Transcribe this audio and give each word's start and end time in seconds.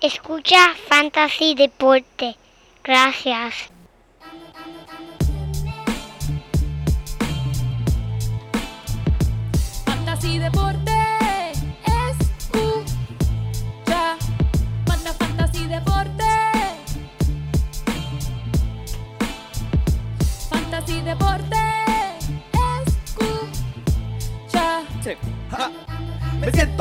Escucha 0.00 0.74
Fantasy 0.88 1.54
Deporte. 1.54 2.36
Gracias. 2.84 3.77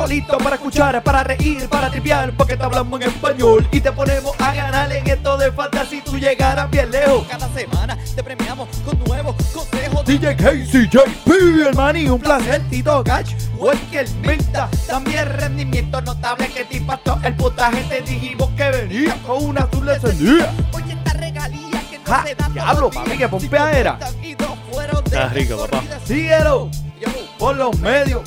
Listo 0.07 0.37
para 0.37 0.55
escuchar, 0.55 1.03
para 1.03 1.21
reír, 1.23 1.67
para 1.67 1.89
triviar, 1.89 2.31
porque 2.31 2.55
te 2.55 2.63
hablamos 2.63 3.01
en 3.01 3.09
español 3.09 3.67
y 3.71 3.81
te 3.81 3.91
ponemos 3.91 4.33
a 4.39 4.53
ganar 4.53 4.89
en 4.91 5.05
esto 5.05 5.37
de 5.37 5.51
fantasy. 5.51 6.01
Tú 6.01 6.17
llegarás 6.17 6.69
bien 6.71 6.89
lejos. 6.89 7.27
Cada 7.27 7.49
semana 7.49 7.97
te 8.15 8.23
premiamos 8.23 8.69
con 8.85 8.97
nuevos 9.05 9.35
consejos. 9.53 10.05
DJ 10.05 10.35
Casey, 10.37 10.87
JP, 10.89 11.29
el 11.67 11.75
maní, 11.75 12.07
un 12.07 12.19
placer, 12.19 12.61
Tito 12.69 13.03
Gach, 13.03 13.27
Walker 13.57 14.07
Minta, 14.25 14.69
también 14.87 15.27
rendimiento 15.27 15.99
notable 16.01 16.47
que 16.47 16.63
te 16.63 16.77
impactó 16.77 17.19
el 17.23 17.35
puntaje. 17.35 17.83
Te 17.89 18.01
dijimos 18.01 18.49
que 18.51 18.71
venía 18.71 19.15
con 19.25 19.43
una 19.43 19.61
azul 19.61 19.89
encendida. 19.89 20.53
Oye, 20.71 20.93
esta 20.93 21.13
regalía 21.13 21.81
que 21.91 21.99
no 21.99 22.05
Ja, 22.05 22.23
se 22.25 22.33
da 22.35 22.47
diablo, 22.49 22.89
papi, 22.89 23.07
días. 23.09 23.17
qué 23.19 23.27
pompea 23.27 23.71
era. 23.77 23.99
Y 24.23 24.35
dos 24.35 24.51
fueron 24.71 25.03
de 25.03 25.09
Está 25.09 25.27
rico, 25.29 25.57
papá. 25.57 25.83
Síguelo 26.05 26.69
Yo, 27.01 27.09
por 27.37 27.57
los 27.57 27.77
medios 27.79 28.21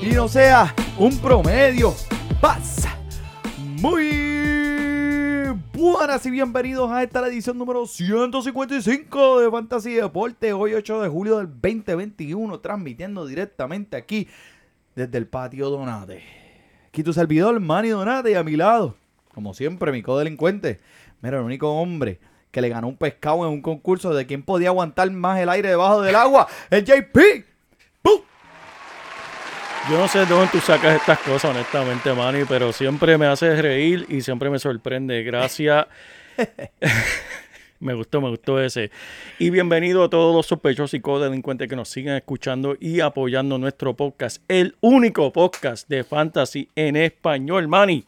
y 0.00 0.06
no 0.06 0.26
sea 0.26 0.74
un 1.02 1.18
promedio. 1.18 1.96
Pasa. 2.40 2.96
Muy 3.58 5.48
buenas 5.72 6.24
y 6.24 6.30
bienvenidos 6.30 6.92
a 6.92 7.02
esta 7.02 7.26
edición 7.26 7.58
número 7.58 7.86
155 7.86 9.40
de 9.40 9.50
Fantasy 9.50 9.94
Deporte. 9.94 10.52
Hoy 10.52 10.74
8 10.74 11.02
de 11.02 11.08
julio 11.08 11.38
del 11.38 11.48
2021, 11.48 12.60
transmitiendo 12.60 13.26
directamente 13.26 13.96
aquí 13.96 14.28
desde 14.94 15.18
el 15.18 15.26
patio 15.26 15.70
Donate. 15.70 16.22
Aquí 16.86 17.02
tu 17.02 17.12
servidor, 17.12 17.58
Manny 17.58 17.88
Donate, 17.88 18.30
y 18.30 18.34
a 18.34 18.44
mi 18.44 18.54
lado, 18.54 18.94
como 19.34 19.54
siempre, 19.54 19.90
mi 19.90 20.02
codelincuente. 20.02 20.78
Mira, 21.20 21.38
el 21.38 21.44
único 21.44 21.68
hombre 21.80 22.20
que 22.52 22.60
le 22.60 22.68
ganó 22.68 22.86
un 22.86 22.96
pescado 22.96 23.44
en 23.44 23.52
un 23.52 23.60
concurso 23.60 24.14
de 24.14 24.24
quién 24.26 24.44
podía 24.44 24.68
aguantar 24.68 25.10
más 25.10 25.40
el 25.40 25.48
aire 25.48 25.70
debajo 25.70 26.00
del 26.00 26.14
agua, 26.14 26.46
el 26.70 26.84
JP. 26.84 27.44
¡Pum! 28.02 28.20
Yo 29.90 29.98
no 29.98 30.06
sé 30.06 30.20
de 30.20 30.26
dónde 30.26 30.48
tú 30.52 30.60
sacas 30.60 30.94
estas 30.94 31.18
cosas, 31.18 31.50
honestamente, 31.50 32.12
Manny, 32.12 32.44
pero 32.48 32.72
siempre 32.72 33.18
me 33.18 33.26
haces 33.26 33.60
reír 33.60 34.06
y 34.08 34.20
siempre 34.20 34.48
me 34.48 34.60
sorprende. 34.60 35.24
Gracias. 35.24 35.86
me 37.80 37.92
gustó, 37.92 38.20
me 38.20 38.30
gustó 38.30 38.60
ese. 38.60 38.92
Y 39.40 39.50
bienvenido 39.50 40.04
a 40.04 40.08
todos 40.08 40.36
los 40.36 40.46
sospechosos 40.46 40.94
y 40.94 41.00
codelincuentes 41.00 41.68
que 41.68 41.74
nos 41.74 41.88
siguen 41.88 42.14
escuchando 42.14 42.76
y 42.78 43.00
apoyando 43.00 43.58
nuestro 43.58 43.94
podcast, 43.94 44.40
el 44.46 44.76
único 44.80 45.32
podcast 45.32 45.88
de 45.88 46.04
fantasy 46.04 46.68
en 46.76 46.94
español, 46.94 47.66
Manny. 47.66 48.04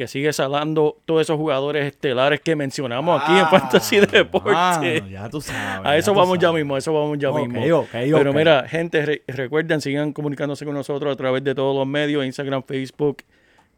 Que 0.00 0.08
sigue 0.08 0.32
salando 0.32 0.96
todos 1.04 1.20
esos 1.20 1.36
jugadores 1.36 1.84
estelares 1.86 2.40
que 2.40 2.56
mencionamos 2.56 3.20
aquí 3.22 3.38
en 3.38 3.46
Fantasy 3.48 3.98
Ah, 3.98 4.06
Deporte. 4.10 4.50
mano, 4.50 5.08
ya 5.10 5.28
tú 5.28 5.42
sabes. 5.42 5.86
A 5.86 5.94
eso 5.98 6.12
ya 6.14 6.18
vamos 6.18 6.38
ya 6.38 6.50
mismo, 6.52 6.74
a 6.74 6.78
eso 6.78 6.90
vamos 6.94 7.18
ya 7.18 7.30
mismo. 7.30 7.60
Pero 7.92 8.32
mira, 8.32 8.66
gente, 8.66 9.04
re- 9.04 9.22
recuerden, 9.26 9.82
sigan 9.82 10.14
comunicándose 10.14 10.64
con 10.64 10.72
nosotros 10.72 11.12
a 11.12 11.16
través 11.16 11.44
de 11.44 11.54
todos 11.54 11.76
los 11.76 11.86
medios, 11.86 12.24
Instagram, 12.24 12.62
Facebook, 12.62 13.18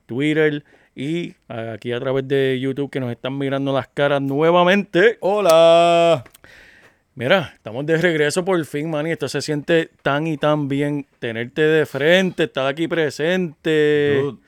Twitter 0.06 0.62
y 0.94 1.34
aquí 1.48 1.90
a 1.90 1.98
través 1.98 2.28
de 2.28 2.56
YouTube 2.60 2.88
que 2.88 3.00
nos 3.00 3.10
están 3.10 3.36
mirando 3.36 3.72
las 3.72 3.88
caras 3.88 4.22
nuevamente. 4.22 5.18
Hola. 5.18 6.22
Mira, 7.16 7.50
estamos 7.56 7.84
de 7.84 7.96
regreso 7.98 8.44
por 8.44 8.64
fin, 8.64 8.88
man, 8.90 9.08
y 9.08 9.10
esto 9.10 9.28
se 9.28 9.42
siente 9.42 9.90
tan 10.02 10.28
y 10.28 10.36
tan 10.36 10.68
bien 10.68 11.04
tenerte 11.18 11.62
de 11.62 11.84
frente, 11.84 12.44
estar 12.44 12.64
aquí 12.68 12.86
presente. 12.86 14.20
Dude. 14.22 14.38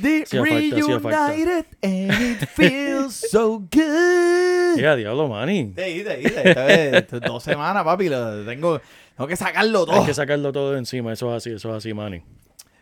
The 0.00 0.22
Hacía 0.22 0.40
falta, 0.44 0.76
hacía 0.76 1.00
falta. 1.00 1.28
reunited 1.28 1.66
and 1.82 2.42
it 2.42 2.48
feels 2.54 3.14
so 3.30 3.58
good. 3.58 4.78
Ya, 4.78 4.94
diablo, 4.96 5.28
esta 6.44 6.64
vez, 6.64 6.94
esto 6.94 7.16
es 7.16 7.22
dos 7.22 7.42
semanas, 7.42 7.82
papi. 7.84 8.08
Lo 8.08 8.44
tengo, 8.44 8.80
tengo 9.16 9.28
que 9.28 9.36
sacarlo 9.36 9.84
todo. 9.86 10.00
Hay 10.00 10.06
que 10.06 10.14
sacarlo 10.14 10.52
todo 10.52 10.72
de 10.72 10.78
encima, 10.78 11.12
eso 11.12 11.30
es 11.34 11.36
así, 11.38 11.54
eso 11.56 11.70
es 11.70 11.76
así, 11.76 11.94
Manny. 11.94 12.22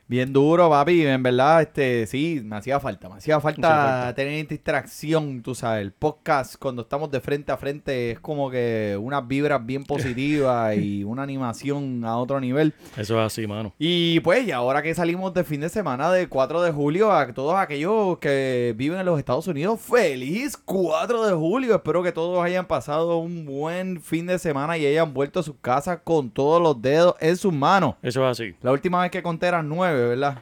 Bien 0.08 0.32
duro, 0.32 0.70
papi. 0.70 1.04
En 1.04 1.20
verdad, 1.20 1.62
este, 1.62 2.06
sí, 2.06 2.40
me 2.44 2.54
hacía 2.54 2.78
falta. 2.78 3.08
Me 3.08 3.16
hacía 3.16 3.40
falta, 3.40 3.68
falta. 3.68 4.14
tener 4.14 4.34
esta 4.34 4.54
interacción, 4.54 5.42
tú 5.42 5.52
sabes. 5.52 5.82
El 5.82 5.90
podcast, 5.90 6.54
cuando 6.60 6.82
estamos 6.82 7.10
de 7.10 7.20
frente 7.20 7.50
a 7.50 7.56
frente, 7.56 8.12
es 8.12 8.20
como 8.20 8.48
que 8.48 8.96
unas 9.00 9.26
vibras 9.26 9.66
bien 9.66 9.82
positivas 9.84 10.76
y 10.76 11.02
una 11.02 11.24
animación 11.24 12.04
a 12.04 12.18
otro 12.18 12.38
nivel. 12.38 12.72
Eso 12.96 13.18
es 13.20 13.26
así, 13.26 13.48
mano. 13.48 13.74
Y 13.80 14.20
pues, 14.20 14.46
y 14.46 14.52
ahora 14.52 14.80
que 14.80 14.94
salimos 14.94 15.34
de 15.34 15.42
fin 15.42 15.60
de 15.60 15.68
semana 15.68 16.12
de 16.12 16.28
4 16.28 16.62
de 16.62 16.70
julio, 16.70 17.10
a 17.10 17.26
todos 17.32 17.56
aquellos 17.56 18.18
que 18.18 18.74
viven 18.76 19.00
en 19.00 19.06
los 19.06 19.18
Estados 19.18 19.48
Unidos, 19.48 19.80
feliz 19.80 20.56
4 20.56 21.26
de 21.26 21.32
julio. 21.32 21.74
Espero 21.74 22.04
que 22.04 22.12
todos 22.12 22.44
hayan 22.44 22.66
pasado 22.66 23.18
un 23.18 23.44
buen 23.44 24.00
fin 24.00 24.26
de 24.26 24.38
semana 24.38 24.78
y 24.78 24.86
hayan 24.86 25.12
vuelto 25.12 25.40
a 25.40 25.42
sus 25.42 25.56
casas 25.60 25.98
con 26.04 26.30
todos 26.30 26.62
los 26.62 26.80
dedos 26.80 27.16
en 27.18 27.36
sus 27.36 27.52
manos. 27.52 27.96
Eso 28.02 28.24
es 28.24 28.30
así. 28.40 28.54
La 28.62 28.70
última 28.70 29.02
vez 29.02 29.10
que 29.10 29.20
conté 29.20 29.48
eran 29.48 29.68
9, 29.68 29.95
¿verdad? 30.04 30.38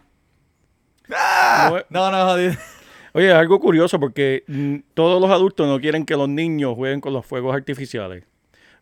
Nue- 1.70 1.86
No, 1.90 2.10
no, 2.10 2.26
jodido. 2.26 2.54
Oye, 3.12 3.28
es 3.28 3.34
algo 3.34 3.60
curioso 3.60 4.00
porque 4.00 4.42
mm, 4.48 4.76
todos 4.94 5.20
los 5.20 5.30
adultos 5.30 5.68
no 5.68 5.78
quieren 5.80 6.04
que 6.04 6.16
los 6.16 6.28
niños 6.28 6.74
jueguen 6.74 7.00
con 7.00 7.12
los 7.12 7.24
fuegos 7.24 7.54
artificiales. 7.54 8.24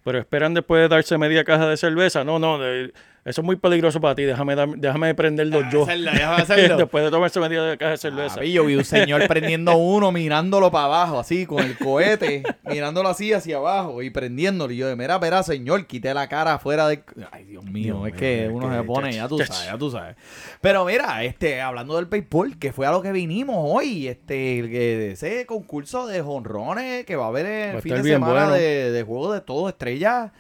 Pero 0.05 0.19
esperan 0.19 0.55
después 0.55 0.81
de 0.82 0.88
darse 0.88 1.19
media 1.19 1.44
caja 1.44 1.69
de 1.69 1.77
cerveza. 1.77 2.25
No, 2.25 2.38
no, 2.38 2.59
de- 2.59 2.93
eso 3.25 3.41
es 3.41 3.44
muy 3.44 3.55
peligroso 3.55 4.00
para 4.00 4.16
ti. 4.16 4.25
Déjame, 4.25 4.56
déjame 4.77 5.15
prenderlo 5.15 5.71
yo. 5.71 5.84
hacerlo, 5.84 6.10
déjame 6.10 6.43
hacerlo. 6.43 6.77
después 6.78 7.05
de 7.05 7.10
tomarse 7.12 7.38
media 7.38 7.77
caja 7.77 7.93
de 7.93 7.97
cerveza. 7.97 8.34
Papi, 8.34 8.50
yo 8.50 8.65
vi 8.65 8.75
un 8.75 8.84
señor 8.84 9.25
prendiendo 9.28 9.77
uno, 9.77 10.10
mirándolo 10.10 10.72
para 10.72 10.87
abajo, 10.87 11.21
así, 11.21 11.47
con 11.47 11.62
el 11.62 11.78
cohete, 11.78 12.43
mirándolo 12.65 13.09
así 13.09 13.32
hacia 13.32 13.59
abajo 13.59 14.03
y 14.03 14.11
prendiéndolo. 14.11 14.72
Y 14.72 14.78
yo, 14.78 14.88
de 14.88 14.97
mira, 14.97 15.19
verá, 15.19 15.44
señor, 15.44 15.87
quité 15.87 16.12
la 16.15 16.28
cara 16.28 16.55
afuera 16.55 16.88
de... 16.88 17.05
Ay, 17.31 17.44
Dios 17.44 17.65
mío, 17.65 17.99
Dios 17.99 18.09
es 18.09 18.15
que 18.15 18.50
uno 18.53 18.75
se 18.77 18.82
pone, 18.82 19.12
ya 19.12 19.28
tú 19.28 19.38
sabes, 19.38 19.66
ya 19.66 19.78
tú 19.78 19.88
sabes. 19.88 20.16
Pero 20.61 20.84
mira, 20.84 21.22
este, 21.22 21.61
hablando 21.61 21.94
del 21.94 22.06
béisbol, 22.06 22.59
que 22.59 22.72
fue 22.72 22.88
a 22.88 22.91
lo 22.91 23.03
que 23.03 23.12
vinimos 23.12 23.56
hoy, 23.56 24.09
este, 24.09 25.12
ese 25.12 25.47
concurso 25.47 26.09
de 26.09 26.22
jonrones 26.22 27.06
que 27.06 27.15
va 27.15 27.27
a 27.27 27.28
haber 27.28 27.47
el 27.47 27.82
fin 27.82 27.94
de 27.94 28.03
semana 28.03 28.32
bueno. 28.32 28.53
de, 28.55 28.91
de 28.91 29.03
juego 29.05 29.32
de 29.32 29.43
todo, 29.43 29.69
estrella. 29.69 30.32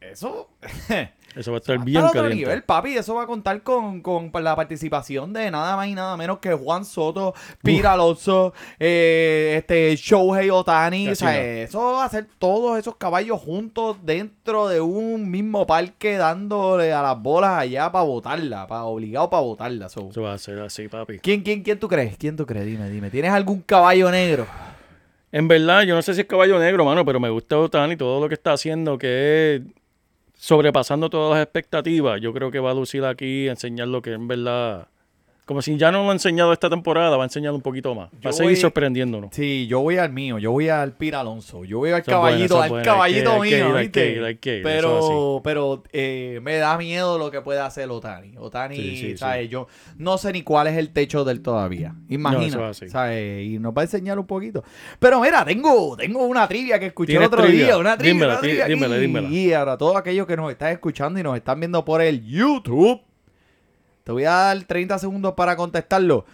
Eso... 0.00 0.48
Eso 1.36 1.50
va 1.50 1.58
a 1.58 1.60
estar 1.60 1.78
bien 1.84 2.02
otro 2.02 2.22
caliente. 2.22 2.36
nivel, 2.36 2.62
papi. 2.62 2.96
Eso 2.96 3.14
va 3.14 3.24
a 3.24 3.26
contar 3.26 3.62
con, 3.62 4.00
con 4.00 4.30
la 4.40 4.54
participación 4.54 5.32
de 5.32 5.50
nada 5.50 5.76
más 5.76 5.88
y 5.88 5.94
nada 5.94 6.16
menos 6.16 6.38
que 6.38 6.52
Juan 6.52 6.84
Soto, 6.84 7.34
Pira 7.62 7.94
Alonso, 7.94 8.52
eh, 8.78 9.54
este 9.58 9.96
Shohei 9.96 10.50
Otani. 10.50 11.08
O 11.08 11.14
sea, 11.14 11.32
no. 11.32 11.38
eso 11.38 11.92
va 11.92 12.04
a 12.04 12.08
ser 12.08 12.26
todos 12.38 12.78
esos 12.78 12.96
caballos 12.96 13.40
juntos 13.40 13.96
dentro 14.02 14.68
de 14.68 14.80
un 14.80 15.30
mismo 15.30 15.66
parque 15.66 16.16
dándole 16.16 16.92
a 16.92 17.02
las 17.02 17.20
bolas 17.20 17.58
allá 17.58 17.90
para 17.90 18.04
botarla, 18.04 18.66
para 18.66 18.84
obligado 18.84 19.30
para 19.30 19.42
botarla. 19.42 19.88
So, 19.88 20.10
Eso 20.10 20.22
va 20.22 20.34
a 20.34 20.38
ser 20.38 20.60
así, 20.60 20.88
papi. 20.88 21.18
¿Quién, 21.18 21.42
quién, 21.42 21.62
quién 21.62 21.78
tú 21.78 21.88
crees? 21.88 22.16
¿Quién 22.16 22.36
tú 22.36 22.46
crees? 22.46 22.66
Dime, 22.66 22.88
dime. 22.88 23.10
¿Tienes 23.10 23.32
algún 23.32 23.60
caballo 23.60 24.10
negro? 24.10 24.46
En 25.32 25.48
verdad, 25.48 25.82
yo 25.82 25.96
no 25.96 26.02
sé 26.02 26.14
si 26.14 26.20
es 26.20 26.26
caballo 26.28 26.60
negro, 26.60 26.84
mano, 26.84 27.04
pero 27.04 27.18
me 27.18 27.28
gusta 27.28 27.58
Otani 27.58 27.96
todo 27.96 28.20
lo 28.20 28.28
que 28.28 28.34
está 28.34 28.52
haciendo, 28.52 28.96
que 28.98 29.56
es 29.56 29.62
sobrepasando 30.44 31.08
todas 31.08 31.38
las 31.38 31.42
expectativas. 31.42 32.20
Yo 32.20 32.34
creo 32.34 32.50
que 32.50 32.58
va 32.58 32.72
a 32.72 32.74
lucir 32.74 33.02
aquí, 33.06 33.48
enseñar 33.48 33.88
lo 33.88 34.02
que 34.02 34.12
en 34.12 34.28
verdad 34.28 34.88
Como 35.46 35.60
si 35.60 35.76
ya 35.76 35.92
no 35.92 36.02
lo 36.04 36.08
ha 36.08 36.12
enseñado 36.14 36.54
esta 36.54 36.70
temporada, 36.70 37.14
va 37.18 37.24
a 37.24 37.26
enseñar 37.26 37.52
un 37.52 37.60
poquito 37.60 37.94
más. 37.94 38.10
Yo 38.12 38.18
va 38.24 38.30
a 38.30 38.32
seguir 38.32 38.52
voy- 38.52 38.60
sorprendiéndonos. 38.60 39.28
Sí, 39.34 39.66
yo 39.66 39.80
voy 39.80 39.98
al 39.98 40.10
mío, 40.10 40.38
yo 40.38 40.50
voy 40.52 40.70
al 40.70 40.92
Pira 40.92 41.20
Alonso, 41.20 41.64
yo 41.66 41.78
voy 41.80 41.90
al 41.90 42.02
caballito, 42.02 42.62
al 42.62 42.82
caballito 42.82 43.42
hay 43.42 43.50
que- 43.50 43.56
mío, 43.64 43.76
hay 43.76 43.88
pero, 44.62 45.40
pero 45.44 45.82
eh, 45.92 46.38
me 46.42 46.56
da 46.56 46.78
miedo 46.78 47.18
lo 47.18 47.30
que 47.30 47.42
puede 47.42 47.60
hacer 47.60 47.90
Otani. 47.90 48.34
Otani, 48.38 48.76
Sí, 48.76 48.96
sí, 48.96 49.16
¿sabes? 49.18 49.50
Yo 49.50 49.66
no 49.98 50.16
sé 50.16 50.32
ni 50.32 50.42
cuál 50.42 50.66
es 50.68 50.78
el 50.78 50.88
techo 50.94 51.24
del 51.24 51.42
todavía. 51.42 51.94
Así. 52.64 52.88
¿sabes? 52.88 53.44
Y 53.44 53.58
nos 53.58 53.74
va 53.74 53.82
a 53.82 53.84
enseñar 53.84 54.18
un 54.18 54.26
poquito. 54.26 54.64
Pero 54.98 55.20
mira, 55.20 55.44
tengo, 55.44 55.94
tengo 55.94 56.24
una 56.24 56.48
trivia 56.48 56.78
que 56.78 56.86
escuché 56.86 57.12
el 57.12 57.18
¿Tienes 57.18 57.28
otro 57.28 57.42
trivia? 57.44 57.66
día, 57.66 57.76
una 57.76 57.98
trivia, 57.98 58.12
Dímela, 58.14 58.32
una 58.32 58.40
trivia 58.40 58.64
dímela, 58.66 58.96
dímela. 58.96 59.28
Y 59.28 59.52
ahora 59.52 59.76
todos 59.76 59.94
aquellos 59.96 60.26
que 60.26 60.38
nos 60.38 60.50
están 60.50 60.72
escuchando 60.72 61.20
y 61.20 61.22
nos 61.22 61.36
están 61.36 61.60
viendo 61.60 61.84
por 61.84 62.00
el 62.00 62.24
YouTube, 62.24 63.02
te 64.04 64.12
voy 64.12 64.24
a 64.24 64.30
dar 64.30 64.64
30 64.64 64.98
segundos 64.98 65.34
para 65.34 65.56
contestarlo. 65.56 66.24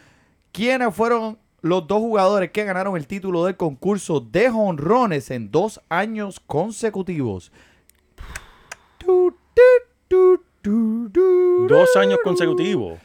¿Quiénes 0.53 0.95
fueron 0.95 1.39
los 1.63 1.87
dos 1.87 1.99
jugadores 2.01 2.51
que 2.51 2.65
ganaron 2.65 2.97
el 2.97 3.07
título 3.07 3.45
del 3.45 3.57
concurso 3.57 4.21
de 4.21 4.51
jonrones 4.51 5.31
en 5.31 5.51
dos 5.51 5.81
años 5.89 6.41
consecutivos? 6.41 7.53
Dos 10.63 11.97
años 11.97 12.19
consecutivos. 12.25 12.99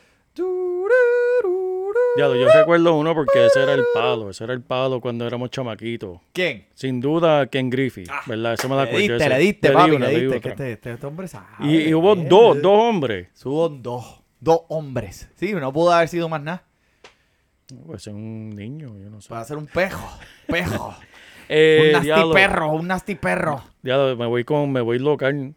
Ya, 2.18 2.28
yo 2.28 2.48
recuerdo 2.54 2.96
uno 2.96 3.14
porque 3.14 3.46
ese 3.46 3.62
era 3.62 3.74
el 3.74 3.84
palo, 3.94 4.30
ese 4.30 4.44
era 4.46 4.54
el 4.54 4.62
palo 4.62 5.02
cuando 5.02 5.28
éramos 5.28 5.50
chamaquitos. 5.50 6.20
¿Quién? 6.34 6.66
Sin 6.74 7.02
duda, 7.02 7.48
Ken 7.48 7.70
Griffith, 7.70 8.10
¿verdad? 8.26 8.54
Eso 8.54 8.70
me 8.70 8.76
da 8.78 8.86
Le 8.86 8.92
cuenta. 8.92 9.14
diste, 9.16 9.30
le 9.30 9.38
diste, 9.40 9.68
di 9.70 9.74
papi, 9.74 9.98
le 9.98 10.08
di 10.10 10.22
diste. 10.28 10.50
este, 10.50 10.72
este- 10.74 10.94
este 10.94 11.06
hombre 11.06 11.28
sabe. 11.28 11.46
Y, 11.60 11.90
y 11.90 11.94
hubo 11.94 12.16
bien. 12.16 12.30
dos, 12.30 12.62
dos 12.62 12.72
hombres. 12.80 13.28
Hubo 13.44 13.68
dos. 13.70 14.22
Dos 14.46 14.62
hombres. 14.70 15.28
Sí, 15.38 15.54
no 15.54 15.74
pudo 15.74 15.92
haber 15.92 16.08
sido 16.08 16.30
más 16.30 16.40
nada. 16.40 16.64
Pues 17.88 18.06
es 18.06 18.14
un 18.14 18.52
niño, 18.52 18.96
yo 19.00 19.10
no 19.10 19.20
sé. 19.20 19.30
Para 19.30 19.44
ser 19.44 19.58
un 19.58 19.66
pejo. 19.66 20.08
Pejo. 20.48 20.96
Eh, 21.48 21.82
un 21.86 21.92
nasty 21.92 22.08
diablo, 22.08 22.34
perro, 22.34 22.72
un 22.72 22.88
nasty 22.88 23.14
perro. 23.14 23.64
diablo, 23.84 24.18
me 24.18 24.26
voy 24.26 24.44
con, 24.44 24.72
me 24.72 24.82
voy 24.82 24.98
local. 24.98 25.54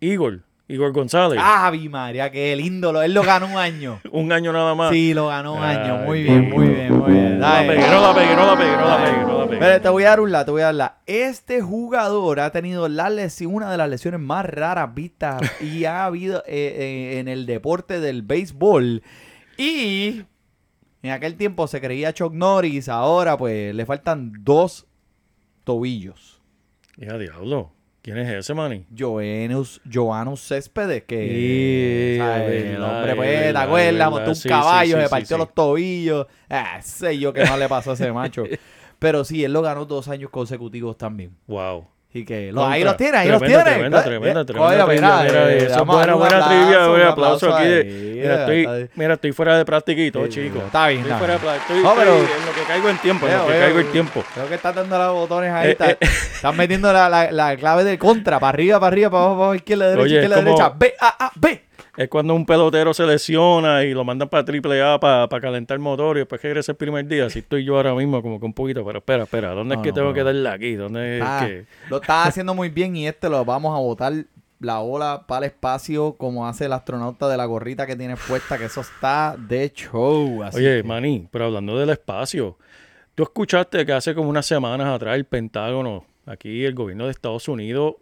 Igor, 0.00 0.40
Igor 0.72 0.92
González. 0.92 1.38
Ave 1.42 1.88
María, 1.88 2.30
qué 2.30 2.56
lindo. 2.56 2.92
lo- 2.92 3.02
Él 3.02 3.12
lo 3.14 3.22
ganó 3.22 3.46
un 3.46 3.56
año. 3.56 4.00
Un 4.10 4.32
año 4.32 4.52
nada 4.52 4.74
más. 4.74 4.90
Sí, 4.90 5.12
lo 5.14 5.28
ganó 5.28 5.54
un 5.54 5.62
año. 5.62 5.98
Muy 6.06 6.22
bien, 6.22 6.48
muy 6.50 6.66
bien, 6.68 6.98
muy 6.98 7.12
bien. 7.12 7.38
No 7.38 7.46
la 7.46 7.54
Dale. 7.54 7.68
pegué, 7.68 7.88
no 7.90 8.00
la 8.00 8.14
pegué, 8.14 8.36
no 8.36 8.46
la 8.46 8.56
pegué, 8.56 8.76
no 8.76 8.88
la 8.88 9.04
pegué, 9.04 9.20
no 9.22 9.38
la 9.38 9.44
pegué. 9.46 9.60
Mira, 9.60 9.80
te 9.82 9.88
voy 9.88 10.02
a 10.04 10.08
dar 10.08 10.20
un 10.20 10.32
la, 10.32 10.44
te 10.44 10.50
voy 10.50 10.62
a 10.62 10.64
dar 10.66 10.74
la. 10.74 10.96
Este 11.06 11.60
jugador 11.60 12.40
ha 12.40 12.50
tenido 12.52 12.88
la 12.88 13.10
lesión, 13.10 13.54
una 13.54 13.70
de 13.70 13.76
las 13.76 13.88
lesiones 13.88 14.20
más 14.20 14.44
raras 14.46 14.94
vistas 14.94 15.40
y 15.60 15.84
ha 15.84 16.04
habido 16.04 16.38
eh, 16.46 17.12
eh, 17.16 17.18
en 17.20 17.28
el 17.28 17.46
deporte 17.46 18.00
del 18.00 18.22
béisbol. 18.22 19.02
Y 19.58 20.22
en 21.02 21.10
aquel 21.10 21.36
tiempo 21.36 21.66
se 21.66 21.80
creía 21.80 22.12
Chuck 22.14 22.32
Norris, 22.32 22.88
ahora 22.88 23.36
pues 23.36 23.74
le 23.74 23.84
faltan 23.86 24.32
dos 24.40 24.86
tobillos. 25.64 26.40
Ya, 26.96 27.18
diablo. 27.18 27.72
¿Quién 28.02 28.18
es 28.18 28.28
ese, 28.28 28.52
mani? 28.54 28.84
Joanus, 28.96 29.80
Joanus 29.90 30.40
Céspedes, 30.40 31.04
que 31.04 32.16
el 32.74 32.82
hombre, 32.82 33.10
es 33.12 33.16
pues, 33.16 33.30
¿te 33.30 33.36
verdad, 33.46 33.62
acuerdas? 33.62 34.06
es 34.06 34.10
Montó 34.10 34.30
un 34.30 34.36
Sí, 34.36 34.48
caballo, 34.48 34.96
se 34.96 35.04
sí, 35.04 35.10
partió 35.10 35.38
los 35.38 35.54
tobillos. 35.54 36.26
Ah, 36.50 36.80
sé 36.82 37.18
yo 37.18 37.32
qué 37.32 37.44
no 37.44 37.56
le 37.56 37.68
pasó 37.68 37.92
a 37.92 37.94
ese 37.94 38.12
macho. 38.12 38.44
Pero 38.98 39.24
sí, 39.24 39.44
él 39.44 39.52
lo 39.52 39.62
ganó 39.62 39.84
dos 39.84 40.08
años 40.08 40.30
consecutivos 40.30 40.96
también. 40.98 41.36
Wow. 41.46 41.86
Y 42.14 42.26
que 42.26 42.52
los, 42.52 42.62
Contra. 42.62 42.74
ahí 42.74 42.84
los 42.84 42.96
tiene, 42.98 43.16
ahí 43.18 43.28
los 43.30 43.38
Tremenda, 43.38 43.64
tiene. 43.64 43.74
tremenda, 43.78 44.02
tremenda, 44.04 44.44
tremenda 44.44 44.68
mira, 44.70 44.84
buena, 45.82 46.14
buena 46.14 46.36
aplauso, 46.36 46.48
trivia, 46.50 46.88
un 46.88 46.94
un 47.00 47.06
aplauso 47.06 47.54
aquí. 47.56 47.68
de- 47.68 47.84
mira, 48.22 48.34
estoy, 48.40 48.90
mira, 48.96 49.12
fuera 49.32 49.56
de 49.56 49.64
práctica 49.64 50.02
y 50.02 50.10
todo, 50.10 50.24
Sí, 50.26 50.30
chico. 50.30 50.58
está 50.66 50.88
bien, 50.88 51.00
Estoy 51.00 51.12
está 51.12 51.18
fuera 51.18 51.32
de 51.34 51.38
bien. 51.40 51.52
práctica. 51.54 51.74
Estoy, 51.74 51.82
No, 51.82 51.94
pero- 51.98 52.16
estoy 52.22 52.38
en 52.40 52.46
lo 52.46 52.52
que 52.52 52.62
caigo 52.68 52.88
en 52.90 52.98
tiempo, 52.98 53.26
en 53.26 53.38
lo 53.38 53.46
que 53.46 53.52
veo, 53.52 53.60
caigo 53.62 53.78
en 53.80 53.92
tiempo. 53.92 54.24
Creo 54.34 54.48
que 54.48 54.54
estás 54.56 54.74
dando 54.74 54.98
los 54.98 55.12
botones 55.14 55.52
ahí. 55.52 55.68
Eh, 55.68 55.70
está- 55.72 55.90
eh. 55.90 55.96
Estás 56.02 56.54
metiendo 56.54 56.92
la, 56.92 57.08
la, 57.08 57.32
la 57.32 57.56
clave 57.56 57.84
de 57.84 57.98
contra, 57.98 58.38
para 58.38 58.50
arriba, 58.50 58.78
para 58.78 58.88
arriba, 58.88 59.08
para 59.10 59.20
abajo, 59.22 59.34
para 59.36 59.44
abajo, 59.46 59.54
izquierda, 59.54 59.88
derecha, 59.88 60.14
izquierda, 60.14 60.36
derecha. 60.42 60.72
B, 60.76 60.94
A, 61.00 61.26
A, 61.26 61.32
B. 61.36 61.62
Es 61.96 62.08
cuando 62.08 62.34
un 62.34 62.46
pelotero 62.46 62.94
se 62.94 63.04
lesiona 63.04 63.84
y 63.84 63.92
lo 63.92 64.02
mandan 64.02 64.28
para 64.30 64.44
triple 64.46 64.82
A 64.82 64.98
para 64.98 65.28
calentar 65.40 65.78
motor 65.78 66.16
y 66.16 66.20
después 66.20 66.40
que 66.40 66.48
regresa 66.48 66.72
el 66.72 66.76
primer 66.78 67.06
día. 67.06 67.26
Así 67.26 67.40
estoy 67.40 67.64
yo 67.64 67.76
ahora 67.76 67.94
mismo 67.94 68.22
como 68.22 68.40
que 68.40 68.46
un 68.46 68.54
poquito, 68.54 68.82
pero 68.84 69.00
espera, 69.00 69.24
espera, 69.24 69.50
¿dónde 69.50 69.74
No, 69.76 69.82
es 69.82 69.84
que 69.84 69.90
no, 69.90 69.94
tengo 69.96 70.14
que 70.14 70.24
darle 70.24 70.48
aquí? 70.48 70.74
¿Dónde 70.74 71.18
es 71.18 71.24
Ah, 71.26 71.44
que...? 71.46 71.66
Lo 71.90 71.96
estás 72.00 72.28
haciendo 72.28 72.54
muy 72.54 72.70
bien 72.70 72.96
y 72.96 73.06
este 73.06 73.28
lo 73.28 73.44
vamos 73.44 73.76
a 73.76 73.80
botar 73.80 74.12
la 74.60 74.80
ola 74.80 75.24
para 75.26 75.44
el 75.44 75.52
espacio 75.52 76.14
como 76.16 76.46
hace 76.48 76.64
el 76.64 76.72
astronauta 76.72 77.28
de 77.28 77.36
la 77.36 77.44
gorrita 77.44 77.86
que 77.86 77.94
tiene 77.96 78.16
puesta, 78.16 78.56
que 78.56 78.66
eso 78.66 78.80
está 78.80 79.36
de 79.36 79.70
show. 79.74 80.42
así 80.44 80.58
Oye, 80.58 80.78
que- 80.80 80.88
Manny, 80.88 81.28
pero 81.30 81.46
hablando 81.46 81.78
del 81.78 81.90
espacio, 81.90 82.56
tú 83.14 83.24
escuchaste 83.24 83.84
que 83.84 83.92
hace 83.92 84.14
como 84.14 84.30
unas 84.30 84.46
semanas 84.46 84.86
atrás 84.86 85.16
el 85.16 85.26
Pentágono, 85.26 86.06
aquí 86.24 86.64
el 86.64 86.74
gobierno 86.74 87.04
de 87.04 87.10
Estados 87.10 87.48
Unidos, 87.48 87.96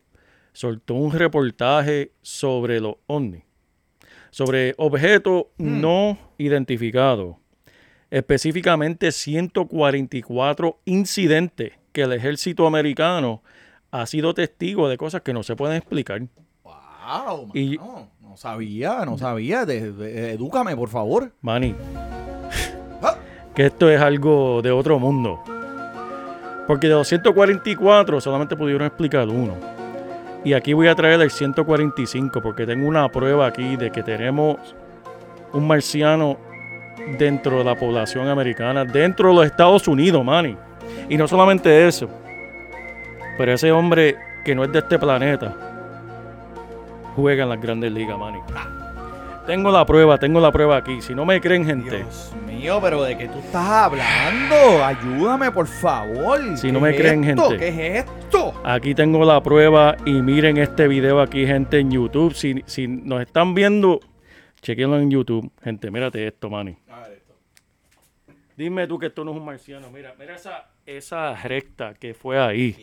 soltó 0.52 0.94
un 0.94 1.10
reportaje 1.12 2.12
sobre 2.22 2.78
los 2.80 2.96
ovnis, 3.06 3.42
sobre 4.30 4.74
objetos 4.78 5.44
no 5.58 6.18
identificados, 6.38 7.36
específicamente 8.10 9.12
144 9.12 10.78
incidentes 10.84 11.72
que 11.92 12.02
el 12.02 12.12
ejército 12.12 12.66
americano 12.66 13.42
ha 13.90 14.06
sido 14.06 14.34
testigo 14.34 14.88
de 14.88 14.96
cosas 14.96 15.22
que 15.22 15.32
no 15.32 15.42
se 15.42 15.56
pueden 15.56 15.76
explicar. 15.76 16.22
Wow, 16.62 17.50
Y- 17.54 17.76
no 17.78 18.36
sabía, 18.36 19.04
no 19.04 19.18
sabía. 19.18 19.66
De- 19.66 19.90
de- 19.92 20.32
edúcame, 20.32 20.76
por 20.76 20.88
favor. 20.88 21.32
Manny, 21.40 21.74
que 23.54 23.66
esto 23.66 23.90
es 23.90 24.00
algo 24.00 24.62
de 24.62 24.70
otro 24.70 24.98
mundo. 25.00 25.42
Porque 26.68 26.86
de 26.86 26.94
los 26.94 27.08
144 27.08 28.20
solamente 28.20 28.54
pudieron 28.56 28.86
explicar 28.86 29.28
uno. 29.28 29.56
Y 30.44 30.54
aquí 30.54 30.72
voy 30.72 30.88
a 30.88 30.94
traer 30.94 31.20
el 31.20 31.30
145 31.30 32.40
porque 32.40 32.66
tengo 32.66 32.86
una 32.86 33.08
prueba 33.10 33.46
aquí 33.46 33.76
de 33.76 33.90
que 33.90 34.02
tenemos 34.02 34.56
un 35.52 35.66
marciano 35.66 36.38
dentro 37.18 37.58
de 37.58 37.64
la 37.64 37.74
población 37.74 38.28
americana, 38.28 38.84
dentro 38.84 39.30
de 39.30 39.34
los 39.34 39.46
Estados 39.46 39.86
Unidos, 39.86 40.24
Manny. 40.24 40.56
Y 41.08 41.16
no 41.16 41.28
solamente 41.28 41.86
eso, 41.86 42.08
pero 43.36 43.52
ese 43.52 43.70
hombre 43.70 44.16
que 44.44 44.54
no 44.54 44.64
es 44.64 44.72
de 44.72 44.78
este 44.78 44.98
planeta 44.98 45.54
juega 47.16 47.42
en 47.42 47.48
las 47.50 47.60
grandes 47.60 47.92
ligas, 47.92 48.18
Manny. 48.18 48.38
Tengo 49.50 49.72
la 49.72 49.84
prueba, 49.84 50.16
tengo 50.16 50.38
la 50.38 50.52
prueba 50.52 50.76
aquí. 50.76 51.02
Si 51.02 51.12
no 51.12 51.24
me 51.26 51.40
creen, 51.40 51.64
gente, 51.66 52.04
Dios 52.04 52.32
mío, 52.46 52.78
pero 52.80 53.02
¿de 53.02 53.18
qué 53.18 53.26
tú 53.26 53.40
estás 53.40 53.68
hablando? 53.68 54.84
Ayúdame, 54.84 55.50
por 55.50 55.66
favor. 55.66 56.56
Si 56.56 56.68
¿Qué 56.68 56.72
no 56.72 56.78
me 56.78 56.90
es 56.90 56.96
creen, 56.96 57.24
esto? 57.24 57.48
gente. 57.48 57.58
¿Qué 57.58 57.68
es 57.98 58.06
esto? 58.06 58.54
Aquí 58.62 58.94
tengo 58.94 59.24
la 59.24 59.42
prueba 59.42 59.96
y 60.06 60.12
miren 60.22 60.56
este 60.56 60.86
video 60.86 61.20
aquí, 61.20 61.44
gente, 61.48 61.80
en 61.80 61.90
YouTube. 61.90 62.32
Si, 62.32 62.62
si 62.66 62.86
nos 62.86 63.22
están 63.22 63.52
viendo, 63.52 63.98
chequenlo 64.62 65.00
en 65.00 65.10
YouTube. 65.10 65.50
Gente, 65.64 65.90
mírate 65.90 66.24
esto, 66.28 66.48
Manny. 66.48 66.76
Dime 68.56 68.86
tú 68.86 69.00
que 69.00 69.06
esto 69.06 69.24
no 69.24 69.32
es 69.32 69.36
un 69.36 69.44
marciano. 69.44 69.90
Mira, 69.90 70.14
mira 70.16 70.36
esa, 70.36 70.68
esa 70.86 71.34
recta 71.34 71.94
que 71.94 72.14
fue 72.14 72.38
ahí. 72.38 72.76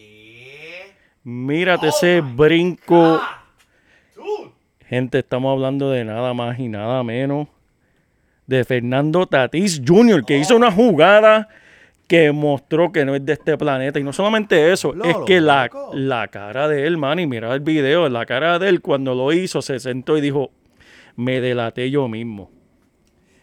Mírate 1.23 1.87
ese 1.87 2.19
brinco. 2.19 3.21
Gente, 4.87 5.19
estamos 5.19 5.51
hablando 5.51 5.91
de 5.91 6.05
nada 6.05 6.33
más 6.33 6.57
y 6.59 6.67
nada 6.69 7.03
menos 7.03 7.47
de 8.45 8.63
Fernando 8.63 9.25
Tatís 9.27 9.81
Jr., 9.85 10.23
que 10.25 10.37
hizo 10.37 10.55
una 10.55 10.71
jugada 10.71 11.49
que 12.07 12.31
mostró 12.31 12.93
que 12.93 13.03
no 13.03 13.13
es 13.15 13.25
de 13.25 13.33
este 13.33 13.57
planeta. 13.57 13.99
Y 13.99 14.03
no 14.03 14.13
solamente 14.13 14.71
eso, 14.71 14.93
Lolo, 14.93 15.09
es 15.09 15.17
que 15.25 15.41
la, 15.41 15.69
la 15.93 16.29
cara 16.29 16.69
de 16.69 16.87
él, 16.87 16.97
man, 16.97 17.19
y 17.19 17.27
mira 17.27 17.53
el 17.53 17.59
video, 17.59 18.07
la 18.07 18.25
cara 18.25 18.59
de 18.59 18.69
él 18.69 18.79
cuando 18.81 19.13
lo 19.13 19.33
hizo, 19.33 19.61
se 19.61 19.79
sentó 19.79 20.17
y 20.17 20.21
dijo, 20.21 20.51
me 21.17 21.41
delaté 21.41 21.91
yo 21.91 22.07
mismo. 22.07 22.49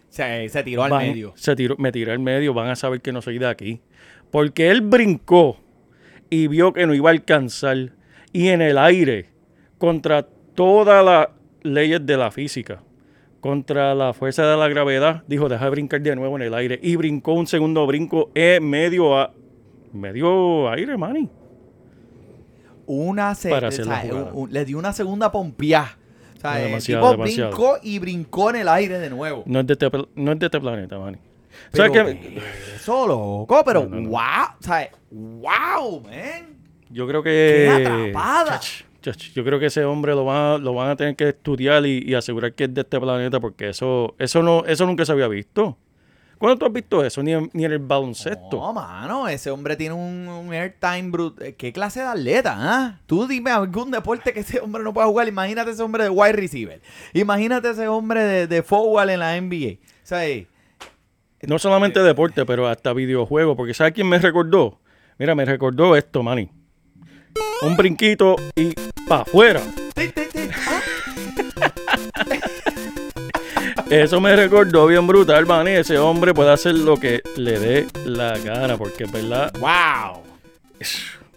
Se, 0.09 0.49
se 0.49 0.63
tiró 0.63 0.85
al 0.85 0.93
Van- 0.93 1.07
medio. 1.09 1.35
Se 1.37 1.55
tiró, 1.55 1.77
me 1.77 1.93
tiré 1.93 2.13
al 2.13 2.21
medio, 2.21 2.55
van 2.55 2.69
a 2.69 2.77
saber 2.77 3.03
que 3.03 3.13
no 3.13 3.21
soy 3.21 3.39
de 3.39 3.47
aquí. 3.49 3.83
Porque 4.31 4.71
él 4.71 4.81
brincó 4.81 5.59
y 6.31 6.47
vio 6.47 6.73
que 6.73 6.87
no 6.87 6.95
iba 6.95 7.11
a 7.11 7.13
alcanzar. 7.13 7.91
Y 8.33 8.49
en 8.49 8.63
el 8.63 8.79
aire, 8.79 9.27
contra 9.77 10.23
todas 10.55 11.05
las 11.05 11.29
leyes 11.65 12.05
de 12.07 12.17
la 12.17 12.31
física, 12.31 12.81
contra 13.41 13.95
la 13.95 14.13
fuerza 14.15 14.47
de 14.47 14.57
la 14.57 14.69
gravedad, 14.69 15.25
dijo, 15.27 15.49
deja 15.49 15.65
de 15.65 15.71
brincar 15.71 16.01
de 16.01 16.15
nuevo 16.15 16.37
en 16.37 16.43
el 16.43 16.55
aire. 16.55 16.79
Y 16.83 16.95
brincó 16.97 17.33
un 17.33 17.47
segundo 17.49 17.85
brinco 17.87 18.31
en 18.35 18.69
medio, 18.71 19.19
a, 19.19 19.33
medio 19.93 20.71
aire, 20.71 20.97
Manny. 20.97 21.29
Una 22.87 23.35
se- 23.35 23.51
Para 23.51 23.67
o 23.67 23.71
hacer 23.71 23.85
sea, 23.87 23.95
la 23.95 24.01
jugada. 24.01 24.33
un- 24.33 24.43
un- 24.43 24.53
le 24.53 24.65
dio 24.65 24.79
una 24.79 24.93
segunda 24.93 25.33
pompeá. 25.33 25.99
O 26.37 26.41
sea, 26.41 26.61
el 26.63 26.83
tipo 26.83 27.11
demasiado. 27.13 27.51
brincó 27.51 27.79
y 27.83 27.99
brincó 27.99 28.51
en 28.51 28.57
el 28.57 28.69
aire 28.69 28.99
de 28.99 29.09
nuevo. 29.09 29.43
No 29.47 29.61
es 29.61 29.67
de 29.67 29.73
este, 29.73 29.91
no 30.15 30.33
es 30.33 30.39
de 30.39 30.47
este 30.47 30.61
planeta, 30.61 30.99
Manny. 30.99 31.17
O 31.17 31.21
Pero 31.73 31.93
sea 31.95 32.05
que 32.05 32.39
eso, 32.77 33.07
loco, 33.07 33.63
pero 33.65 33.87
No, 33.89 33.97
no, 34.01 34.09
wow, 34.11 34.21
o 34.61 34.63
sea, 34.63 34.91
wow, 35.11 36.01
man. 36.03 36.59
Yo 36.91 37.07
creo 37.09 37.23
¡Qué 37.23 37.31
que. 37.31 37.87
atrapada! 37.87 38.59
Chach, 38.59 38.61
chach, 38.61 38.85
yo 39.13 39.45
creo 39.45 39.59
que 39.59 39.67
ese 39.67 39.85
hombre 39.85 40.13
lo 40.13 40.25
van 40.25 40.37
a, 40.37 40.59
lo 40.59 40.75
van 40.75 40.91
a 40.91 40.97
tener 40.97 41.17
que 41.17 41.29
estudiar 41.29 41.85
y, 41.87 42.03
y 42.07 42.15
asegurar 42.15 42.53
que 42.55 42.65
es 42.65 42.75
de 42.75 42.81
este 42.83 42.99
planeta 43.01 43.41
porque 43.41 43.69
eso, 43.71 44.15
eso 44.19 44.43
no, 44.43 44.65
eso 44.67 44.87
nunca 44.87 45.05
se 45.05 45.13
había 45.13 45.29
visto. 45.29 45.77
¿Cuándo 46.39 46.59
tú 46.59 46.67
has 46.67 46.73
visto 46.73 47.05
eso? 47.05 47.23
Ni 47.23 47.33
en, 47.33 47.49
ni 47.55 47.65
en 47.65 47.73
el 47.73 47.79
baloncesto. 47.79 48.57
No, 48.59 48.73
mano, 48.73 49.29
ese 49.29 49.51
hombre 49.51 49.77
tiene 49.77 49.95
un, 49.95 50.29
un 50.29 50.53
airtime 50.53 51.11
brut. 51.11 51.41
eh, 51.41 51.55
¿Qué 51.55 51.73
clase 51.73 52.01
de 52.01 52.07
atleta, 52.07 52.55
ah? 52.59 53.01
Tú 53.07 53.27
dime 53.27 53.51
algún 53.53 53.91
deporte 53.93 54.33
que 54.33 54.41
ese 54.41 54.59
hombre 54.61 54.83
no 54.83 54.93
pueda 54.93 55.07
jugar. 55.07 55.29
Imagínate 55.29 55.71
ese 55.71 55.83
hombre 55.83 56.03
de 56.05 56.11
wide 56.11 56.33
receiver. 56.33 56.83
Imagínate 57.15 57.71
ese 57.71 57.87
hombre 57.89 58.21
de, 58.25 58.47
de 58.49 58.63
forward 58.63 59.11
en 59.11 59.21
la 59.21 59.41
NBA. 59.41 59.75
O 60.03 60.07
sea, 60.07 60.27
eh, 60.29 60.47
No 61.43 61.59
solamente 61.59 62.01
deporte, 62.03 62.45
pero 62.45 62.67
hasta 62.67 62.93
videojuegos. 62.93 63.57
Porque 63.57 63.73
¿sabes 63.73 63.93
quién 63.95 64.09
me 64.09 64.19
recordó? 64.19 64.81
Mira, 65.19 65.35
me 65.37 65.45
recordó 65.45 65.95
esto, 65.97 66.23
Manny. 66.23 66.51
Un 67.63 67.77
brinquito 67.77 68.37
y 68.55 68.75
para 69.09 69.23
afuera. 69.23 69.61
Eso 73.91 74.21
me 74.21 74.35
recordó 74.35 74.87
bien 74.87 75.07
brutal, 75.07 75.47
Manny. 75.47 75.73
Ese 75.73 75.99
hombre 75.99 76.33
puede 76.35 76.51
hacer 76.53 76.75
lo 76.75 76.97
que 76.97 77.23
le 77.37 77.59
dé 77.59 77.87
la 78.05 78.37
gana. 78.39 78.77
Porque 78.77 79.05
es 79.05 79.13
verdad. 79.13 79.53
¡Wow! 79.59 80.23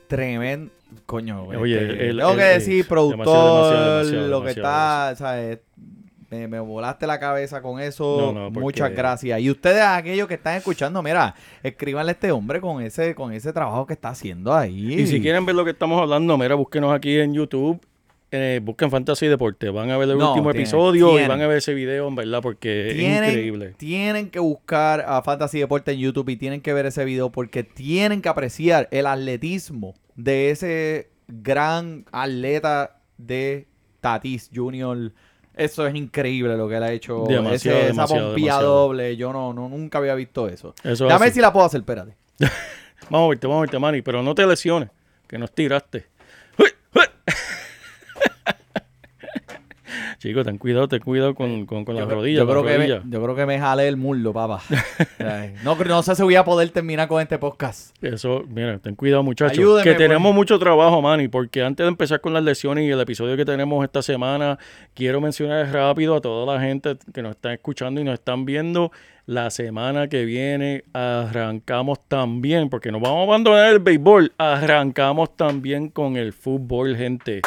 Tremendo. 0.07 0.71
Coño, 1.05 1.43
Oye, 1.45 1.75
este, 1.91 2.09
el- 2.09 2.17
tengo 2.17 2.31
el- 2.31 2.37
que 2.37 2.43
decir, 2.43 2.87
productor, 2.87 3.25
demasiado, 3.25 3.97
demasiado, 3.97 4.27
lo 4.27 4.43
que 4.43 4.49
está, 4.51 5.15
¿sabes? 5.17 5.59
Me, 6.29 6.47
me 6.47 6.59
volaste 6.59 7.07
la 7.07 7.19
cabeza 7.19 7.61
con 7.61 7.79
eso. 7.79 8.17
No, 8.19 8.31
no, 8.33 8.45
porque- 8.47 8.59
Muchas 8.59 8.91
gracias. 8.91 9.39
Y 9.39 9.49
ustedes, 9.49 9.81
aquellos 9.81 10.27
que 10.27 10.33
están 10.35 10.55
escuchando, 10.55 11.01
mira, 11.01 11.35
escríbanle 11.63 12.11
a 12.11 12.13
este 12.13 12.31
hombre 12.31 12.59
con 12.61 12.81
ese, 12.81 13.15
con 13.15 13.31
ese 13.33 13.53
trabajo 13.53 13.85
que 13.85 13.93
está 13.93 14.09
haciendo 14.09 14.53
ahí. 14.53 14.93
Y 15.01 15.07
si 15.07 15.21
quieren 15.21 15.45
ver 15.45 15.55
lo 15.55 15.63
que 15.65 15.71
estamos 15.71 16.01
hablando, 16.01 16.37
mira, 16.37 16.55
búsquenos 16.55 16.93
aquí 16.93 17.17
en 17.19 17.33
YouTube. 17.33 17.79
eh, 18.29 18.59
busquen 18.61 18.91
Fantasy 18.91 19.27
Deporte. 19.27 19.69
Van 19.69 19.89
a 19.89 19.97
ver 19.97 20.09
el 20.09 20.17
No, 20.17 20.31
último 20.31 20.51
tienen- 20.51 20.63
episodio 20.67 21.17
y 21.17 21.25
van 21.25 21.39
a 21.41 21.47
ver 21.47 21.59
ese 21.59 21.73
video, 21.73 22.09
en 22.09 22.15
verdad, 22.15 22.41
porque 22.41 22.89
es 22.89 22.95
tienen, 22.97 23.29
increíble. 23.29 23.73
tienen 23.77 24.29
que 24.29 24.39
buscar 24.39 24.99
a 25.07 25.21
Fantasy 25.21 25.59
Deporte 25.59 25.93
en 25.93 25.99
YouTube 25.99 26.27
y 26.27 26.35
tienen 26.35 26.59
que 26.59 26.73
ver 26.73 26.85
ese 26.87 27.05
video 27.05 27.31
porque 27.31 27.63
tienen 27.63 28.21
que 28.21 28.27
apreciar 28.27 28.89
el 28.91 29.05
atletismo 29.07 29.93
de 30.17 30.49
ese 30.51 31.09
gran 31.29 32.03
atleta 32.11 32.99
de 33.17 33.65
Tatis 34.01 34.49
Junior. 34.53 35.13
Eso 35.57 35.87
es 35.87 35.95
increíble 35.95 36.55
lo 36.55 36.69
que 36.69 36.77
él 36.77 36.83
ha 36.83 36.91
hecho. 36.91 37.25
Demasiado, 37.27 37.79
Ese- 37.79 37.89
esa 37.91 38.05
pompía 38.07 38.25
demasiado. 38.35 38.75
doble. 38.87 39.17
Yo 39.17 39.33
no, 39.33 39.53
no 39.53 39.67
nunca 39.69 39.97
había 39.97 40.13
visto 40.15 40.47
eso. 40.47 40.73
Eso 40.83 41.07
así. 41.09 41.35
si 41.35 41.41
la 41.41 41.51
puedo 41.51 41.65
hacer, 41.65 41.79
espérate. 41.81 42.15
Vamos 43.09 43.27
a 43.27 43.29
verte, 43.29 43.47
vamos 43.47 43.59
a 43.59 43.61
verte, 43.61 43.79
Manny, 43.79 44.01
pero 44.01 44.21
no 44.21 44.35
te 44.35 44.45
lesiones, 44.45 44.89
que 45.27 45.37
nos 45.37 45.51
tiraste. 45.51 46.05
Chicos, 50.19 50.45
ten 50.45 50.57
cuidado, 50.57 50.87
ten 50.87 50.99
cuidado 50.99 51.35
con, 51.35 51.67
con, 51.67 51.85
con 51.85 51.95
las 51.95 52.07
Yo, 52.07 52.15
rodillas. 52.15 52.39
yo 52.39 52.47
creo 52.47 52.63
que 52.63 52.69
me, 52.69 52.77
rodillas. 52.77 53.03
yo 53.07 53.21
creo 53.21 53.35
que 53.35 53.45
me 53.45 53.59
jale 53.59 53.87
el 53.87 53.97
muslo, 53.97 54.33
papá. 54.33 54.61
No, 55.63 55.75
no 55.75 56.03
sé 56.03 56.15
si 56.15 56.23
voy 56.23 56.35
a 56.35 56.43
poder 56.43 56.69
terminar 56.69 57.07
con 57.07 57.21
este 57.21 57.37
podcast. 57.37 57.95
Eso, 58.03 58.43
mira, 58.47 58.79
ten 58.79 58.95
cuidado, 58.95 59.21
muchachos. 59.23 59.57
Ayúdeme, 59.57 59.83
que 59.83 59.91
pues. 59.91 59.97
tenemos 59.97 60.33
mucho 60.33 60.57
trabajo, 60.57 61.01
Manny, 61.01 61.27
porque 61.27 61.61
antes 61.61 61.83
de 61.83 61.89
empezar 61.89 62.21
con 62.21 62.33
las 62.33 62.43
lesiones 62.43 62.85
y 62.85 62.91
el 62.91 62.99
episodio 62.99 63.35
que 63.35 63.45
tenemos 63.45 63.83
esta 63.83 64.01
semana, 64.01 64.57
quiero 64.93 65.21
mencionar 65.21 65.71
rápido 65.71 66.15
a 66.15 66.21
toda 66.21 66.51
la 66.55 66.61
gente 66.61 66.97
que 67.13 67.21
nos 67.21 67.31
está 67.31 67.53
escuchando 67.53 68.01
y 68.01 68.03
nos 68.03 68.15
están 68.15 68.45
viendo. 68.45 68.91
La 69.25 69.49
semana 69.49 70.07
que 70.07 70.23
viene 70.23 70.85
arrancamos 70.93 71.99
también, 72.07 72.69
porque 72.69 72.91
nos 72.91 73.01
vamos 73.01 73.19
a 73.19 73.23
abandonar 73.23 73.73
el 73.73 73.79
béisbol, 73.79 74.31
arrancamos 74.37 75.35
también 75.35 75.89
con 75.89 76.15
el 76.15 76.31
fútbol, 76.31 76.95
gente. 76.95 77.41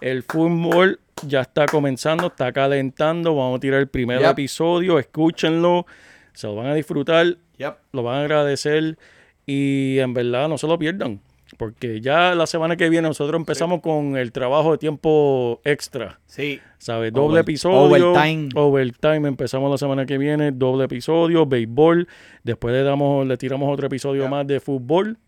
El 0.00 0.24
fútbol 0.24 0.98
ya 1.26 1.40
está 1.42 1.66
comenzando, 1.66 2.26
está 2.28 2.52
calentando. 2.52 3.34
Vamos 3.34 3.58
a 3.58 3.60
tirar 3.60 3.80
el 3.80 3.88
primer 3.88 4.20
Yep. 4.20 4.30
episodio, 4.30 4.98
escúchenlo, 4.98 5.86
se 6.32 6.46
lo 6.46 6.54
van 6.56 6.66
a 6.66 6.74
disfrutar 6.74 7.36
Yep. 7.58 7.74
lo 7.92 8.02
van 8.02 8.16
a 8.16 8.20
agradecer 8.22 8.98
y 9.46 9.98
en 9.98 10.14
verdad 10.14 10.48
no 10.48 10.58
se 10.58 10.66
lo 10.66 10.78
pierdan. 10.78 11.20
Porque 11.56 12.00
ya 12.00 12.34
la 12.36 12.46
semana 12.46 12.76
que 12.76 12.88
viene 12.88 13.08
nosotros 13.08 13.36
empezamos 13.38 13.80
con 13.80 14.16
el 14.16 14.30
trabajo 14.30 14.70
de 14.72 14.78
tiempo 14.78 15.60
extra. 15.64 16.20
Sí. 16.26 16.60
¿Sabes? 16.78 17.12
Doble 17.12 17.40
Over- 17.40 17.40
episodio. 17.42 18.12
overtime. 18.12 18.48
Overtime. 18.54 19.26
Empezamos 19.28 19.68
la 19.68 19.76
semana 19.76 20.06
que 20.06 20.16
viene. 20.16 20.52
Doble 20.52 20.84
episodio. 20.84 21.46
Béisbol. 21.46 22.06
Después 22.44 22.72
le 22.72 22.84
damos, 22.84 23.26
le 23.26 23.36
tiramos 23.36 23.68
otro 23.72 23.88
episodio 23.88 24.28
más 24.28 24.46
de 24.46 24.60
fútbol. 24.60 25.18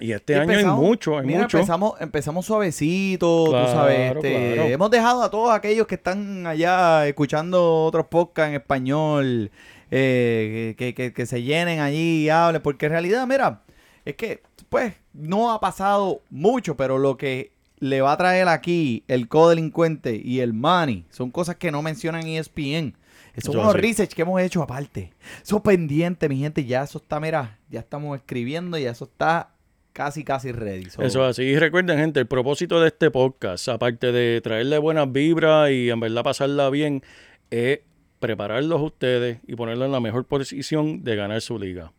Y 0.00 0.12
este 0.12 0.32
Y 0.32 0.36
año 0.36 0.50
empezamos- 0.52 0.80
hay 0.80 0.86
mucho, 0.88 1.18
hay 1.18 1.26
mira, 1.26 1.42
mucho. 1.42 1.56
Empezamos, 1.58 2.00
empezamos 2.00 2.46
suavecito, 2.46 3.46
Claro, 3.50 3.66
tú 3.66 3.72
sabes. 3.72 4.16
este, 4.16 4.54
claro. 4.54 4.68
Hemos 4.68 4.90
dejado 4.90 5.22
a 5.22 5.30
todos 5.30 5.52
aquellos 5.54 5.86
que 5.86 5.94
están 5.94 6.46
allá 6.46 7.06
escuchando 7.06 7.84
otros 7.84 8.06
podcasts 8.06 8.48
en 8.50 8.54
español, 8.56 9.50
eh, 9.90 10.74
que, 10.76 10.94
que- 10.94 11.12
que 11.12 11.26
se 11.26 11.42
llenen 11.42 11.78
allí 11.80 12.24
y 12.24 12.28
hablen, 12.28 12.60
porque 12.62 12.86
en 12.86 12.92
realidad, 12.92 13.26
mira, 13.26 13.62
es 14.04 14.16
que, 14.16 14.42
pues, 14.68 14.94
no 15.12 15.52
ha 15.52 15.60
pasado 15.60 16.22
mucho, 16.28 16.76
pero 16.76 16.98
lo 16.98 17.16
que 17.16 17.52
le 17.78 18.00
va 18.00 18.12
a 18.12 18.16
traer 18.16 18.48
aquí 18.48 19.04
el 19.08 19.28
codelincuente 19.28 20.20
y 20.22 20.40
el 20.40 20.52
money 20.54 21.04
son 21.10 21.30
cosas 21.30 21.56
que 21.56 21.70
no 21.70 21.82
mencionan 21.82 22.26
E 22.26 22.38
ESPN. 22.38 22.94
Esos 23.36 23.52
son 23.54 23.62
unos 23.62 23.74
research 23.76 24.12
que 24.14 24.22
hemos 24.22 24.40
hecho 24.40 24.62
aparte. 24.62 25.12
Eso 25.42 25.62
pendiente, 25.62 26.28
mi 26.28 26.38
gente, 26.38 26.64
ya 26.64 26.82
eso 26.84 26.98
está, 26.98 27.18
mira, 27.20 27.58
ya 27.68 27.80
estamos 27.80 28.16
escribiendo, 28.16 28.78
ya 28.78 28.90
eso 28.90 29.04
está 29.04 29.50
casi, 29.94 30.24
casi 30.24 30.52
ready. 30.52 30.90
So, 30.90 31.02
Eso 31.02 31.24
es 31.24 31.30
así. 31.30 31.44
Y 31.44 31.58
recuerden, 31.58 31.98
gente, 31.98 32.20
el 32.20 32.26
propósito 32.26 32.80
de 32.82 32.88
este 32.88 33.10
podcast, 33.10 33.68
aparte 33.70 34.12
de 34.12 34.42
traerle 34.42 34.76
buenas 34.76 35.10
vibras 35.10 35.70
y 35.70 35.88
en 35.88 36.00
verdad 36.00 36.22
pasarla 36.22 36.68
bien, 36.68 37.02
es 37.50 37.80
prepararlos 38.18 38.82
ustedes 38.82 39.38
y 39.46 39.54
ponerlos 39.54 39.86
en 39.86 39.92
la 39.92 40.00
mejor 40.00 40.26
posición 40.26 41.04
de 41.04 41.16
ganar 41.16 41.40
su 41.40 41.58
liga. 41.58 41.92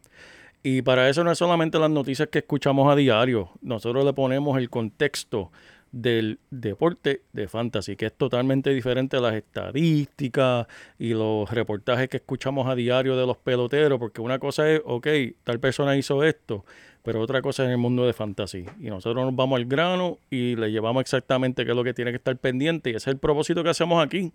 Y 0.62 0.82
para 0.82 1.10
eso 1.10 1.24
no 1.24 1.32
es 1.32 1.38
solamente 1.38 1.80
las 1.80 1.90
noticias 1.90 2.28
que 2.30 2.40
escuchamos 2.40 2.92
a 2.92 2.96
diario, 2.96 3.52
nosotros 3.62 4.04
le 4.04 4.14
ponemos 4.14 4.58
el 4.58 4.70
contexto 4.70 5.52
del 5.96 6.40
deporte 6.52 7.22
de 7.32 7.48
fantasy, 7.48 7.96
que 7.96 8.08
es 8.08 8.14
totalmente 8.14 8.72
diferente 8.72 9.16
a 9.16 9.22
las 9.22 9.34
estadísticas 9.34 10.68
y 11.00 11.14
los 11.14 11.50
reportajes 11.50 12.10
que 12.10 12.18
escuchamos 12.18 12.68
a 12.68 12.76
diario 12.76 13.16
de 13.16 13.26
los 13.26 13.38
peloteros, 13.38 13.98
porque 13.98 14.20
una 14.20 14.38
cosa 14.38 14.70
es, 14.70 14.82
ok, 14.84 15.08
tal 15.46 15.62
persona 15.62 15.96
hizo 15.96 16.22
esto, 16.26 16.66
pero 17.02 17.22
otra 17.22 17.42
cosa 17.42 17.64
es 17.64 17.68
en 17.68 17.72
el 17.72 17.78
mundo 17.78 18.06
de 18.06 18.12
fantasy. 18.12 18.66
Y 18.82 18.88
nosotros 18.88 19.24
nos 19.24 19.34
vamos 19.34 19.56
al 19.56 19.66
grano 19.66 20.18
y 20.30 20.58
le 20.58 20.70
llevamos 20.70 21.00
exactamente 21.00 21.64
qué 21.64 21.72
es 21.72 21.78
lo 21.78 21.84
que 21.86 21.94
tiene 21.94 22.12
que 22.12 22.18
estar 22.18 22.36
pendiente. 22.36 22.90
Y 22.90 22.96
ese 22.96 23.10
es 23.10 23.14
el 23.14 23.18
propósito 23.18 23.64
que 23.64 23.70
hacemos 23.70 24.04
aquí. 24.04 24.34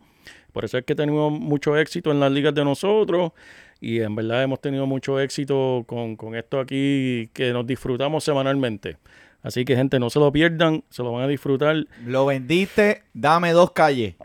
Por 0.52 0.64
eso 0.64 0.78
es 0.78 0.84
que 0.84 0.94
tenemos 0.94 1.30
mucho 1.30 1.76
éxito 1.76 2.10
en 2.10 2.20
las 2.20 2.32
ligas 2.32 2.54
de 2.54 2.64
nosotros. 2.64 3.32
Y 3.82 4.00
en 4.00 4.14
verdad 4.14 4.44
hemos 4.44 4.60
tenido 4.60 4.86
mucho 4.86 5.20
éxito 5.20 5.84
con, 5.86 6.16
con 6.16 6.36
esto 6.36 6.58
aquí 6.58 7.28
que 7.34 7.52
nos 7.52 7.66
disfrutamos 7.66 8.24
semanalmente. 8.24 8.96
Así 9.42 9.64
que 9.64 9.74
gente, 9.74 9.98
no 9.98 10.10
se 10.10 10.18
lo 10.18 10.30
pierdan, 10.30 10.84
se 10.90 11.02
lo 11.02 11.12
van 11.12 11.24
a 11.24 11.28
disfrutar. 11.28 11.76
Lo 12.04 12.26
vendiste, 12.26 13.02
dame 13.14 13.52
dos 13.52 13.72
calles. 13.72 14.14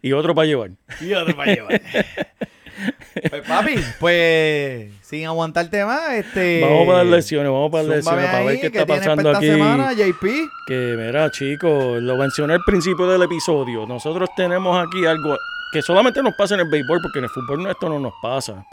Y 0.00 0.12
otro 0.12 0.32
para 0.32 0.46
llevar. 0.46 0.70
Y 1.00 1.12
otro 1.12 1.34
para 1.36 1.54
llevar. 1.54 1.82
pues 3.30 3.42
papi, 3.46 3.74
pues 4.00 4.92
sin 5.02 5.26
aguantarte 5.26 5.84
más, 5.84 6.12
este. 6.12 6.60
Vamos 6.60 6.86
para 6.86 7.04
las 7.04 7.12
lesiones, 7.12 7.52
vamos 7.52 7.70
para 7.70 7.84
las 7.84 7.96
lesiones 7.96 8.26
para 8.26 8.44
ver 8.44 8.60
qué 8.60 8.70
¿qué 8.70 8.78
está 8.78 8.86
pasando 8.86 9.30
aquí. 9.30 9.46
semana, 9.46 9.92
JP? 9.92 10.24
Que 10.66 10.96
mira, 10.98 11.30
chicos, 11.30 12.02
lo 12.02 12.16
mencioné 12.16 12.54
al 12.54 12.62
principio 12.64 13.06
del 13.06 13.22
episodio. 13.22 13.86
Nosotros 13.86 14.30
tenemos 14.36 14.84
aquí 14.86 15.04
algo 15.04 15.36
que 15.72 15.82
solamente 15.82 16.22
nos 16.22 16.34
pasa 16.34 16.54
en 16.54 16.60
el 16.60 16.70
béisbol, 16.70 17.00
porque 17.02 17.18
en 17.18 17.24
el 17.24 17.30
fútbol 17.30 17.66
esto 17.66 17.88
no 17.88 17.98
nos 17.98 18.12
pasa. 18.22 18.64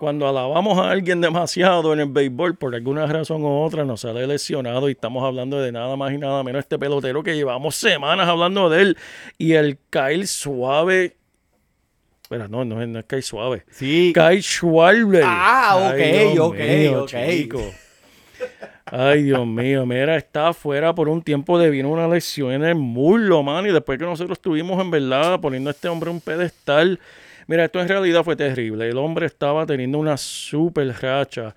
Cuando 0.00 0.26
alabamos 0.26 0.78
a 0.78 0.90
alguien 0.92 1.20
demasiado 1.20 1.92
en 1.92 2.00
el 2.00 2.06
béisbol, 2.08 2.56
por 2.56 2.74
alguna 2.74 3.04
razón 3.04 3.42
u 3.44 3.60
otra, 3.62 3.84
nos 3.84 4.00
sale 4.00 4.26
lesionado 4.26 4.88
y 4.88 4.92
estamos 4.92 5.22
hablando 5.22 5.60
de 5.60 5.72
nada 5.72 5.94
más 5.94 6.10
y 6.14 6.16
nada 6.16 6.42
menos 6.42 6.60
este 6.60 6.78
pelotero 6.78 7.22
que 7.22 7.36
llevamos 7.36 7.76
semanas 7.76 8.26
hablando 8.26 8.70
de 8.70 8.80
él. 8.80 8.96
Y 9.36 9.52
el 9.52 9.76
Kyle 9.90 10.26
Suave. 10.26 11.16
Espera, 12.22 12.48
no, 12.48 12.64
no, 12.64 12.80
es- 12.80 12.88
no 12.88 12.98
es 12.98 13.04
Kyle 13.04 13.22
Suave. 13.22 13.64
Sí. 13.70 14.12
Kyle 14.14 14.40
Schwarber. 14.42 15.22
Ah, 15.26 15.90
ok, 15.92 16.00
Ay, 16.00 16.38
ok, 16.38 16.56
mío, 16.58 17.02
ok. 17.02 17.08
chico. 17.10 17.60
Ay, 18.86 19.24
Dios 19.24 19.46
mío, 19.46 19.84
mira, 19.84 20.16
está 20.16 20.48
afuera 20.48 20.94
por 20.94 21.10
un 21.10 21.20
tiempo 21.20 21.58
debido 21.58 21.88
a 21.88 21.90
una 21.92 22.08
lesión 22.08 22.52
en 22.52 22.64
el 22.64 22.74
muslo, 22.74 23.42
man. 23.42 23.66
Y 23.66 23.70
después 23.70 23.98
que 23.98 24.06
nosotros 24.06 24.38
estuvimos 24.38 24.80
en 24.80 24.90
verdad 24.90 25.38
poniendo 25.40 25.68
a 25.68 25.72
este 25.72 25.88
hombre 25.88 26.08
un 26.08 26.22
pedestal. 26.22 26.98
Mira, 27.46 27.64
esto 27.64 27.80
en 27.80 27.88
realidad 27.88 28.22
fue 28.24 28.36
terrible. 28.36 28.88
El 28.88 28.98
hombre 28.98 29.26
estaba 29.26 29.66
teniendo 29.66 29.98
una 29.98 30.16
super 30.16 30.88
racha. 31.00 31.54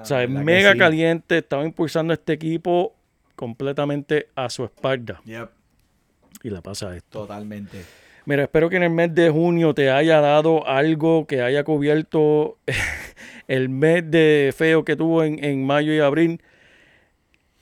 o 0.00 0.04
sea, 0.04 0.18
Ah, 0.18 0.20
¿verdad 0.20 0.38
que 0.40 0.44
mega 0.44 0.72
sí? 0.72 0.78
caliente. 0.78 1.38
Estaba 1.38 1.64
impulsando 1.64 2.12
a 2.12 2.14
este 2.14 2.32
equipo 2.34 2.94
completamente 3.36 4.28
a 4.34 4.48
su 4.50 4.64
espalda. 4.64 5.20
Yep, 5.24 5.48
Y 6.44 6.50
le 6.50 6.62
pasa 6.62 6.96
esto. 6.96 7.20
totalmente. 7.20 7.82
Mira, 8.24 8.44
espero 8.44 8.70
que 8.70 8.76
en 8.76 8.84
el 8.84 8.90
mes 8.90 9.12
de 9.14 9.30
junio 9.30 9.74
te 9.74 9.90
haya 9.90 10.20
dado 10.20 10.66
algo 10.66 11.26
que 11.26 11.42
haya 11.42 11.64
cubierto 11.64 12.56
el 13.48 13.68
mes 13.68 14.08
de 14.08 14.54
feo 14.56 14.84
que 14.84 14.94
tuvo 14.94 15.24
en, 15.24 15.42
en 15.44 15.66
mayo 15.66 15.92
y 15.92 15.98
abril, 15.98 16.40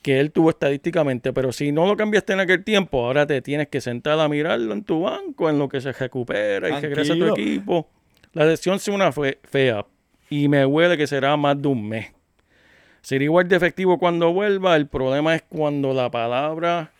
que 0.01 0.19
él 0.19 0.31
tuvo 0.31 0.49
estadísticamente. 0.49 1.33
Pero 1.33 1.51
si 1.51 1.71
no 1.71 1.85
lo 1.85 1.95
cambiaste 1.95 2.33
en 2.33 2.39
aquel 2.39 2.63
tiempo, 2.63 3.05
ahora 3.05 3.25
te 3.25 3.41
tienes 3.41 3.67
que 3.67 3.81
sentar 3.81 4.19
a 4.19 4.27
mirarlo 4.27 4.73
en 4.73 4.83
tu 4.83 5.01
banco, 5.01 5.49
en 5.49 5.59
lo 5.59 5.69
que 5.69 5.81
se 5.81 5.91
recupera 5.91 6.69
y 6.69 6.81
regresa 6.81 7.13
a 7.13 7.17
tu 7.17 7.27
equipo. 7.27 7.87
La 8.33 8.45
lesión 8.45 8.79
sí 8.79 8.91
una 8.91 9.11
fea 9.11 9.85
y 10.29 10.47
me 10.47 10.65
huele 10.65 10.97
que 10.97 11.07
será 11.07 11.35
más 11.37 11.61
de 11.61 11.67
un 11.67 11.87
mes. 11.87 12.07
Será 13.01 13.23
igual 13.23 13.47
de 13.47 13.55
efectivo 13.55 13.97
cuando 13.97 14.31
vuelva. 14.31 14.75
El 14.75 14.87
problema 14.87 15.35
es 15.35 15.41
cuando 15.41 15.93
la 15.93 16.09
palabra 16.09 16.91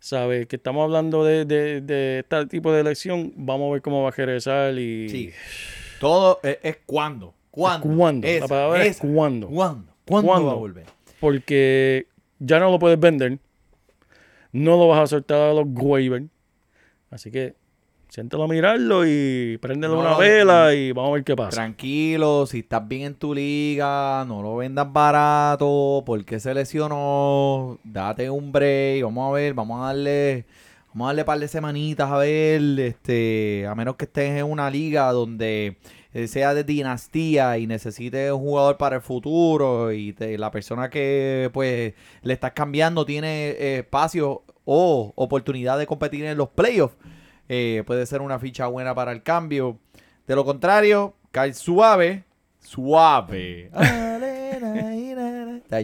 ¿sabes? 0.00 0.46
Que 0.46 0.56
estamos 0.56 0.82
hablando 0.84 1.24
de, 1.24 1.44
de, 1.44 1.80
de 1.82 2.20
este 2.20 2.46
tipo 2.46 2.72
de 2.72 2.80
elección, 2.80 3.32
vamos 3.36 3.68
a 3.68 3.72
ver 3.74 3.82
cómo 3.82 4.02
va 4.02 4.08
a 4.08 4.12
regresar 4.12 4.76
y... 4.78 5.08
Sí. 5.08 5.30
Todo 6.00 6.40
es, 6.42 6.58
es 6.62 6.78
cuándo. 6.86 7.34
¿Cuándo? 7.50 7.94
¿Cuándo? 7.94 8.26
La 8.26 8.32
Esa, 8.32 8.48
palabra 8.48 8.84
es 8.84 8.98
cuándo. 8.98 9.48
¿Cuándo? 9.48 9.92
¿Cuándo, 10.06 10.28
¿Cuándo? 10.28 10.46
va 10.46 10.52
a 10.52 10.56
volver? 10.56 10.86
Porque 11.20 12.06
ya 12.40 12.58
no 12.58 12.70
lo 12.70 12.78
puedes 12.80 12.98
vender, 12.98 13.38
no 14.52 14.76
lo 14.76 14.88
vas 14.88 15.00
a 15.00 15.06
soltar 15.06 15.40
a 15.40 15.54
los 15.54 15.66
waivers, 15.70 16.26
así 17.10 17.30
que 17.30 17.54
siéntalo 18.08 18.42
a 18.42 18.48
mirarlo 18.48 19.06
y 19.06 19.56
préndele 19.58 19.94
No, 19.94 20.00
una 20.00 20.10
no, 20.10 20.18
vela 20.18 20.74
y 20.74 20.90
vamos 20.90 21.10
a 21.10 21.14
ver 21.14 21.24
qué 21.24 21.36
pasa. 21.36 21.50
Tranquilo, 21.50 22.44
si 22.46 22.58
estás 22.58 22.86
bien 22.88 23.02
en 23.02 23.14
tu 23.14 23.32
liga, 23.32 24.24
no 24.26 24.42
lo 24.42 24.56
vendas 24.56 24.92
barato, 24.92 26.02
porque 26.04 26.40
se 26.40 26.52
lesionó, 26.52 27.78
date 27.84 28.28
un 28.28 28.50
break, 28.50 29.04
vamos 29.04 29.30
a 29.30 29.32
ver, 29.32 29.54
vamos 29.54 29.80
a 29.80 29.86
darle, 29.86 30.46
Vamos 30.92 31.06
a 31.06 31.08
darle 31.10 31.24
par 31.24 31.38
de 31.38 31.46
semanitas 31.46 32.10
a 32.10 32.18
ver, 32.18 32.60
este, 32.80 33.64
a 33.68 33.76
menos 33.76 33.94
que 33.94 34.06
estés 34.06 34.40
en 34.40 34.44
una 34.44 34.68
liga 34.68 35.12
donde 35.12 35.76
sea 36.28 36.54
de 36.54 36.64
dinastía 36.64 37.56
y 37.58 37.66
necesites 37.66 38.32
un 38.32 38.40
jugador 38.40 38.76
para 38.76 38.96
el 38.96 39.02
futuro 39.02 39.92
y 39.92 40.12
te- 40.12 40.36
la 40.38 40.50
persona 40.50 40.90
que 40.90 41.50
pues 41.52 41.94
le 42.22 42.32
estás 42.32 42.52
cambiando 42.52 43.04
tiene 43.06 43.50
eh, 43.50 43.78
espacio 43.78 44.42
o 44.64 45.12
oportunidad 45.16 45.78
de 45.78 45.86
competir 45.86 46.24
en 46.24 46.36
los 46.38 46.48
playoffs, 46.48 46.96
eh, 47.48 47.82
puede 47.86 48.06
ser 48.06 48.20
una 48.22 48.38
ficha 48.38 48.66
buena 48.66 48.94
para 48.94 49.12
el 49.12 49.22
cambio. 49.22 49.78
De 50.26 50.34
lo 50.36 50.44
contrario, 50.44 51.14
cae 51.32 51.52
suave, 51.54 52.24
suave. 52.60 53.70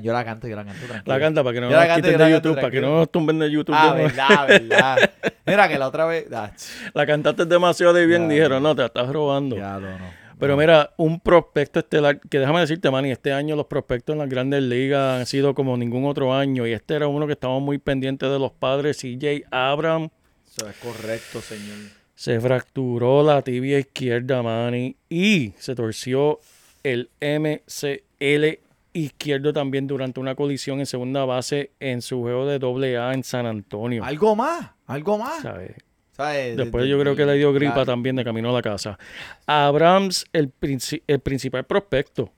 Yo 0.02 0.12
la 0.12 0.24
canto, 0.24 0.48
yo 0.48 0.56
la 0.56 0.64
canto. 0.64 0.86
tranquilo. 0.86 1.14
La 1.14 1.20
canta 1.20 1.42
para 1.44 1.54
que 1.54 1.60
no 1.60 1.70
Yo 1.70 1.76
la 1.76 1.86
canto, 1.86 2.02
quiten 2.08 2.18
yo 2.18 2.24
de 2.26 2.32
YouTube, 2.32 2.54
para 2.56 2.70
que 2.70 2.80
no 2.80 2.96
nos 2.98 3.10
tumben 3.10 3.38
de 3.38 3.50
YouTube. 3.50 3.74
Ah, 3.78 3.94
de 3.94 4.02
verdad, 4.04 4.46
verdad. 4.48 5.10
Mira 5.46 5.68
que 5.68 5.78
la 5.78 5.88
otra 5.88 6.06
vez. 6.06 6.26
ah, 6.32 6.50
La 6.94 7.06
cantaste 7.06 7.44
demasiado 7.44 7.92
de 7.92 8.06
bien, 8.06 8.22
Ya, 8.28 8.34
dijeron, 8.34 8.62
no, 8.62 8.74
te 8.74 8.82
la 8.82 8.86
estás 8.86 9.08
robando. 9.08 9.56
ya 9.56 9.74
no, 9.78 9.98
no. 9.98 10.26
Pero 10.38 10.54
mira, 10.56 10.90
un 10.98 11.18
prospecto 11.18 11.78
estelar, 11.78 12.20
que 12.20 12.38
déjame 12.38 12.60
decirte, 12.60 12.90
Manny, 12.90 13.10
este 13.10 13.32
año 13.32 13.56
los 13.56 13.64
prospectos 13.66 14.12
en 14.12 14.18
las 14.18 14.28
grandes 14.28 14.62
ligas 14.62 15.20
han 15.20 15.24
sido 15.26 15.54
como 15.54 15.76
ningún 15.78 16.04
otro 16.04 16.34
año. 16.34 16.66
Y 16.66 16.72
este 16.72 16.94
era 16.94 17.06
uno 17.06 17.26
que 17.26 17.32
estábamos 17.32 17.62
muy 17.62 17.78
pendientes 17.78 18.28
de 18.30 18.38
los 18.38 18.52
padres. 18.52 18.98
CJ 18.98 19.44
Abrams 19.50 20.10
Eso 20.46 20.68
es 20.68 20.76
correcto, 20.76 21.40
señor. 21.40 21.76
se 22.14 22.38
fracturó 22.38 23.22
la 23.22 23.40
tibia 23.40 23.78
izquierda, 23.78 24.42
Manny, 24.42 24.96
y 25.08 25.54
se 25.58 25.74
torció 25.74 26.40
el 26.82 27.08
MCL 27.22 28.58
izquierdo 28.96 29.52
también 29.52 29.86
durante 29.86 30.20
una 30.20 30.34
colisión 30.34 30.80
en 30.80 30.86
segunda 30.86 31.24
base 31.24 31.72
en 31.80 32.02
su 32.02 32.20
juego 32.20 32.46
de 32.46 32.58
doble 32.58 32.96
A 32.98 33.12
en 33.14 33.22
San 33.24 33.46
Antonio. 33.46 34.04
Algo 34.04 34.34
más, 34.36 34.70
algo 34.86 35.18
más. 35.18 35.42
Después 35.44 36.84
De- 36.84 36.88
yo 36.88 36.96
de- 36.96 37.02
creo 37.02 37.14
que 37.16 37.26
le 37.26 37.34
dio 37.34 37.52
gripa 37.52 37.74
claro. 37.74 37.86
también 37.86 38.16
de 38.16 38.24
camino 38.24 38.48
a 38.50 38.52
la 38.52 38.62
casa. 38.62 38.98
Abrams, 39.46 40.24
el, 40.32 40.50
princi- 40.50 41.02
el 41.06 41.20
principal 41.20 41.64
prospecto 41.64 42.32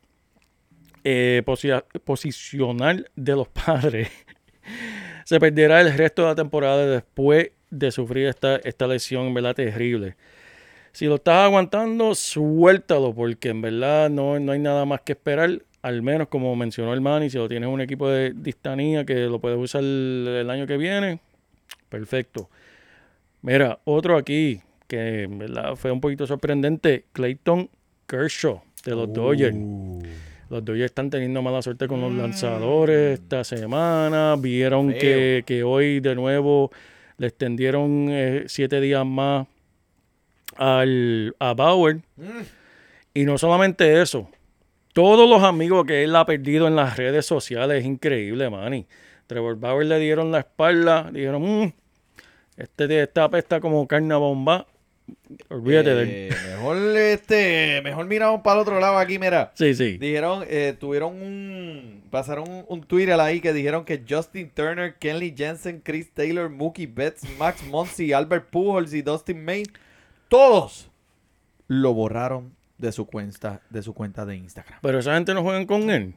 eh, 1.05 1.43
posi- 1.47 1.83
posicional 2.05 3.09
de 3.15 3.33
los 3.37 3.49
padres, 3.67 4.09
se 5.25 5.39
perderá 5.39 5.81
el 5.81 5.97
resto 5.97 6.23
de 6.23 6.29
la 6.29 6.35
temporada 6.35 6.87
después 6.87 7.51
de 7.71 7.91
sufrir 7.93 8.27
esta, 8.27 8.57
esta 8.57 8.87
lesión, 8.87 9.27
en 9.27 9.35
verdad, 9.35 9.55
terrible. 9.55 10.17
Si 10.93 11.07
lo 11.07 11.17
estás 11.17 11.45
aguantando, 11.45 12.15
suéltalo, 12.15 13.15
porque 13.15 13.51
en 13.51 13.61
verdad 13.61 14.11
no, 14.11 14.41
no 14.41 14.53
hay 14.53 14.59
nada 14.59 14.85
más 14.85 15.03
que 15.03 15.13
esperar. 15.13 15.63
Al 15.83 16.03
menos, 16.03 16.29
como 16.29 16.55
mencionó 16.57 16.93
el 16.93 17.01
Manny, 17.01 17.31
si 17.31 17.39
lo 17.39 17.49
tienes 17.49 17.69
un 17.69 17.81
equipo 17.81 18.09
de 18.09 18.33
distanía 18.35 19.05
que 19.05 19.15
lo 19.27 19.39
puedes 19.39 19.59
usar 19.59 19.83
el, 19.83 20.49
año 20.51 20.67
que 20.67 20.77
viene, 20.77 21.21
perfecto. 21.89 22.51
Mira, 23.43 23.79
otro 23.85 24.17
aquí 24.17 24.61
que 24.89 25.25
en 25.25 25.39
verdad 25.39 25.77
fue 25.77 25.93
un 25.93 26.01
poquito 26.01 26.27
sorprendente, 26.27 27.05
Clayton 27.13 27.71
Kershaw 28.07 28.63
de 28.85 28.95
los 28.95 29.13
Dodgers. 29.13 29.55
Uh, 29.55 30.03
Los 30.51 30.65
Dodgers 30.65 30.87
están 30.87 31.11
teniendo 31.11 31.43
mala 31.43 31.61
suerte 31.63 31.87
con 31.87 32.01
los 32.01 32.13
lanzadores 32.13 33.21
esta 33.21 33.45
semana. 33.45 34.35
Vieron 34.39 34.93
que, 34.95 35.45
que 35.47 35.63
hoy 35.63 36.01
de 36.01 36.15
nuevo 36.15 36.71
le 37.19 37.27
extendieron 37.27 38.07
eh, 38.11 38.45
siete 38.47 38.81
días 38.81 39.05
más 39.05 39.47
al, 40.57 41.35
a 41.39 41.55
Bauer. 41.55 42.01
Y 43.13 43.25
no 43.25 43.37
solamente 43.37 44.01
eso. 44.01 44.31
Todos 44.99 45.31
los 45.31 45.45
amigos 45.45 45.87
que 45.87 46.03
él 46.03 46.17
ha 46.17 46.27
perdido 46.27 46.67
en 46.67 46.75
las 46.75 46.97
redes 46.97 47.25
sociales 47.25 47.79
es 47.83 47.87
increíble, 47.87 48.51
Manny. 48.51 48.85
Trevor 49.29 49.55
Bauer 49.55 49.87
le 49.87 50.01
dieron 50.01 50.33
la 50.33 50.41
espalda, 50.41 51.09
dijeron, 51.13 51.41
"Mm, 51.43 51.73
este 52.57 52.89
de 52.89 53.05
esta 53.05 53.23
apesta 53.23 53.61
como 53.61 53.87
carne 53.87 54.17
bomba. 54.17 54.67
Olvídate 55.51 55.95
de 55.95 56.03
él. 56.03 56.09
eh, 56.11 56.37
mejor 56.51 56.77
este, 56.97 57.81
mejor 57.85 58.07
miramos 58.07 58.41
para 58.41 58.57
el 58.57 58.63
otro 58.63 58.81
lado 58.81 58.99
aquí, 58.99 59.21
mira. 59.21 59.53
Sí, 59.55 59.73
sí. 59.73 59.99
Dijeron, 59.99 60.45
eh, 60.49 60.75
tuvieron 60.77 61.15
un, 61.23 62.03
pasaron 62.11 62.51
un, 62.51 62.65
un 62.67 62.83
Twitter 62.83 63.21
ahí 63.21 63.41
que 63.41 63.53
dijeron 63.53 63.85
que 63.85 64.03
Justin 64.07 64.51
Turner, 64.51 64.97
Kenley 64.97 65.33
Jensen, 65.37 65.81
Chris 65.81 66.13
Taylor, 66.13 66.51
Mookie 66.51 66.89
Betts, 66.89 67.23
Max 67.39 67.65
Monsi, 67.69 68.13
Albert 68.13 68.51
Pujols 68.51 68.93
y 68.93 69.03
Dustin 69.03 69.45
May, 69.45 69.63
todos 70.29 70.91
lo 71.69 71.95
borraron 71.95 72.58
de 72.79 72.93
su 72.93 73.07
cuenta, 73.07 73.61
de 73.69 73.83
su 73.83 73.93
cuenta 73.93 74.25
de 74.25 74.37
Instagram. 74.37 74.79
Pero 74.81 74.99
esa 75.01 75.15
gente 75.15 75.35
no 75.35 75.43
juegan 75.43 75.67
con 75.67 75.91
él. 75.91 76.15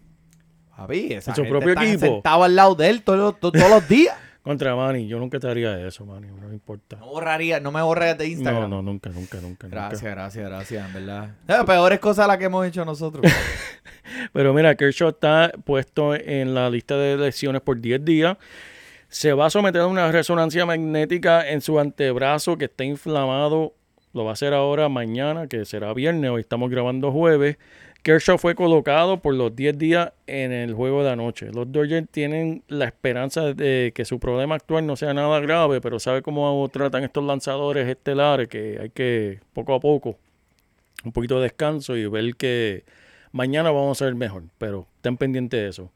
Javi, 0.75 1.13
esa 1.13 1.31
En 1.31 1.35
su 1.35 1.41
gente 1.43 1.49
propio 1.49 1.69
está 1.73 1.85
equipo. 1.85 2.05
sentado 2.05 2.43
al 2.43 2.55
lado 2.55 2.75
de 2.75 2.89
él 2.89 3.03
todos, 3.03 3.35
los 3.41 3.87
días. 3.87 4.15
Contra 4.43 4.75
Manny, 4.75 5.07
yo 5.07 5.19
nunca 5.19 5.39
te 5.39 5.47
haría 5.47 5.85
eso, 5.85 6.03
Manny, 6.03 6.27
no 6.27 6.47
me 6.47 6.55
importa. 6.55 6.95
No 6.95 7.07
borraría, 7.07 7.59
no 7.59 7.71
me 7.71 7.79
borrarías 7.83 8.17
de 8.17 8.27
Instagram. 8.27 8.63
No, 8.63 8.67
no, 8.77 8.81
nunca, 8.81 9.11
nunca, 9.11 9.37
nunca. 9.39 9.67
nunca. 9.67 9.67
Gracias, 9.67 10.01
gracias, 10.11 10.49
gracias, 10.49 10.87
en 10.87 10.93
verdad. 10.93 11.35
Las 11.45 11.63
peores 11.63 11.99
cosas 11.99 12.27
las 12.27 12.39
que 12.39 12.45
hemos 12.45 12.65
hecho 12.65 12.83
nosotros. 12.83 13.23
Pero 14.33 14.51
mira, 14.53 14.73
Kershaw 14.73 15.09
está 15.09 15.51
puesto 15.63 16.15
en 16.15 16.55
la 16.55 16.71
lista 16.71 16.97
de 16.97 17.17
lesiones 17.17 17.61
por 17.61 17.79
10 17.79 18.03
días. 18.03 18.37
Se 19.09 19.31
va 19.33 19.45
a 19.45 19.49
someter 19.51 19.81
a 19.81 19.87
una 19.87 20.11
resonancia 20.11 20.65
magnética 20.65 21.47
en 21.47 21.61
su 21.61 21.79
antebrazo 21.79 22.57
que 22.57 22.65
está 22.65 22.83
inflamado. 22.83 23.75
Lo 24.13 24.25
va 24.25 24.31
a 24.31 24.33
hacer 24.33 24.53
ahora 24.53 24.89
mañana, 24.89 25.47
que 25.47 25.63
será 25.65 25.93
viernes. 25.93 26.29
Hoy 26.31 26.41
estamos 26.41 26.69
grabando 26.69 27.11
jueves. 27.11 27.57
Kershaw 28.03 28.37
fue 28.37 28.55
colocado 28.55 29.21
por 29.21 29.33
los 29.35 29.55
10 29.55 29.77
días 29.77 30.11
en 30.27 30.51
el 30.51 30.73
juego 30.73 31.03
de 31.03 31.11
anoche. 31.11 31.51
Los 31.53 31.71
Dodgers 31.71 32.09
tienen 32.09 32.63
la 32.67 32.85
esperanza 32.85 33.53
de 33.53 33.91
que 33.95 34.05
su 34.05 34.19
problema 34.19 34.55
actual 34.55 34.85
no 34.87 34.95
sea 34.95 35.13
nada 35.13 35.39
grave, 35.39 35.81
pero 35.81 35.99
sabe 35.99 36.21
cómo 36.23 36.67
tratan 36.73 37.03
estos 37.03 37.23
lanzadores 37.23 37.87
estelares, 37.87 38.47
que 38.47 38.79
hay 38.81 38.89
que 38.89 39.39
poco 39.53 39.75
a 39.75 39.79
poco, 39.79 40.17
un 41.05 41.11
poquito 41.11 41.35
de 41.37 41.43
descanso 41.43 41.95
y 41.95 42.07
ver 42.07 42.35
que 42.35 42.83
mañana 43.31 43.69
vamos 43.69 44.01
a 44.01 44.05
ser 44.05 44.15
mejor, 44.15 44.43
pero 44.57 44.87
estén 44.95 45.15
pendientes 45.17 45.59
de 45.61 45.69
eso. 45.69 45.91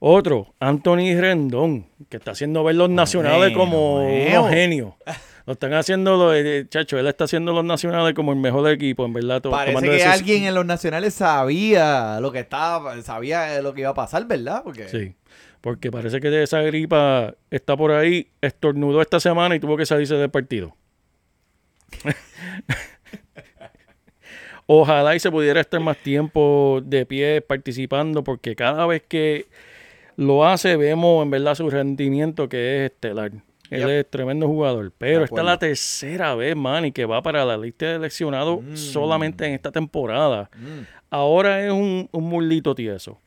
Otro, 0.00 0.54
Anthony 0.58 1.14
Rendón, 1.18 1.86
que 2.08 2.16
está 2.16 2.32
haciendo 2.32 2.64
ver 2.64 2.74
los 2.74 2.90
nacionales 2.90 3.54
Bueno, 3.54 3.58
como 3.58 4.02
bueno. 4.02 4.40
unos 4.40 4.50
genios. 4.50 4.94
Lo 5.46 5.54
están 5.54 5.72
haciendo, 5.72 6.16
los, 6.16 6.34
eh, 6.36 6.66
chacho, 6.68 6.98
él 6.98 7.06
está 7.06 7.24
haciendo 7.24 7.52
los 7.52 7.64
nacionales 7.64 8.14
como 8.14 8.32
el 8.32 8.38
mejor 8.38 8.68
equipo, 8.70 9.04
en 9.04 9.12
verdad. 9.12 9.42
Parece 9.42 9.88
que 9.88 10.04
alguien 10.04 10.44
en 10.44 10.54
los 10.54 10.66
nacionales 10.66 11.14
sabía 11.14 12.18
lo 12.20 12.30
que 12.32 12.40
estaba, 12.40 13.00
sabía 13.02 13.60
lo 13.62 13.72
que 13.74 13.82
iba 13.82 13.90
a 13.90 13.94
pasar, 13.94 14.26
¿verdad? 14.26 14.62
Porque 14.62 14.88
Sí, 14.88 15.14
porque 15.60 15.90
parece 15.90 16.20
que 16.20 16.42
esa 16.42 16.60
gripa 16.62 17.34
está 17.50 17.76
por 17.76 17.92
ahí, 17.92 18.28
estornudó 18.40 19.02
esta 19.02 19.20
semana 19.20 19.54
y 19.56 19.60
tuvo 19.60 19.76
que 19.76 19.86
salirse 19.86 20.14
del 20.14 20.30
partido. 20.30 20.76
Ojalá 24.66 25.16
y 25.16 25.20
se 25.20 25.32
pudiera 25.32 25.60
estar 25.60 25.80
más 25.80 25.96
tiempo 25.96 26.80
de 26.84 27.04
pie 27.04 27.40
participando, 27.40 28.22
porque 28.22 28.54
cada 28.54 28.86
vez 28.86 29.02
que 29.02 29.48
lo 30.14 30.46
hace 30.46 30.76
vemos 30.76 31.24
en 31.24 31.30
verdad 31.30 31.56
su 31.56 31.68
rendimiento 31.68 32.48
que 32.48 32.84
es 32.84 32.92
estelar. 32.92 33.32
Él 33.70 33.80
Yep. 33.80 33.88
es 33.90 34.10
tremendo 34.10 34.46
jugador, 34.48 34.92
pero 34.98 35.24
esta 35.24 35.40
es 35.40 35.46
la 35.46 35.58
tercera 35.58 36.34
vez, 36.34 36.56
man, 36.56 36.84
y 36.86 36.92
que 36.92 37.04
va 37.06 37.22
para 37.22 37.44
la 37.44 37.56
lista 37.56 37.86
de 37.86 37.92
seleccionados 37.94 38.62
Mm. 38.62 38.76
solamente 38.76 39.46
en 39.46 39.54
esta 39.54 39.70
temporada. 39.70 40.50
Mm. 40.56 40.80
Ahora 41.10 41.64
es 41.64 41.70
un, 41.72 42.08
un 42.12 42.24
mulito 42.24 42.74
tieso. 42.74 43.20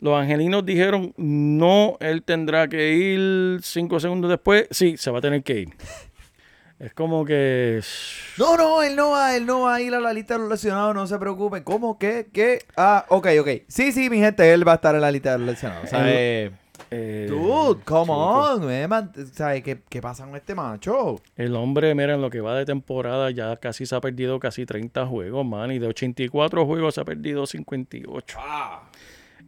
Los 0.00 0.14
angelinos 0.20 0.66
dijeron, 0.66 1.14
no, 1.16 1.96
él 2.00 2.22
tendrá 2.22 2.68
que 2.68 2.92
ir 2.94 3.60
cinco 3.62 3.98
segundos 3.98 4.28
después. 4.30 4.66
Sí, 4.70 4.96
se 4.96 5.10
va 5.10 5.18
a 5.18 5.22
tener 5.22 5.42
que 5.42 5.60
ir. 5.60 5.68
Es 6.78 6.92
como 6.92 7.24
que... 7.24 7.80
No, 8.36 8.54
no, 8.58 8.82
él 8.82 8.96
no 8.96 9.12
va, 9.12 9.34
él 9.34 9.46
no 9.46 9.62
va 9.62 9.76
a 9.76 9.80
ir 9.80 9.94
a 9.94 9.98
la 10.00 10.12
lista 10.12 10.34
de 10.34 10.40
los 10.40 10.50
lesionados, 10.50 10.94
no 10.94 11.06
se 11.06 11.18
preocupen. 11.18 11.62
¿Cómo? 11.62 11.98
¿Qué? 11.98 12.28
¿Qué? 12.30 12.66
Ah, 12.76 13.06
ok, 13.08 13.28
ok. 13.40 13.48
Sí, 13.66 13.92
sí, 13.92 14.10
mi 14.10 14.18
gente, 14.18 14.52
él 14.52 14.68
va 14.68 14.72
a 14.72 14.74
estar 14.74 14.94
en 14.94 15.00
la 15.00 15.10
lista 15.10 15.32
de 15.32 15.38
los 15.38 15.46
lesionados. 15.46 15.88
¿Sabes? 15.88 16.12
eh, 16.14 16.50
Dude, 16.90 17.82
come 17.84 18.04
chico, 18.04 18.14
on, 18.14 18.70
eh, 18.70 18.86
man. 18.88 19.10
¿Sabes 19.32 19.62
qué, 19.62 19.78
qué 19.88 20.00
pasa 20.00 20.24
con 20.24 20.36
este 20.36 20.54
macho? 20.54 21.20
El 21.36 21.54
hombre, 21.56 21.94
mira, 21.94 22.14
en 22.14 22.22
lo 22.22 22.30
que 22.30 22.40
va 22.40 22.56
de 22.56 22.64
temporada 22.64 23.30
ya 23.30 23.56
casi 23.56 23.86
se 23.86 23.94
ha 23.96 24.00
perdido 24.00 24.38
casi 24.38 24.66
30 24.66 25.06
juegos, 25.06 25.44
man. 25.44 25.70
Y 25.72 25.78
de 25.78 25.88
84 25.88 26.64
juegos 26.66 26.94
se 26.94 27.00
ha 27.00 27.04
perdido 27.04 27.46
58. 27.46 28.38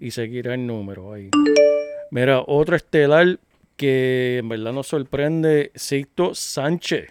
Y 0.01 0.11
seguirá 0.11 0.55
el 0.55 0.66
número 0.66 1.12
ahí. 1.12 1.31
Mira, 2.11 2.42
otro 2.46 2.77
estelar 2.77 3.38
que 3.77 4.38
en 4.38 4.48
verdad 4.48 4.72
nos 4.72 4.88
sorprende, 4.88 5.70
Sixto 5.74 6.35
Sánchez. 6.35 7.11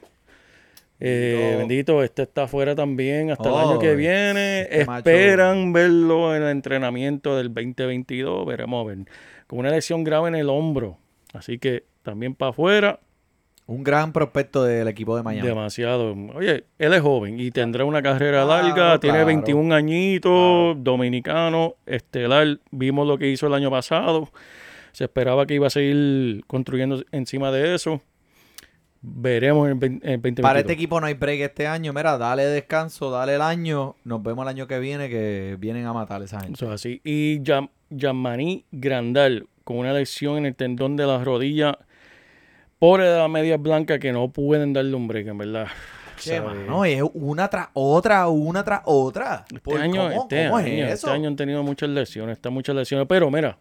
Eh, 1.00 1.36
Bendito. 1.38 1.58
bendito, 1.60 2.04
este 2.04 2.24
está 2.24 2.44
afuera 2.44 2.74
también 2.74 3.30
hasta 3.30 3.48
el 3.50 3.54
Oh, 3.54 3.60
año 3.60 3.80
que 3.80 3.94
viene. 3.96 4.62
este 4.62 4.86
macho. 4.86 5.08
Esperan 5.10 5.72
verlo 5.72 6.36
en 6.36 6.42
el 6.42 6.50
entrenamiento 6.50 7.38
del 7.38 7.54
2022. 7.54 8.46
Veremos 8.48 8.84
a 8.84 8.88
ver. 8.90 8.98
Con 9.48 9.60
una 9.60 9.70
lesión 9.70 10.04
grave 10.04 10.28
en 10.28 10.36
el 10.36 10.50
hombro. 10.50 10.98
Así 11.34 11.58
que 11.58 11.84
también 12.04 12.36
para 12.36 12.50
afuera. 12.52 13.00
Un 13.66 13.84
gran 13.84 14.14
prospecto 14.14 14.64
del 14.64 14.88
equipo 14.88 15.18
de 15.18 15.24
Miami. 15.24 15.46
Demasiado. 15.46 16.16
Oye, 16.36 16.64
él 16.80 16.94
es 16.94 17.02
joven 17.02 17.38
y 17.40 17.52
tendrá 17.52 17.84
una 17.84 18.02
carrera 18.02 18.46
Claro, 18.46 18.64
larga. 18.64 19.00
Tiene 19.00 19.18
claro. 19.18 19.28
21 19.28 19.76
añitos, 19.76 20.78
dominicano, 20.82 21.76
estelar. 21.86 22.60
Vimos 22.72 23.06
lo 23.08 23.18
que 23.18 23.30
hizo 23.30 23.48
el 23.48 23.54
año 23.54 23.70
pasado. 23.70 24.30
Se 24.94 25.04
esperaba 25.04 25.46
que 25.46 25.56
iba 25.56 25.68
a 25.68 25.70
seguir 25.70 26.46
construyendo 26.48 27.04
encima 27.12 27.52
de 27.52 27.76
eso. 27.76 28.02
Veremos 29.02 29.68
en 29.70 29.74
el 29.74 29.80
20- 29.80 29.86
en 29.86 30.10
el 30.10 30.22
2022. 30.22 30.44
Para 30.44 30.60
este 30.60 30.74
equipo 30.74 31.00
no 31.00 31.08
hay 31.08 31.14
break 31.14 31.40
este 31.42 31.68
año. 31.68 31.94
Mira, 31.94 32.18
dale 32.18 32.46
descanso, 32.46 33.10
dale 33.12 33.36
el 33.36 33.42
año. 33.42 33.96
Nos 34.04 34.22
vemos 34.24 34.44
el 34.44 34.50
año 34.50 34.68
que 34.68 34.80
viene 34.80 35.10
que 35.10 35.56
vienen 35.60 35.86
a 35.86 35.94
matar 35.94 36.22
a 36.22 36.26
esa 36.26 36.40
gente. 36.40 36.54
Eso 36.54 36.66
es 36.68 36.72
así. 36.72 37.02
Y 37.04 37.40
Yam- 37.42 37.70
Yamani 37.90 38.66
Grandal, 38.72 39.48
con 39.64 39.78
una 39.78 39.94
lesión 39.94 40.38
en 40.38 40.46
el 40.48 40.56
tendón 40.56 40.96
de 40.96 41.06
la 41.06 41.24
rodilla. 41.24 41.78
Pobre 42.80 43.08
de 43.10 43.18
la 43.18 43.28
media 43.28 43.58
blanca 43.58 43.98
que 43.98 44.12
no 44.12 44.30
pueden 44.30 44.72
darle 44.74 44.96
un 44.96 45.08
break, 45.08 45.28
en 45.28 45.38
verdad. 45.38 45.68
Che, 46.20 46.42
mano, 46.42 46.84
es 46.86 47.02
una 47.14 47.48
tras 47.48 47.70
otra, 47.74 48.28
una 48.28 48.64
tras 48.64 48.82
otra. 48.86 49.46
Este 49.48 49.60
Por- 49.60 49.80
año, 49.80 50.10
¿cómo- 50.10 50.22
este, 50.24 50.46
cómo 50.46 50.60
es 50.60 50.66
año, 50.66 50.86
este 50.88 51.10
año 51.10 51.28
han 51.28 51.36
tenido 51.36 51.64
muchas 51.64 51.90
lesiones, 51.90 52.38
están 52.38 52.54
muchas 52.54 52.76
lesiones. 52.76 53.08
Pero 53.08 53.30
mira, 53.32 53.58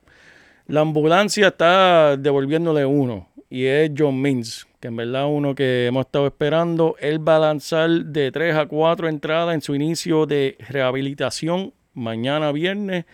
la 0.66 0.81
ambulancia 0.81 1.49
está 1.49 2.16
devolviéndole 2.16 2.85
uno. 2.85 3.29
Y 3.49 3.64
es 3.66 3.90
John 3.96 4.20
Means, 4.20 4.66
que 4.81 4.89
en 4.89 4.97
verdad 4.97 5.27
uno 5.27 5.55
que 5.55 5.87
hemos 5.87 6.07
estado 6.07 6.27
esperando. 6.27 6.97
Él 7.01 7.27
va 7.27 7.37
a 7.37 7.41
lanzar 7.41 7.89
de 7.91 8.31
3 8.31 8.57
a 8.57 8.67
4 8.67 9.09
entradas 9.09 9.55
en 9.55 9.61
su 9.61 9.75
inicio 9.75 10.27
de 10.27 10.57
rehabilitación 10.69 11.73
mañana 11.95 12.53
viernes. 12.53 13.05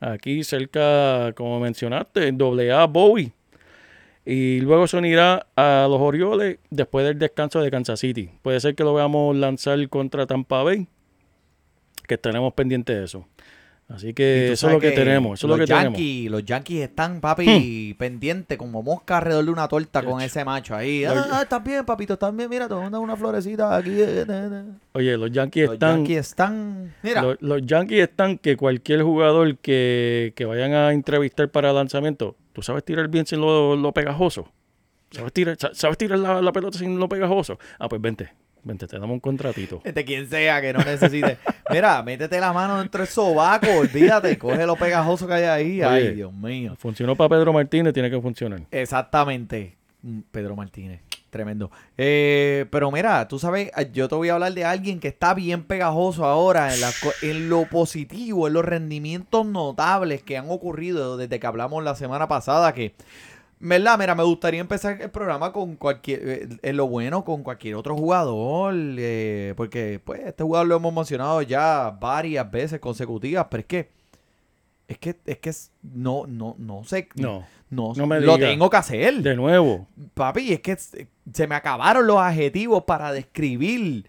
Aquí 0.00 0.42
cerca, 0.42 1.32
como 1.36 1.60
mencionaste, 1.60 2.26
en 2.26 2.38
AA 2.40 2.86
Bowie. 2.86 3.32
Y 4.24 4.60
luego 4.60 4.86
se 4.86 4.96
unirá 4.96 5.46
a 5.56 5.86
los 5.88 6.00
Orioles 6.00 6.58
después 6.70 7.04
del 7.06 7.18
descanso 7.18 7.60
de 7.60 7.70
Kansas 7.70 8.00
City. 8.00 8.30
Puede 8.42 8.60
ser 8.60 8.74
que 8.74 8.84
lo 8.84 8.94
veamos 8.94 9.36
lanzar 9.36 9.88
contra 9.88 10.26
Tampa 10.26 10.62
Bay, 10.62 10.86
que 12.06 12.14
estaremos 12.14 12.52
pendientes 12.54 12.96
de 12.96 13.04
eso. 13.04 13.26
Así 13.94 14.14
que 14.14 14.52
eso 14.52 14.68
es 14.68 14.72
lo 14.72 14.80
que 14.80 14.92
tenemos, 14.92 15.38
eso 15.38 15.46
es 15.46 15.50
lo 15.50 15.56
los 15.58 15.66
que 15.66 15.72
tenemos. 15.74 15.98
Hmm. 15.98 16.02
Yankees, 16.02 16.30
Los 16.30 16.44
Yankees 16.44 16.82
están, 16.84 17.20
papi, 17.20 17.94
pendientes 17.98 18.56
como 18.56 18.82
mosca 18.82 19.18
alrededor 19.18 19.44
de 19.44 19.50
una 19.50 19.68
torta 19.68 20.02
con 20.02 20.20
ese 20.22 20.44
macho 20.44 20.74
ahí. 20.74 21.02
Los- 21.04 21.26
Ah, 21.30 21.42
estás 21.42 21.62
bien, 21.62 21.84
papito, 21.84 22.14
estás 22.14 22.34
bien. 22.34 22.48
Mira, 22.48 22.68
te 22.68 22.74
manda 22.74 22.98
una 22.98 23.16
florecita 23.16 23.76
aquí. 23.76 23.90
eh, 23.90 24.22
eh, 24.22 24.26
eh. 24.28 24.62
Oye, 24.92 25.16
los 25.18 25.30
Yankees 25.30 25.66
Los 25.66 25.72
están... 25.74 25.96
Yankees 25.98 26.18
están... 26.18 26.94
Mira, 27.02 27.22
Los, 27.22 27.36
los 27.40 27.62
Yankees 27.66 28.00
están 28.08 28.38
que 28.38 28.56
cualquier 28.56 29.02
jugador 29.02 29.58
que, 29.58 30.32
que 30.36 30.44
vayan 30.46 30.72
a 30.72 30.92
entrevistar 30.92 31.50
para 31.50 31.72
lanzamiento, 31.72 32.36
¿tú 32.54 32.62
sabes 32.62 32.84
tirar 32.84 33.08
bien 33.08 33.26
sin 33.26 33.40
lo, 33.40 33.76
lo 33.76 33.92
pegajoso? 33.92 34.50
¿Sabes 35.10 35.32
tirar, 35.34 35.56
sa- 35.58 35.74
¿sabes 35.74 35.98
tirar 35.98 36.18
la, 36.18 36.40
la 36.40 36.52
pelota 36.52 36.78
sin 36.78 36.98
lo 36.98 37.08
pegajoso? 37.08 37.58
Ah, 37.78 37.88
pues 37.88 38.00
vente, 38.00 38.32
vente, 38.64 38.86
te 38.86 38.98
damos 38.98 39.14
un 39.14 39.20
contratito. 39.20 39.80
de 39.84 40.04
quien 40.04 40.28
sea 40.28 40.60
que 40.60 40.72
no 40.72 40.80
necesite. 40.80 41.38
Mira, 41.70 42.02
métete 42.04 42.40
la 42.40 42.52
mano 42.52 42.78
dentro 42.78 43.00
del 43.00 43.08
sobaco, 43.08 43.66
olvídate, 43.78 44.38
coge 44.38 44.66
lo 44.66 44.76
pegajoso 44.76 45.26
que 45.26 45.34
hay 45.34 45.44
ahí. 45.44 45.82
Ay. 45.82 46.14
Dios 46.14 46.32
mío. 46.32 46.74
Funcionó 46.78 47.16
para 47.16 47.30
Pedro 47.30 47.52
Martínez, 47.52 47.92
tiene 47.92 48.10
que 48.10 48.20
funcionar. 48.20 48.62
Exactamente. 48.70 49.76
Mm, 50.02 50.20
Pedro 50.30 50.56
Martínez. 50.56 51.00
Tremendo. 51.32 51.70
Eh, 51.96 52.66
pero 52.70 52.90
mira, 52.90 53.26
tú 53.26 53.38
sabes, 53.38 53.70
eh, 53.74 53.90
yo 53.90 54.06
te 54.06 54.14
voy 54.14 54.28
a 54.28 54.34
hablar 54.34 54.52
de 54.52 54.66
alguien 54.66 55.00
que 55.00 55.08
está 55.08 55.32
bien 55.32 55.62
pegajoso 55.62 56.26
ahora 56.26 56.74
en, 56.74 56.80
la 56.82 56.90
en 57.22 57.48
lo 57.48 57.64
positivo, 57.70 58.48
en 58.48 58.52
los 58.52 58.62
rendimientos 58.62 59.46
notables 59.46 60.22
que 60.22 60.36
han 60.36 60.50
ocurrido 60.50 61.16
desde 61.16 61.40
que 61.40 61.46
hablamos 61.46 61.82
la 61.82 61.94
semana 61.94 62.28
pasada. 62.28 62.74
Que, 62.74 62.94
¿verdad? 63.62 63.98
Mira, 63.98 64.14
me 64.14 64.22
gustaría 64.24 64.60
empezar 64.60 65.00
el 65.00 65.10
programa 65.10 65.52
con 65.52 65.76
cualquier, 65.76 66.20
eh, 66.28 66.48
en 66.62 66.76
lo 66.76 66.88
bueno, 66.88 67.24
con 67.24 67.42
cualquier 67.42 67.76
otro 67.76 67.96
jugador. 67.96 68.74
eh, 68.98 69.54
porque, 69.56 70.00
pues, 70.04 70.20
este 70.26 70.42
jugador 70.44 70.66
lo 70.68 70.76
hemos 70.76 70.92
mencionado 70.92 71.40
ya 71.42 71.96
varias 71.98 72.50
veces 72.50 72.78
consecutivas, 72.80 73.46
pero 73.50 73.60
es 73.62 73.66
que. 73.66 74.02
Es 74.88 74.98
que, 74.98 75.16
es 75.24 75.38
que 75.38 75.50
no, 75.94 76.24
no, 76.26 76.54
no 76.58 76.84
sé. 76.84 77.08
No, 77.14 77.46
No, 77.70 77.94
No 77.96 78.06
me 78.06 78.20
lo 78.20 78.36
diga. 78.36 78.48
tengo 78.50 78.68
que 78.68 78.76
hacer. 78.76 79.14
de 79.22 79.34
nuevo. 79.36 79.86
Papi, 80.12 80.52
es 80.52 80.60
que 80.60 80.76
se 80.76 81.46
me 81.46 81.54
acabaron 81.54 82.06
los 82.06 82.18
adjetivos 82.18 82.82
para 82.84 83.10
describir 83.12 84.04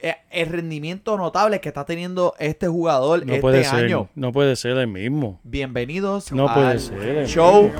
eh, 0.00 0.14
el 0.30 0.46
rendimiento 0.46 1.16
notable 1.16 1.60
que 1.60 1.68
está 1.70 1.84
teniendo 1.84 2.34
este 2.38 2.68
jugador 2.68 3.26
No 3.26 3.32
este 3.32 3.40
puede 3.40 3.64
ser, 3.64 3.86
año. 3.86 4.10
no 4.14 4.30
puede 4.30 4.54
ser 4.54 4.76
el 4.76 4.86
mismo. 4.86 5.40
Bienvenidos 5.42 6.30
No 6.30 6.46
al 6.48 6.54
puede 6.54 6.78
ser. 6.78 7.02
el 7.02 7.26
show 7.26 7.72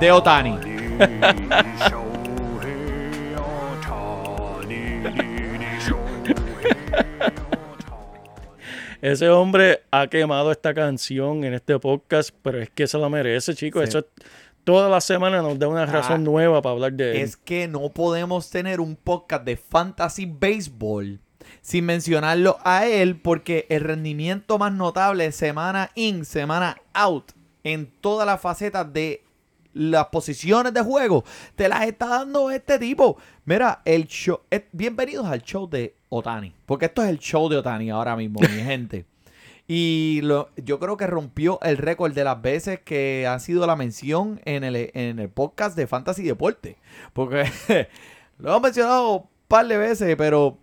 de 0.00 0.12
Otani. 0.12 0.58
Ese 9.00 9.28
hombre 9.28 9.82
ha 9.90 10.08
quemado 10.08 10.50
esta 10.50 10.74
canción 10.74 11.44
en 11.44 11.54
este 11.54 11.78
podcast, 11.78 12.30
pero 12.42 12.60
es 12.60 12.68
que 12.70 12.86
se 12.86 12.98
la 12.98 13.08
merece, 13.08 13.54
chicos. 13.54 13.82
Sí. 13.84 13.88
Eso 13.90 13.98
es- 14.00 14.06
toda 14.64 14.88
la 14.88 15.00
semana 15.00 15.40
nos 15.40 15.58
da 15.58 15.68
una 15.68 15.86
razón 15.86 16.14
Ah, 16.20 16.24
nueva 16.24 16.60
para 16.60 16.72
hablar 16.74 16.92
de 16.92 17.12
él. 17.12 17.16
Es 17.22 17.36
que 17.36 17.68
no 17.68 17.88
podemos 17.90 18.50
tener 18.50 18.80
un 18.80 18.96
podcast 18.96 19.44
de 19.44 19.56
fantasy 19.56 20.26
baseball 20.26 21.20
sin 21.62 21.86
mencionarlo 21.86 22.58
a 22.64 22.86
él 22.86 23.18
porque 23.20 23.66
el 23.70 23.82
rendimiento 23.82 24.58
más 24.58 24.72
notable 24.72 25.30
semana 25.32 25.90
in, 25.94 26.24
semana 26.24 26.76
out 26.92 27.32
en 27.64 27.86
todas 28.00 28.26
las 28.26 28.40
facetas 28.40 28.92
de 28.92 29.22
las 29.74 30.06
posiciones 30.06 30.72
de 30.74 30.80
juego 30.80 31.24
te 31.54 31.68
las 31.68 31.86
está 31.86 32.06
dando 32.06 32.50
este 32.50 32.78
tipo. 32.78 33.16
Mira, 33.44 33.82
el 33.84 34.06
show, 34.06 34.40
eh, 34.50 34.66
bienvenidos 34.72 35.26
al 35.26 35.42
show 35.42 35.68
de 35.68 35.94
Otani, 36.08 36.54
porque 36.66 36.86
esto 36.86 37.02
es 37.02 37.08
el 37.08 37.18
show 37.18 37.48
de 37.48 37.56
Otani 37.56 37.90
ahora 37.90 38.16
mismo, 38.16 38.40
mi 38.40 38.46
gente. 38.62 39.04
Y 39.70 40.20
lo, 40.22 40.48
yo 40.56 40.78
creo 40.78 40.96
que 40.96 41.06
rompió 41.06 41.60
el 41.60 41.76
récord 41.76 42.14
de 42.14 42.24
las 42.24 42.40
veces 42.40 42.80
que 42.80 43.26
ha 43.26 43.38
sido 43.38 43.66
la 43.66 43.76
mención 43.76 44.40
en 44.46 44.64
el, 44.64 44.90
en 44.94 45.18
el 45.18 45.28
podcast 45.28 45.76
de 45.76 45.86
Fantasy 45.86 46.22
Deporte. 46.22 46.78
Porque 47.12 47.44
lo 48.38 48.48
hemos 48.48 48.62
mencionado 48.62 49.12
un 49.12 49.28
par 49.46 49.68
de 49.68 49.76
veces, 49.76 50.16
pero 50.16 50.56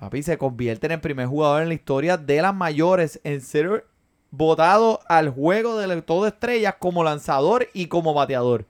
papi 0.00 0.22
se 0.22 0.38
convierte 0.38 0.86
en 0.86 0.92
el 0.92 1.00
primer 1.00 1.26
jugador 1.26 1.62
en 1.62 1.68
la 1.68 1.74
historia 1.74 2.16
de 2.16 2.40
las 2.40 2.54
mayores 2.54 3.20
en 3.24 3.42
ser 3.42 3.86
votado 4.30 5.00
al 5.08 5.30
juego 5.30 5.78
de 5.78 6.02
todo 6.02 6.26
estrellas 6.26 6.74
como 6.78 7.04
lanzador 7.04 7.68
y 7.72 7.86
como 7.86 8.14
bateador. 8.14 8.62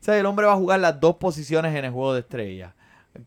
O 0.00 0.04
sea, 0.06 0.18
el 0.18 0.26
hombre 0.26 0.46
va 0.46 0.52
a 0.52 0.56
jugar 0.56 0.80
las 0.80 1.00
dos 1.00 1.16
posiciones 1.16 1.74
en 1.74 1.84
el 1.84 1.90
juego 1.90 2.14
de 2.14 2.20
estrellas. 2.20 2.72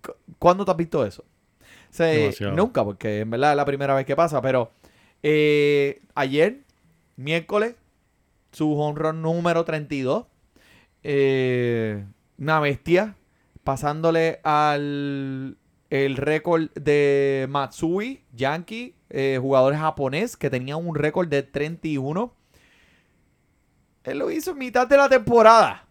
Cu- 0.02 0.14
¿Cuándo 0.38 0.64
te 0.66 0.72
has 0.72 0.78
visto 0.78 1.06
eso? 1.06 1.24
O 1.24 1.94
sea, 1.94 2.08
Demasiado. 2.08 2.56
nunca, 2.56 2.84
porque 2.84 3.22
en 3.22 3.30
verdad 3.30 3.52
es 3.52 3.58
la 3.58 3.66
primera 3.66 3.94
vez 3.96 4.06
que 4.06 4.16
pasa, 4.16 4.42
pero 4.42 4.72
eh, 5.24 6.02
ayer, 6.16 6.62
miércoles, 7.18 7.76
su 8.52 8.80
honrón 8.80 9.22
número 9.22 9.66
32. 9.66 10.26
eh, 11.04 12.06
una 12.38 12.60
bestia. 12.60 13.16
Pasándole 13.64 14.40
al 14.44 15.58
el 15.90 16.18
récord 16.18 16.70
de 16.76 17.46
Matsui, 17.50 18.24
Yankee, 18.34 18.96
eh, 19.10 19.38
jugador 19.42 19.76
japonés, 19.76 20.38
que 20.38 20.50
tenía 20.50 20.78
un 20.78 20.96
récord 20.96 21.28
de 21.28 21.44
31. 21.44 22.34
Él 24.04 24.20
lo 24.20 24.32
hizo 24.32 24.52
en 24.52 24.58
mitad 24.58 24.88
de 24.88 24.98
la 24.98 25.10
temporada. 25.10 25.86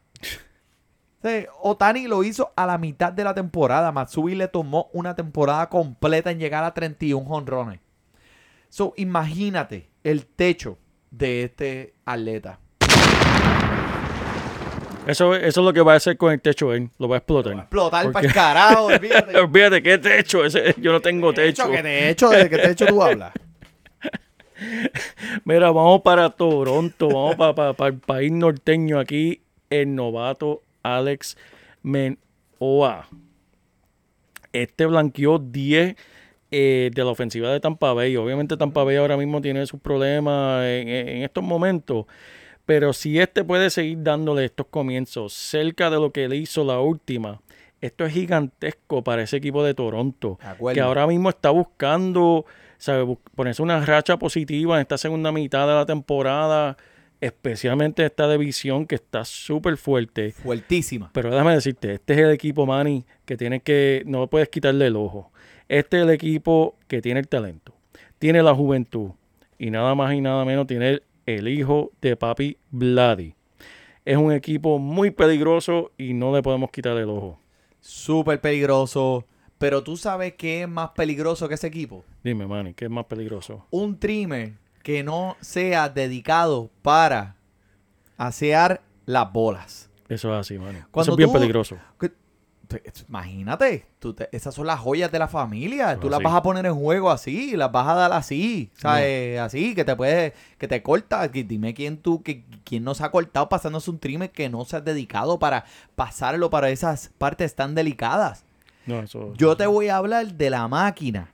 Otani 1.61 2.07
lo 2.07 2.22
hizo 2.22 2.52
a 2.57 2.66
la 2.66 2.78
mitad 2.78 3.12
de 3.12 3.24
la 3.24 3.35
temporada. 3.35 3.92
Matsui 3.92 4.35
le 4.35 4.48
tomó 4.48 4.88
una 4.92 5.14
temporada 5.14 5.68
completa 5.68 6.31
en 6.31 6.38
llegar 6.38 6.64
a 6.64 6.72
31 6.72 7.26
jonrones. 7.26 7.81
So, 8.68 8.94
imagínate 8.96 9.90
el 10.04 10.26
techo 10.26 10.78
de 11.11 11.44
este 11.44 11.94
atleta. 12.04 12.61
Eso, 15.08 15.34
eso 15.34 15.60
es 15.60 15.64
lo 15.64 15.72
que 15.72 15.80
va 15.80 15.94
a 15.94 15.96
hacer 15.96 16.18
con 16.18 16.34
el 16.34 16.38
techo 16.38 16.74
él. 16.74 16.90
Lo 16.98 17.08
va 17.08 17.16
a 17.16 17.18
explotar. 17.18 17.54
Explotar 17.54 18.04
¿Por 18.04 18.12
para 18.12 18.20
qué? 18.20 18.26
el 18.26 18.34
carajo, 18.34 18.84
olvídate. 18.94 19.38
Olvídate, 19.38 19.82
¿qué 19.82 19.96
techo? 19.96 20.44
Ese, 20.44 20.74
yo 20.76 20.92
no 20.92 21.00
tengo 21.00 21.32
techo. 21.32 21.70
¿Qué 21.70 21.82
techo? 21.82 22.28
¿De 22.28 22.50
qué 22.50 22.58
techo 22.58 22.84
tú 22.84 23.02
hablas? 23.02 23.32
Mira, 25.46 25.70
vamos 25.70 26.02
para 26.02 26.28
Toronto, 26.28 27.08
vamos 27.08 27.36
para, 27.36 27.72
para 27.72 27.88
el 27.88 27.98
país 27.98 28.30
norteño 28.30 28.98
aquí, 28.98 29.40
el 29.70 29.94
novato 29.94 30.62
Alex 30.82 31.38
Menoa. 31.82 33.08
Este 34.52 34.84
blanqueó 34.84 35.38
10 35.38 35.96
eh, 36.50 36.90
de 36.92 37.04
la 37.04 37.10
ofensiva 37.10 37.50
de 37.50 37.60
Tampa 37.60 37.94
Bay. 37.94 38.14
Obviamente 38.18 38.58
Tampa 38.58 38.84
Bay 38.84 38.96
ahora 38.96 39.16
mismo 39.16 39.40
tiene 39.40 39.64
sus 39.64 39.80
problemas 39.80 40.66
en, 40.66 40.88
en 40.88 41.22
estos 41.22 41.42
momentos. 41.42 42.04
Pero 42.68 42.92
si 42.92 43.18
este 43.18 43.44
puede 43.44 43.70
seguir 43.70 44.02
dándole 44.02 44.44
estos 44.44 44.66
comienzos 44.66 45.33
cerca 45.33 45.88
de 45.88 45.96
lo 45.96 46.12
que 46.12 46.28
le 46.28 46.37
hizo 46.37 46.64
la 46.64 46.81
última, 46.81 47.40
esto 47.81 48.04
es 48.04 48.12
gigantesco 48.12 49.02
para 49.02 49.22
ese 49.22 49.38
equipo 49.38 49.64
de 49.64 49.72
Toronto. 49.72 50.38
De. 50.61 50.74
Que 50.74 50.83
ahora 50.83 51.07
mismo 51.07 51.31
está 51.31 51.48
buscando 51.48 52.44
ponerse 53.35 53.62
una 53.62 53.83
racha 53.87 54.18
positiva 54.18 54.74
en 54.74 54.83
esta 54.83 54.98
segunda 54.98 55.33
mitad 55.33 55.66
de 55.66 55.72
la 55.76 55.87
temporada, 55.87 56.76
especialmente 57.22 58.04
esta 58.04 58.31
división 58.31 58.87
que 58.87 58.96
está 58.96 59.24
súper 59.24 59.78
fuerte. 59.78 60.33
Fuertísima. 60.33 61.09
Pero 61.14 61.31
déjame 61.31 61.54
decirte, 61.54 61.94
este 61.94 62.12
es 62.12 62.18
el 62.18 62.33
equipo, 62.33 62.66
Manny, 62.66 63.07
que 63.24 63.38
tiene 63.38 63.61
que, 63.61 64.02
no 64.04 64.26
puedes 64.26 64.50
quitarle 64.50 64.88
el 64.88 64.96
ojo. 64.96 65.33
Este 65.70 65.96
es 65.96 66.02
el 66.02 66.11
equipo 66.11 66.76
que 66.87 67.00
tiene 67.00 67.20
el 67.20 67.28
talento, 67.28 67.72
tiene 68.18 68.42
la 68.42 68.54
juventud 68.54 69.12
y 69.59 69.70
nada 69.70 69.94
más 69.94 70.12
y 70.12 70.20
nada 70.20 70.44
menos 70.44 70.66
tiene 70.66 71.00
el, 71.36 71.48
hijo 71.48 71.92
de 72.00 72.16
papi 72.16 72.56
Vladi. 72.70 73.34
Es 74.04 74.16
un 74.16 74.32
equipo 74.32 74.78
muy 74.78 75.10
peligroso 75.10 75.92
y 75.98 76.14
no 76.14 76.34
le 76.34 76.42
podemos 76.42 76.70
quitar 76.70 76.96
el 76.96 77.08
ojo. 77.10 77.38
súper 77.80 78.40
peligroso. 78.40 79.24
Pero 79.58 79.82
tú 79.82 79.96
sabes 79.96 80.34
qué 80.34 80.62
es 80.62 80.68
más 80.68 80.90
peligroso 80.90 81.48
que 81.48 81.54
ese 81.54 81.66
equipo. 81.66 82.04
Dime, 82.22 82.46
Manny, 82.46 82.74
¿qué 82.74 82.84
es 82.84 82.90
más 82.90 83.06
peligroso? 83.06 83.66
Un 83.70 83.98
trimmer 83.98 84.52
que 84.84 85.02
no 85.02 85.36
sea 85.40 85.88
dedicado 85.88 86.70
para 86.80 87.34
asear 88.16 88.80
las 89.04 89.32
bolas. 89.32 89.90
Eso 90.08 90.32
es 90.32 90.40
así, 90.40 90.58
Manny. 90.58 90.78
Eso 90.78 90.88
Cuando 90.92 91.12
es 91.12 91.16
bien 91.18 91.28
tú- 91.28 91.32
peligroso. 91.34 91.76
Que- 92.00 92.12
Imagínate, 93.09 93.87
tú 93.98 94.12
te- 94.14 94.28
esas 94.33 94.54
son 94.54 94.66
las 94.66 94.78
joyas 94.81 95.11
de 95.11 95.18
la 95.18 95.28
familia. 95.28 95.98
Tú 95.98 96.09
las 96.11 96.20
vas 96.22 96.35
a 96.35 96.42
poner 96.42 96.66
en 96.66 96.74
juego 96.74 97.11
así, 97.11 97.57
las 97.57 97.72
vas 97.72 97.88
a 97.88 97.94
dar 97.94 98.12
así, 98.12 98.70
¿sabes? 98.76 99.40
Así, 99.40 99.74
que 99.74 99.85
te 99.85 99.96
puede, 99.96 100.35
que 100.59 100.68
te 100.68 100.83
corta. 100.83 101.31
Que 101.31 101.44
dime 101.44 101.72
quién 101.74 101.96
tú, 101.96 102.22
que, 102.22 102.44
quién 102.64 102.85
no 102.85 102.94
se 102.94 103.04
ha 103.04 103.11
cortado 103.11 103.48
pasándose 103.48 103.90
un 103.90 103.98
trimmer 103.98 104.31
que 104.31 104.48
no 104.48 104.64
se 104.64 104.76
ha 104.76 104.81
dedicado 104.81 105.38
para 105.38 105.64
pasarlo 105.96 106.50
para 106.50 106.70
esas 106.70 107.11
partes 107.18 107.54
tan 107.54 107.74
delicadas. 107.74 108.44
No, 108.87 109.00
eso. 109.00 109.33
Yo 109.37 109.57
te 109.57 109.66
voy 109.66 109.88
a 109.88 109.96
hablar 109.96 110.35
de 110.35 110.50
la 110.50 110.66
máquina. 110.68 111.33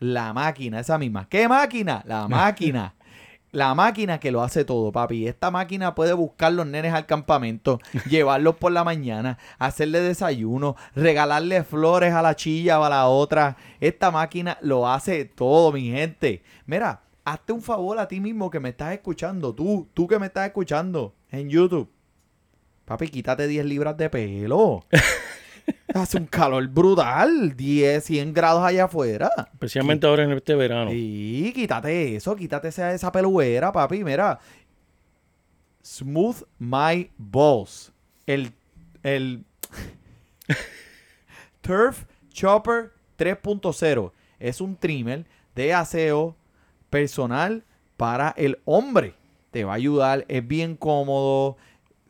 La 0.00 0.32
máquina, 0.32 0.80
esa 0.80 0.98
misma. 0.98 1.28
¿Qué 1.28 1.48
máquina? 1.48 2.02
La 2.06 2.26
máquina. 2.28 2.94
La 3.54 3.72
máquina 3.76 4.18
que 4.18 4.32
lo 4.32 4.42
hace 4.42 4.64
todo, 4.64 4.90
papi. 4.90 5.28
Esta 5.28 5.52
máquina 5.52 5.94
puede 5.94 6.12
buscar 6.12 6.52
los 6.52 6.66
nenes 6.66 6.92
al 6.92 7.06
campamento, 7.06 7.78
llevarlos 8.10 8.56
por 8.56 8.72
la 8.72 8.82
mañana, 8.82 9.38
hacerle 9.60 10.00
desayuno, 10.00 10.74
regalarle 10.96 11.62
flores 11.62 12.12
a 12.14 12.20
la 12.20 12.34
chilla 12.34 12.80
o 12.80 12.84
a 12.84 12.90
la 12.90 13.06
otra. 13.06 13.56
Esta 13.78 14.10
máquina 14.10 14.58
lo 14.60 14.88
hace 14.88 15.24
todo, 15.24 15.70
mi 15.70 15.88
gente. 15.92 16.42
Mira, 16.66 17.02
hazte 17.24 17.52
un 17.52 17.62
favor 17.62 18.00
a 18.00 18.08
ti 18.08 18.18
mismo 18.18 18.50
que 18.50 18.58
me 18.58 18.70
estás 18.70 18.92
escuchando. 18.92 19.54
Tú, 19.54 19.88
tú 19.94 20.08
que 20.08 20.18
me 20.18 20.26
estás 20.26 20.46
escuchando 20.48 21.14
en 21.30 21.48
YouTube. 21.48 21.88
Papi, 22.86 23.06
quítate 23.06 23.46
10 23.46 23.66
libras 23.66 23.96
de 23.96 24.10
pelo. 24.10 24.84
Hace 25.94 26.18
un 26.18 26.26
calor 26.26 26.66
brutal. 26.66 27.56
10, 27.56 28.02
100 28.02 28.34
grados 28.34 28.64
allá 28.64 28.84
afuera. 28.84 29.30
Especialmente 29.52 30.06
ahora 30.06 30.24
en 30.24 30.32
este 30.32 30.56
verano. 30.56 30.90
Sí, 30.90 31.52
quítate 31.54 32.16
eso, 32.16 32.34
quítate 32.34 32.68
esa, 32.68 32.92
esa 32.92 33.12
peluera, 33.12 33.70
papi. 33.70 34.02
Mira. 34.02 34.40
Smooth 35.84 36.42
My 36.58 37.08
Balls. 37.16 37.92
El, 38.26 38.50
el 39.04 39.44
Turf 41.60 42.06
Chopper 42.30 42.90
3.0. 43.16 44.10
Es 44.40 44.60
un 44.60 44.76
trimmer 44.76 45.24
de 45.54 45.74
aseo 45.74 46.34
personal 46.90 47.62
para 47.96 48.34
el 48.36 48.58
hombre. 48.64 49.14
Te 49.52 49.62
va 49.62 49.72
a 49.72 49.76
ayudar, 49.76 50.24
es 50.26 50.44
bien 50.44 50.74
cómodo. 50.74 51.56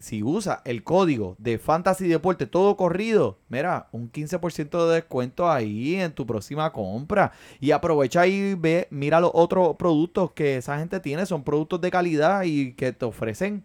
Si 0.05 0.23
usa 0.23 0.61
el 0.67 0.85
código 0.85 1.35
de 1.39 1.57
Fantasy 1.57 2.07
Deporte 2.07 2.47
todo 2.47 2.77
corrido, 2.77 3.39
mira, 3.49 3.89
un 3.91 4.13
15% 4.13 4.87
de 4.87 4.97
descuento 4.97 5.51
ahí 5.51 5.95
en 5.95 6.13
tu 6.13 6.27
próxima 6.27 6.71
compra. 6.75 7.33
Y 7.59 7.71
aprovecha 7.71 8.27
y 8.27 8.53
ve, 8.53 8.87
mira 8.91 9.19
los 9.19 9.31
otros 9.33 9.77
productos 9.77 10.33
que 10.33 10.59
esa 10.59 10.79
gente 10.79 11.01
tiene, 11.01 11.25
son 11.25 11.43
productos 11.43 11.81
de 11.81 11.91
calidad 11.91 12.43
y 12.43 12.75
que 12.75 12.93
te 12.93 13.07
ofrecen 13.07 13.65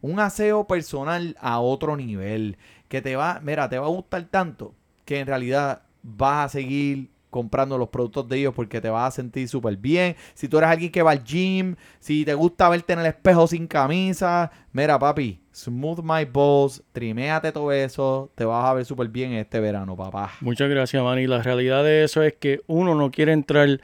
un 0.00 0.18
aseo 0.18 0.66
personal 0.66 1.36
a 1.38 1.60
otro 1.60 1.96
nivel. 1.96 2.56
Que 2.88 3.00
te 3.00 3.14
va, 3.14 3.38
mira, 3.40 3.68
te 3.68 3.78
va 3.78 3.86
a 3.86 3.90
gustar 3.90 4.24
tanto 4.24 4.74
que 5.04 5.20
en 5.20 5.28
realidad 5.28 5.82
vas 6.02 6.46
a 6.46 6.48
seguir 6.48 7.08
comprando 7.30 7.76
los 7.76 7.88
productos 7.88 8.28
de 8.28 8.38
ellos 8.38 8.54
porque 8.54 8.80
te 8.80 8.88
vas 8.88 9.08
a 9.08 9.16
sentir 9.16 9.48
súper 9.48 9.76
bien. 9.76 10.16
Si 10.34 10.48
tú 10.48 10.58
eres 10.58 10.70
alguien 10.70 10.90
que 10.90 11.02
va 11.02 11.12
al 11.12 11.24
gym, 11.24 11.76
si 11.98 12.24
te 12.24 12.34
gusta 12.34 12.68
verte 12.68 12.92
en 12.92 13.00
el 13.00 13.06
espejo 13.06 13.46
sin 13.46 13.66
camisa, 13.66 14.50
mira 14.72 14.98
papi, 14.98 15.40
smooth 15.52 16.00
my 16.02 16.24
balls, 16.24 16.82
triméate 16.92 17.52
todo 17.52 17.72
eso, 17.72 18.30
te 18.34 18.44
vas 18.44 18.64
a 18.64 18.74
ver 18.74 18.84
súper 18.84 19.08
bien 19.08 19.32
este 19.32 19.60
verano, 19.60 19.96
papá. 19.96 20.32
Muchas 20.40 20.68
gracias, 20.68 21.02
Manny. 21.02 21.26
La 21.26 21.42
realidad 21.42 21.84
de 21.84 22.04
eso 22.04 22.22
es 22.22 22.34
que 22.34 22.60
uno 22.66 22.94
no 22.94 23.10
quiere 23.10 23.32
entrar 23.32 23.80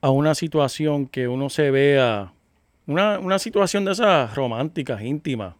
a 0.00 0.10
una 0.10 0.34
situación 0.34 1.06
que 1.06 1.28
uno 1.28 1.50
se 1.50 1.70
vea, 1.70 2.32
una, 2.86 3.18
una 3.18 3.38
situación 3.38 3.84
de 3.84 3.92
esas 3.92 4.34
románticas, 4.34 5.02
íntimas, 5.02 5.54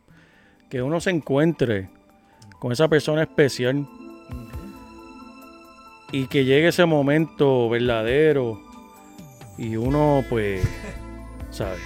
que 0.68 0.82
uno 0.82 1.00
se 1.00 1.10
encuentre 1.10 1.90
con 2.58 2.72
esa 2.72 2.88
persona 2.88 3.22
especial 3.22 3.86
y 6.12 6.26
que 6.26 6.44
llegue 6.44 6.68
ese 6.68 6.84
momento 6.86 7.68
verdadero 7.68 8.60
y 9.56 9.76
uno, 9.76 10.24
pues, 10.28 10.66
¿sabe? 11.50 11.78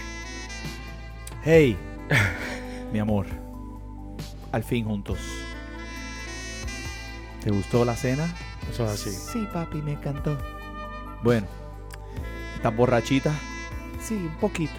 Hey, 1.42 1.76
mi 2.92 2.98
amor, 2.98 3.26
al 4.52 4.62
fin 4.62 4.84
juntos. 4.84 5.18
¿Te 7.42 7.50
gustó 7.50 7.84
la 7.84 7.94
cena? 7.96 8.34
Eso 8.70 8.84
es 8.84 8.90
así. 8.90 9.10
Sí, 9.10 9.46
papi, 9.52 9.82
me 9.82 9.92
encantó. 9.92 10.38
Bueno, 11.22 11.46
¿estás 12.56 12.74
borrachita? 12.74 13.32
Sí, 14.00 14.14
un 14.14 14.36
poquito. 14.36 14.72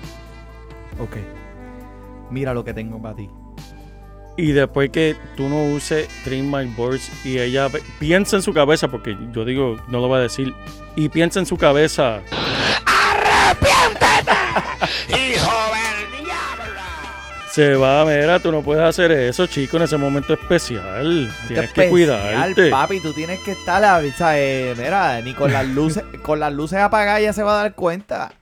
Ok. 1.00 1.18
Mira 2.32 2.54
lo 2.54 2.64
que 2.64 2.74
tengo 2.74 3.00
para 3.00 3.16
ti. 3.16 3.30
Y 4.38 4.52
después 4.52 4.90
que 4.90 5.16
tú 5.38 5.48
no 5.48 5.64
uses 5.64 6.10
Dream 6.26 6.52
My 6.52 6.66
Boards 6.76 7.10
y 7.26 7.40
ella 7.40 7.70
piensa 8.00 8.36
en 8.36 8.42
su 8.42 8.54
cabeza, 8.54 8.90
porque 8.90 9.18
yo 9.32 9.46
digo, 9.46 9.78
no 9.88 10.02
lo 10.02 10.10
va 10.10 10.18
a 10.18 10.22
decir, 10.22 10.54
y 10.96 11.10
piensa 11.10 11.40
en 11.40 11.46
su 11.46 11.58
cabeza. 11.58 12.22
Se 17.56 17.76
va, 17.76 18.04
mira, 18.04 18.38
tú 18.40 18.52
no 18.52 18.62
puedes 18.62 18.84
hacer 18.84 19.14
eso, 19.14 19.48
chico, 19.48 19.78
en 19.78 19.84
ese 19.84 19.96
momento 19.96 20.34
especial. 20.34 21.34
Tienes 21.48 21.72
que 21.72 21.86
Especial, 21.86 21.90
cuidarte. 21.90 22.70
Papi, 22.70 23.00
tú 23.00 23.14
tienes 23.14 23.40
que 23.40 23.52
estar, 23.52 23.82
¿sabes? 24.18 24.78
Mira, 24.78 25.22
ni 25.22 25.34
con 25.34 25.54
las 25.54 25.66
luces, 25.66 26.04
con 26.22 26.42
las 26.42 26.52
luces 26.52 26.80
apagadas 26.80 27.22
ya 27.22 27.32
se 27.32 27.44
va 27.44 27.54
a 27.54 27.64
dar 27.64 27.74
cuenta. 27.74 28.34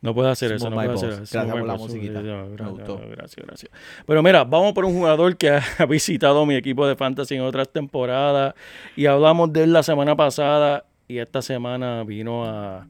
No 0.00 0.14
puedes 0.14 0.32
hacer 0.32 0.52
eso, 0.52 0.68
no 0.68 0.76
My 0.76 0.86
puedes 0.86 1.02
hacer 1.02 1.22
eso. 1.22 1.32
Gracias 1.32 1.56
por 1.56 1.66
la 1.66 1.76
musiquita. 1.76 2.20
Me 2.20 2.28
gracias, 2.56 2.70
gustó. 2.70 3.00
gracias, 3.10 3.46
gracias. 3.46 3.72
Pero 4.06 4.22
mira, 4.22 4.44
vamos 4.44 4.72
por 4.72 4.84
un 4.84 4.94
jugador 4.94 5.36
que 5.36 5.50
ha 5.78 5.86
visitado 5.86 6.44
mi 6.46 6.54
equipo 6.56 6.86
de 6.86 6.96
fantasy 6.96 7.36
en 7.36 7.42
otras 7.42 7.68
temporadas 7.68 8.54
y 8.96 9.06
hablamos 9.06 9.52
de 9.52 9.64
él 9.64 9.72
la 9.72 9.82
semana 9.82 10.16
pasada 10.16 10.84
y 11.08 11.18
esta 11.18 11.42
semana 11.42 12.02
vino 12.04 12.44
a, 12.44 12.86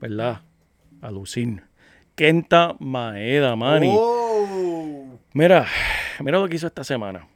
¿verdad? 0.00 0.40
A 1.00 1.10
lucir. 1.10 1.62
Kenta 2.14 2.76
Maeda, 2.78 3.56
Manny. 3.56 3.92
Oh. 3.92 5.18
Mira, 5.32 5.66
mira 6.20 6.38
lo 6.38 6.48
que 6.48 6.56
hizo 6.56 6.66
esta 6.66 6.84
semana. 6.84 7.26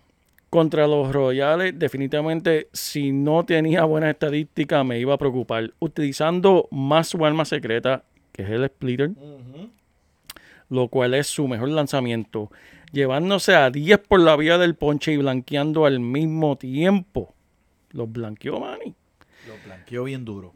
Contra 0.50 0.86
los 0.86 1.12
Royales, 1.12 1.78
definitivamente, 1.78 2.68
si 2.72 3.10
no 3.10 3.44
tenía 3.44 3.84
buenas 3.84 4.10
estadísticas, 4.10 4.84
me 4.84 4.98
iba 4.98 5.14
a 5.14 5.18
preocupar. 5.18 5.72
Utilizando 5.80 6.68
más 6.70 7.08
su 7.08 7.24
arma 7.24 7.44
secreta, 7.44 8.04
que 8.36 8.42
es 8.42 8.50
el 8.50 8.66
splitter, 8.66 9.12
lo 10.68 10.88
cual 10.88 11.14
es 11.14 11.26
su 11.26 11.48
mejor 11.48 11.70
lanzamiento, 11.70 12.50
llevándose 12.92 13.54
a 13.54 13.70
10 13.70 13.98
por 14.00 14.20
la 14.20 14.36
vía 14.36 14.58
del 14.58 14.74
ponche 14.74 15.12
y 15.12 15.16
blanqueando 15.16 15.86
al 15.86 16.00
mismo 16.00 16.56
tiempo. 16.56 17.34
Los 17.92 18.12
blanqueó, 18.12 18.60
Manny. 18.60 18.94
Lo 19.48 19.54
blanqueó 19.64 20.04
bien 20.04 20.26
duro. 20.26 20.52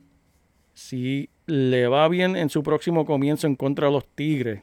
Si 0.74 1.30
le 1.46 1.88
va 1.88 2.06
bien 2.08 2.36
en 2.36 2.50
su 2.50 2.62
próximo 2.62 3.06
comienzo 3.06 3.46
en 3.46 3.56
contra 3.56 3.86
de 3.86 3.92
los 3.94 4.06
Tigres, 4.06 4.62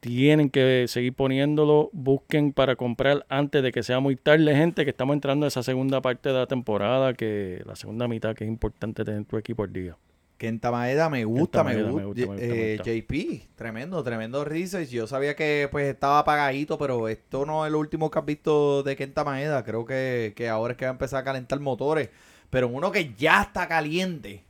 tienen 0.00 0.50
que 0.50 0.86
seguir 0.88 1.12
poniéndolo. 1.12 1.90
Busquen 1.92 2.52
para 2.52 2.74
comprar 2.74 3.24
antes 3.28 3.62
de 3.62 3.70
que 3.70 3.84
sea 3.84 4.00
muy 4.00 4.16
tarde, 4.16 4.52
gente, 4.56 4.82
que 4.82 4.90
estamos 4.90 5.14
entrando 5.14 5.44
a 5.44 5.48
esa 5.48 5.62
segunda 5.62 6.00
parte 6.00 6.30
de 6.30 6.34
la 6.34 6.46
temporada, 6.46 7.14
que 7.14 7.62
la 7.66 7.76
segunda 7.76 8.08
mitad, 8.08 8.34
que 8.34 8.44
es 8.44 8.50
importante 8.50 9.04
tener 9.04 9.24
tu 9.26 9.36
equipo 9.36 9.62
al 9.62 9.72
día. 9.72 9.96
Kenta 10.38 10.70
Maeda 10.70 11.10
me 11.10 11.24
gusta, 11.24 11.64
me, 11.64 11.74
Maeda, 11.74 11.90
gusta. 11.90 11.96
me 12.00 12.04
gusta, 12.06 12.26
me 12.26 12.36
gusta, 12.36 12.54
me 12.54 12.72
Eh, 12.72 12.76
gusta. 12.78 12.92
JP, 12.92 13.48
tremendo, 13.56 14.02
tremendo 14.04 14.44
research. 14.44 14.88
Yo 14.88 15.06
sabía 15.08 15.34
que 15.36 15.68
pues 15.70 15.86
estaba 15.88 16.20
apagadito, 16.20 16.78
pero 16.78 17.08
esto 17.08 17.44
no 17.44 17.66
es 17.66 17.72
lo 17.72 17.78
último 17.80 18.10
que 18.10 18.18
has 18.20 18.24
visto 18.24 18.82
de 18.84 18.96
Kenta 18.96 19.24
Maeda. 19.24 19.64
Creo 19.64 19.84
que, 19.84 20.32
que 20.36 20.48
ahora 20.48 20.72
es 20.72 20.78
que 20.78 20.84
va 20.86 20.90
a 20.90 20.92
empezar 20.92 21.20
a 21.20 21.24
calentar 21.24 21.58
motores. 21.60 22.10
Pero 22.50 22.68
uno 22.68 22.92
que 22.92 23.14
ya 23.16 23.42
está 23.42 23.68
caliente 23.68 24.44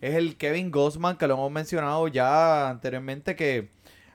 es 0.00 0.14
el 0.16 0.36
Kevin 0.36 0.70
Gossman, 0.70 1.16
que 1.16 1.26
lo 1.28 1.34
hemos 1.34 1.50
mencionado 1.52 2.08
ya 2.08 2.68
anteriormente, 2.70 3.36
que 3.36 3.68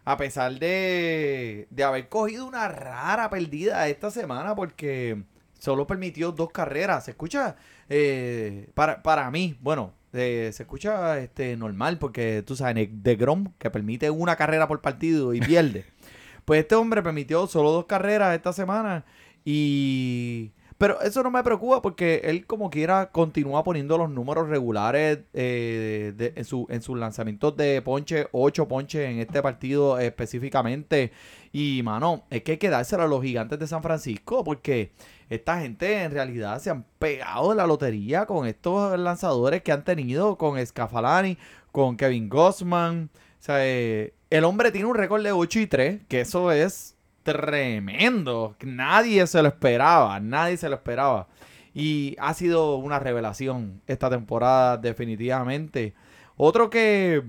a 0.06 0.18
pesar 0.18 0.54
de, 0.60 1.68
de 1.70 1.84
haber 1.84 2.10
cogido 2.10 2.46
una 2.46 2.68
rara 2.68 3.30
perdida 3.30 3.88
esta 3.88 4.12
semana, 4.12 4.56
porque 4.56 5.24
solo 5.58 5.88
permitió 5.88 6.32
dos 6.34 6.52
carreras. 6.52 7.06
Se 7.06 7.12
escucha, 7.12 7.56
eh, 7.90 8.70
para, 8.74 9.02
para 9.02 9.32
mí, 9.32 9.58
bueno, 9.62 9.94
eh, 10.13 10.52
se 10.54 10.63
escucha 10.63 11.19
este 11.19 11.58
normal, 11.58 11.97
porque 11.99 12.43
tú 12.45 12.56
sabes, 12.56 12.88
de 12.91 13.15
Grom, 13.15 13.54
que 13.58 13.69
permite 13.69 14.10
una 14.10 14.36
carrera 14.36 14.67
por 14.67 14.82
partido 14.82 15.34
y 15.34 15.41
pierde. 15.41 15.86
pues 16.45 16.62
este 16.62 16.76
hombre 16.76 17.02
permitió 17.02 17.47
solo 17.47 17.71
dos 17.71 17.86
carreras 17.86 18.36
esta 18.36 18.54
semana 18.54 19.06
y 19.45 20.52
Pero 20.78 20.99
eso 21.02 21.23
no 21.23 21.32
me 21.32 21.43
preocupa 21.43 21.82
porque 21.82 22.21
él 22.26 22.45
como 22.45 22.69
quiera 22.69 23.12
continúa 23.12 23.63
poniendo 23.63 23.97
los 23.97 24.10
números 24.10 24.49
regulares 24.49 25.19
eh, 25.34 26.13
de- 26.17 26.34
en, 26.36 26.43
su, 26.45 26.65
en 26.69 26.82
sus 26.82 26.97
lanzamientos 26.97 27.56
de 27.56 27.82
ponche, 27.82 28.28
8 28.34 28.67
ponches 28.67 29.10
en 29.10 29.19
este 29.19 29.41
partido 29.41 29.97
específicamente. 29.99 31.12
Y 31.56 31.84
mano, 31.84 32.24
es 32.32 32.42
que 32.42 32.54
hay 32.54 32.58
que 32.58 32.68
a 32.68 33.08
los 33.08 33.22
gigantes 33.22 33.60
de 33.60 33.68
San 33.68 33.84
Francisco 33.84 34.44
porque 34.44 34.92
esta 35.30 35.62
gente 35.62 36.02
en 36.02 36.12
realidad 36.12 36.60
se 36.60 36.72
han 36.72 36.84
pegado 36.98 37.52
de 37.52 37.56
la 37.56 37.68
lotería 37.68 38.26
con 38.26 38.48
estos 38.48 38.98
lanzadores 39.00 39.62
que 39.62 39.72
han 39.72 39.84
tenido, 39.84 40.36
con 40.36 40.63
Scafalani, 40.66 41.38
con 41.72 41.96
Kevin 41.96 42.28
Gossman. 42.28 43.12
O 43.13 43.44
sea, 43.44 43.63
eh, 43.66 44.16
el 44.32 44.46
hombre 44.46 44.72
tiene 44.72 44.88
un 44.88 44.96
récord 44.96 45.24
de 45.24 45.32
8 45.32 45.60
y 45.60 45.68
3, 45.68 46.02
que 46.08 46.22
eso 46.22 46.52
es 46.52 46.98
tremendo. 47.22 48.56
Nadie 48.62 49.28
se 49.28 49.39
lo 49.44 49.48
esperaba, 49.48 50.20
nadie 50.20 50.58
se 50.58 50.70
lo 50.70 50.76
esperaba. 50.76 51.28
Y 51.76 52.16
ha 52.20 52.34
sido 52.34 52.78
una 52.78 52.98
revelación 52.98 53.80
esta 53.86 54.10
temporada, 54.10 54.78
definitivamente. 54.78 55.94
Otro 56.36 56.72
que 56.72 57.24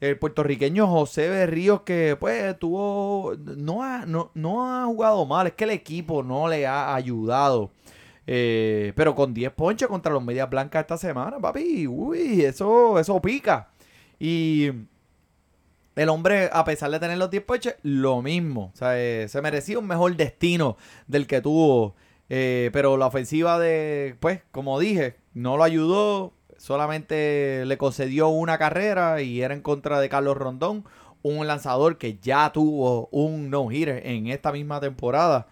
el 0.00 0.18
puertorriqueño 0.18 0.86
José 0.86 1.28
Berríos, 1.28 1.82
que 1.82 2.16
pues 2.18 2.58
tuvo. 2.58 3.34
No 3.36 3.82
ha, 3.82 4.06
no, 4.06 4.30
no 4.34 4.66
ha 4.66 4.86
jugado 4.86 5.26
mal, 5.26 5.46
es 5.46 5.52
que 5.54 5.64
el 5.64 5.70
equipo 5.70 6.22
no 6.22 6.48
le 6.48 6.66
ha 6.66 6.94
ayudado. 6.94 7.70
Eh, 8.26 8.92
pero 8.96 9.14
con 9.14 9.34
10 9.34 9.52
ponches 9.52 9.88
contra 9.88 10.12
los 10.12 10.24
Medias 10.24 10.48
Blancas 10.48 10.82
esta 10.82 10.96
semana, 10.96 11.38
papi, 11.38 11.86
uy, 11.86 12.42
eso, 12.42 12.98
eso 12.98 13.20
pica. 13.20 13.70
Y 14.18 14.70
el 15.96 16.08
hombre, 16.08 16.48
a 16.52 16.64
pesar 16.64 16.90
de 16.90 17.00
tener 17.00 17.18
los 17.18 17.30
10 17.30 17.42
ponches, 17.44 17.76
lo 17.82 18.22
mismo. 18.22 18.70
O 18.72 18.76
sea, 18.76 18.98
eh, 18.98 19.28
se 19.28 19.42
merecía 19.42 19.78
un 19.78 19.86
mejor 19.86 20.16
destino 20.16 20.76
del 21.08 21.26
que 21.26 21.40
tuvo. 21.40 21.94
Eh, 22.28 22.70
pero 22.72 22.96
la 22.96 23.06
ofensiva 23.06 23.58
de, 23.58 24.16
pues, 24.20 24.40
como 24.52 24.78
dije, 24.78 25.16
no 25.34 25.56
lo 25.56 25.64
ayudó. 25.64 26.32
Solamente 26.60 27.64
le 27.64 27.78
concedió 27.78 28.28
una 28.28 28.58
carrera 28.58 29.22
y 29.22 29.40
era 29.40 29.54
en 29.54 29.62
contra 29.62 29.98
de 29.98 30.10
Carlos 30.10 30.36
Rondón, 30.36 30.84
un 31.22 31.46
lanzador 31.46 31.96
que 31.96 32.18
ya 32.18 32.52
tuvo 32.52 33.08
un 33.12 33.48
no-hitter 33.48 34.06
en 34.06 34.26
esta 34.26 34.52
misma 34.52 34.78
temporada. 34.78 35.46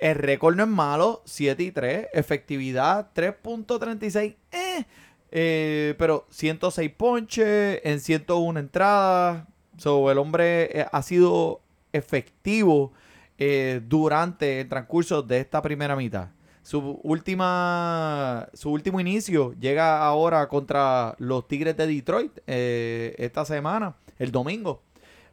El 0.00 0.16
récord 0.16 0.56
no 0.56 0.64
es 0.64 0.68
malo, 0.68 1.22
7 1.24 1.62
y 1.62 1.70
3, 1.70 2.08
efectividad 2.12 3.10
3.36, 3.14 4.34
eh, 4.50 4.84
eh, 5.30 5.94
pero 5.98 6.26
106 6.30 6.90
ponches 6.96 7.80
en 7.84 8.00
101 8.00 8.58
entradas. 8.58 9.44
So, 9.76 10.10
el 10.10 10.18
hombre 10.18 10.80
eh, 10.80 10.86
ha 10.90 11.02
sido 11.02 11.60
efectivo 11.92 12.92
eh, 13.38 13.80
durante 13.86 14.62
el 14.62 14.68
transcurso 14.68 15.22
de 15.22 15.38
esta 15.38 15.62
primera 15.62 15.94
mitad. 15.94 16.30
Su 16.62 17.00
última, 17.02 18.48
su 18.52 18.70
último 18.70 19.00
inicio 19.00 19.54
llega 19.58 20.04
ahora 20.04 20.46
contra 20.48 21.14
los 21.18 21.48
Tigres 21.48 21.76
de 21.76 21.86
Detroit 21.86 22.32
eh, 22.46 23.14
esta 23.18 23.44
semana, 23.44 23.94
el 24.18 24.30
domingo. 24.30 24.82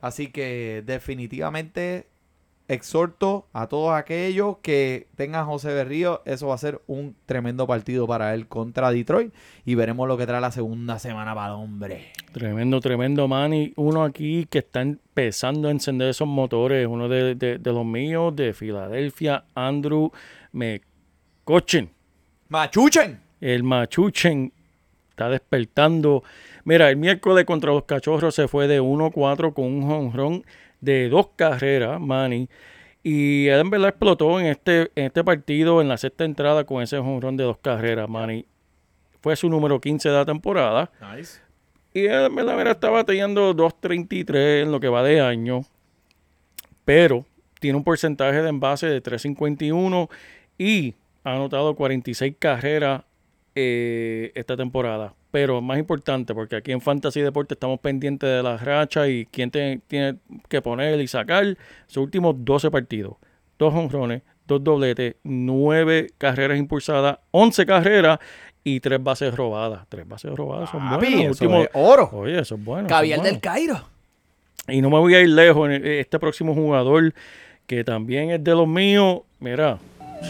Así 0.01 0.27
que 0.31 0.83
definitivamente 0.85 2.07
exhorto 2.69 3.47
a 3.53 3.67
todos 3.67 3.93
aquellos 3.95 4.57
que 4.61 5.07
tengan 5.15 5.45
José 5.45 5.73
Berrío. 5.73 6.21
Eso 6.25 6.47
va 6.47 6.55
a 6.55 6.59
ser 6.59 6.81
un 6.87 7.15
tremendo 7.25 7.65
partido 7.65 8.05
para 8.07 8.33
él 8.33 8.47
contra 8.47 8.91
Detroit. 8.91 9.33
Y 9.65 9.75
veremos 9.75 10.07
lo 10.07 10.17
que 10.17 10.25
trae 10.27 10.41
la 10.41 10.51
segunda 10.51 10.99
semana 10.99 11.33
para 11.33 11.47
el 11.47 11.53
hombre. 11.53 12.11
Tremendo, 12.31 12.79
tremendo, 12.79 13.27
man. 13.27 13.51
Uno 13.75 14.03
aquí 14.03 14.45
que 14.49 14.59
está 14.59 14.81
empezando 14.81 15.67
a 15.67 15.71
encender 15.71 16.09
esos 16.09 16.27
motores, 16.27 16.87
uno 16.87 17.07
de, 17.09 17.35
de- 17.35 17.57
de 17.57 17.71
los 17.73 17.85
míos, 17.85 18.35
de 18.35 18.53
Filadelfia, 18.53 19.45
Andrew 19.55 20.11
McCutchen. 21.47 21.89
¡Machuchen! 22.49 23.21
El 23.39 23.63
Machuchen 23.63 24.51
está 25.09 25.29
despertando. 25.29 26.21
Mira, 26.65 26.89
el 26.89 26.97
miércoles 26.97 27.45
contra 27.45 27.71
los 27.71 27.85
cachorros 27.85 28.35
se 28.35 28.49
fue 28.49 28.67
de 28.67 28.81
1-4 28.81 29.53
con 29.53 29.63
un 29.63 29.87
jonrón 29.87 30.43
de 30.81 31.07
dos 31.07 31.29
carreras, 31.37 32.01
Manny. 32.01 32.49
Y 33.01 33.47
él 33.47 33.61
en 33.61 33.69
verdad 33.69 33.89
explotó 33.89 34.41
en 34.41 34.47
este, 34.47 34.91
en 34.95 35.05
este 35.05 35.23
partido 35.23 35.81
en 35.81 35.87
la 35.87 35.95
sexta 35.95 36.25
entrada 36.25 36.65
con 36.65 36.83
ese 36.83 36.97
jonrón 36.97 37.37
de 37.37 37.45
dos 37.45 37.59
carreras, 37.59 38.09
Manny. 38.09 38.45
Fue 39.21 39.37
su 39.37 39.47
número 39.47 39.79
15 39.79 40.09
de 40.09 40.15
la 40.15 40.25
temporada. 40.25 40.91
Nice. 41.15 41.39
Y 41.93 42.07
él 42.07 42.25
en 42.25 42.35
verdad 42.35 42.57
mira, 42.57 42.71
está 42.71 42.89
batallando 42.89 43.55
2.33 43.55 44.63
en 44.63 44.71
lo 44.73 44.81
que 44.81 44.89
va 44.89 45.01
de 45.01 45.21
año. 45.21 45.61
Pero 46.83 47.25
tiene 47.61 47.77
un 47.77 47.85
porcentaje 47.85 48.41
de 48.41 48.49
envase 48.49 48.87
de 48.87 49.01
3.51 49.01 50.09
y 50.57 50.93
ha 51.27 51.35
anotado 51.35 51.75
46 51.75 52.35
carreras 52.39 53.03
eh, 53.55 54.31
esta 54.35 54.55
temporada. 54.55 55.13
Pero 55.31 55.61
más 55.61 55.77
importante, 55.77 56.33
porque 56.33 56.55
aquí 56.55 56.71
en 56.71 56.79
Fantasy 56.81 57.21
Deporte 57.21 57.53
estamos 57.53 57.79
pendientes 57.79 58.29
de 58.29 58.41
las 58.41 58.63
rachas 58.63 59.09
y 59.09 59.27
quién 59.29 59.51
te- 59.51 59.81
tiene 59.87 60.17
que 60.47 60.61
poner 60.61 60.99
y 61.01 61.07
sacar 61.07 61.57
sus 61.85 62.03
últimos 62.03 62.35
12 62.39 62.71
partidos. 62.71 63.15
Dos 63.59 63.73
honrones, 63.73 64.21
dos 64.47 64.63
dobletes, 64.63 65.15
nueve 65.23 66.07
carreras 66.17 66.57
impulsadas, 66.57 67.19
11 67.31 67.65
carreras 67.65 68.19
y 68.63 68.79
tres 68.79 69.03
bases 69.03 69.35
robadas. 69.35 69.85
Tres 69.89 70.07
bases 70.07 70.33
robadas 70.33 70.69
son 70.69 70.79
Papi, 70.89 71.13
buenas. 71.15 71.19
eso 71.35 71.45
Último- 71.45 71.61
es 71.63 71.69
oro. 71.73 72.09
Oye, 72.13 72.39
eso 72.39 72.55
es 72.55 72.63
bueno. 72.63 72.87
Caviar 72.87 73.21
del 73.21 73.39
Cairo. 73.39 73.81
Y 74.67 74.81
no 74.81 74.89
me 74.89 74.97
voy 74.99 75.13
a 75.15 75.21
ir 75.21 75.29
lejos. 75.29 75.69
en 75.69 75.85
Este 75.85 76.19
próximo 76.19 76.53
jugador, 76.53 77.13
que 77.65 77.83
también 77.83 78.29
es 78.31 78.43
de 78.43 78.51
los 78.55 78.67
míos, 78.67 79.21
mira, 79.39 79.77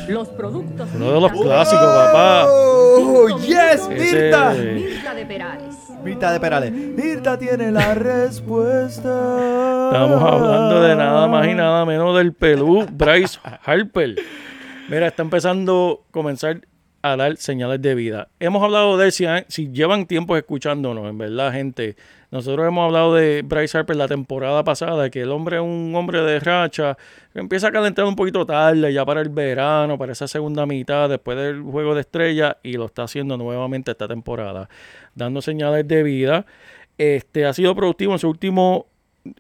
Los 0.08 0.30
productos 0.30 0.90
uno 0.96 1.12
de 1.12 1.22
los 1.22 1.32
clásicos, 1.32 1.86
papá. 1.86 2.46
¡Oh, 2.48 3.28
yes, 3.40 3.88
Mirta! 3.90 4.54
Mirta 4.54 5.14
de 5.14 5.26
Perales. 5.26 5.76
Mirta 6.04 6.32
de 6.32 6.40
Perales. 6.40 6.72
Mirta 6.72 7.38
tiene 7.38 7.72
la 7.72 7.94
respuesta. 7.94 9.90
Estamos 9.92 10.24
hablando 10.24 10.82
de 10.82 10.96
nada 10.96 11.28
más 11.28 11.48
y 11.48 11.54
nada 11.54 11.86
menos 11.86 12.18
del 12.18 12.34
pelú 12.34 12.86
Bryce 12.92 13.40
Harper. 13.64 14.16
Mira, 14.90 15.08
está 15.08 15.22
empezando 15.24 16.04
a 16.08 16.12
comenzar 16.12 16.62
a 17.12 17.18
dar 17.18 17.38
señales 17.38 17.82
de 17.82 17.96
vida. 17.96 18.28
Hemos 18.40 18.64
hablado 18.64 18.98
de 18.98 19.06
él, 19.06 19.12
si, 19.12 19.26
si 19.48 19.72
llevan 19.72 20.06
tiempo 20.06 20.36
escuchándonos, 20.38 21.10
en 21.10 21.18
verdad, 21.18 21.52
gente. 21.52 21.96
Nosotros 22.30 22.68
hemos 22.68 22.86
hablado 22.86 23.16
de 23.16 23.42
Bryce 23.42 23.78
Harper 23.78 23.96
la 23.96 24.08
temporada 24.08 24.64
pasada, 24.64 25.10
que 25.10 25.22
el 25.22 25.32
hombre 25.32 25.58
es 25.58 25.62
un 25.62 25.94
hombre 25.96 26.22
de 26.22 26.40
racha, 26.42 26.98
que 27.32 27.40
empieza 27.40 27.70
a 27.70 27.72
calentar 27.72 28.04
un 28.06 28.18
poquito 28.18 28.46
tarde, 28.46 28.92
ya 28.92 29.06
para 29.06 29.22
el 29.22 29.30
verano, 29.30 29.98
para 29.98 30.12
esa 30.12 30.28
segunda 30.28 30.66
mitad, 30.66 31.08
después 31.10 31.38
del 31.38 31.62
juego 31.62 31.96
de 31.96 32.02
estrella, 32.02 32.58
y 32.64 32.74
lo 32.74 32.88
está 32.88 33.04
haciendo 33.04 33.38
nuevamente 33.38 33.92
esta 33.92 34.08
temporada, 34.10 34.68
dando 35.16 35.42
señales 35.42 35.88
de 35.88 36.04
vida. 36.04 36.46
Este, 36.98 37.46
ha 37.46 37.54
sido 37.54 37.76
productivo 37.76 38.14
en 38.14 38.20
su 38.20 38.30
último 38.30 38.88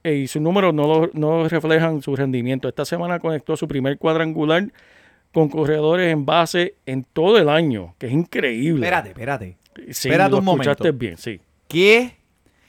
eh, 0.03 0.13
y 0.13 0.27
sus 0.27 0.41
números 0.41 0.73
no, 0.73 0.87
lo- 0.87 1.09
no 1.13 1.47
reflejan 1.49 2.01
su 2.01 2.15
rendimiento. 2.15 2.67
Esta 2.67 2.85
semana 2.85 3.19
conectó 3.19 3.57
su 3.57 3.67
primer 3.67 3.97
cuadrangular 3.97 4.65
con 5.37 5.49
corredores 5.49 6.11
en 6.11 6.25
base 6.25 6.77
en 6.87 7.03
todo 7.03 7.37
el 7.37 7.47
año, 7.47 7.93
que 7.99 8.07
es 8.07 8.11
increíble. 8.11 8.83
Espérate, 8.83 9.09
espérate. 9.09 9.57
Sí, 9.91 10.09
espérate 10.09 10.31
lo 10.31 10.39
un 10.39 10.45
momento. 10.45 10.71
escuchaste 10.71 10.91
bien, 10.97 11.15
sí. 11.15 11.39
¿Qué? 11.67 12.17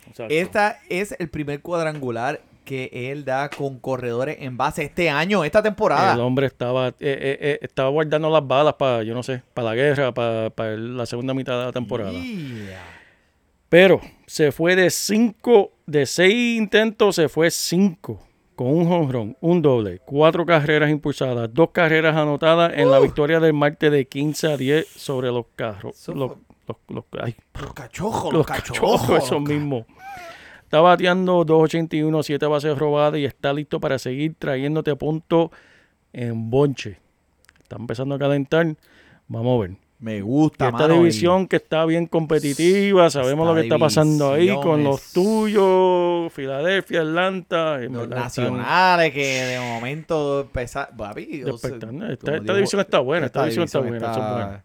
Exacto. 0.07 0.35
Esta 0.35 0.79
es 0.91 1.17
el 1.19 1.31
primer 1.31 1.63
cuadrangular 1.63 2.43
que 2.67 2.91
él 2.93 3.25
da 3.25 3.49
con 3.49 3.79
corredores 3.79 4.37
en 4.41 4.59
base 4.59 4.83
este 4.83 5.09
año, 5.09 5.45
esta 5.45 5.63
temporada. 5.63 6.13
El 6.13 6.21
hombre 6.21 6.47
estaba, 6.47 6.89
eh, 6.89 6.93
eh, 7.01 7.39
eh, 7.41 7.59
estaba 7.63 7.89
guardando 7.89 8.29
las 8.29 8.47
balas 8.47 8.75
para, 8.75 9.03
yo 9.03 9.15
no 9.15 9.23
sé, 9.23 9.43
para 9.55 9.71
la 9.71 9.75
guerra, 9.75 10.13
para, 10.13 10.77
la 10.77 11.07
segunda 11.07 11.33
mitad 11.33 11.59
de 11.59 11.65
la 11.65 11.73
temporada. 11.73 12.13
Yeah. 12.13 12.85
Pero 13.71 13.99
se 14.27 14.53
fue 14.53 14.77
de 14.77 14.91
cinco, 14.91 15.73
de 15.87 16.05
seis 16.05 16.59
intentos, 16.59 17.17
se 17.17 17.31
fue 17.31 17.51
cinco. 17.51 18.28
Con 18.59 18.67
un 18.77 18.89
jonrón, 18.89 19.37
un 19.41 19.63
doble, 19.63 20.01
cuatro 20.05 20.45
carreras 20.45 20.91
impulsadas, 20.91 21.49
dos 21.55 21.71
carreras 21.71 22.17
anotadas 22.17 22.73
en 22.75 22.91
la 22.91 22.99
victoria 22.99 23.39
del 23.39 23.53
martes 23.53 23.93
de 23.93 24.09
15 24.09 24.53
a 24.53 24.57
10 24.57 24.85
sobre 24.89 25.29
los 25.29 25.47
carros. 25.55 26.09
Los, 26.09 26.33
los, 26.67 26.77
los- 26.89 27.05
ay, 27.23 27.37
Los 27.63 27.73
cachojos, 27.73 28.35
los 28.35 28.45
cachorros, 28.45 29.09
esos 29.11 29.41
mismos. 29.43 29.85
Está 30.65 30.81
bateando 30.81 31.47
2.81, 31.47 32.21
7 32.25 32.47
bases 32.47 32.77
robadas 32.77 33.21
y 33.21 33.25
está 33.27 33.53
listo 33.53 33.79
para 33.79 33.97
seguir 33.97 34.35
trayéndote 34.37 34.97
puntos 34.97 35.51
en 36.13 36.51
bonche. 36.51 36.99
Está 37.63 37.77
empezando 37.77 38.17
a 38.17 38.19
calentar. 38.19 38.75
Vamos 39.29 39.57
a 39.57 39.69
ver. 39.69 39.77
Me 40.01 40.19
Y 40.19 40.21
gusta, 40.21 40.67
esta 40.67 40.79
mano, 40.79 40.95
y 40.95 40.99
división 40.99 41.49
que 41.49 41.57
está 41.57 41.85
bien 41.85 42.07
competitiva, 42.07 43.11
sabemos 43.11 43.45
Esta 43.45 43.51
lo 43.51 43.55
que 43.57 43.67
está 43.67 43.79
pasando 43.79 44.33
ahí 44.33 44.55
con 44.63 44.85
los 44.85 45.13
tuyos, 45.13 46.33
Filadelfia, 46.33 47.01
Atlanta. 47.01 47.79
Los 47.79 48.09
nacionales 48.09 49.13
que 49.13 49.27
de 49.27 49.59
momento 49.59 50.49
despertando. 51.43 52.07
Esta, 52.07 52.37
esta 52.37 52.55
división 52.55 52.81
está 52.81 53.01
buena, 53.01 53.27
esta, 53.27 53.43
división 53.43 53.65
está 53.65 53.81
buena. 53.81 54.65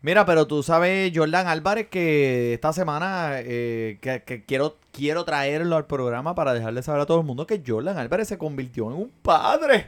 Mira, 0.00 0.26
pero 0.26 0.46
tú 0.46 0.62
sabes, 0.62 1.12
Jordan 1.14 1.46
Álvarez, 1.46 1.88
que 1.88 2.54
esta 2.54 2.72
semana 2.72 3.34
eh, 3.36 3.98
que, 4.00 4.22
que 4.24 4.44
quiero, 4.44 4.76
quiero 4.90 5.24
traerlo 5.24 5.76
al 5.76 5.86
programa 5.86 6.34
para 6.34 6.54
dejarle 6.54 6.82
saber 6.82 7.02
a 7.02 7.06
todo 7.06 7.20
el 7.20 7.26
mundo 7.26 7.46
que 7.46 7.62
Jordan 7.64 7.98
Álvarez 7.98 8.28
se 8.28 8.38
convirtió 8.38 8.90
en 8.90 8.96
un 8.96 9.12
padre. 9.22 9.86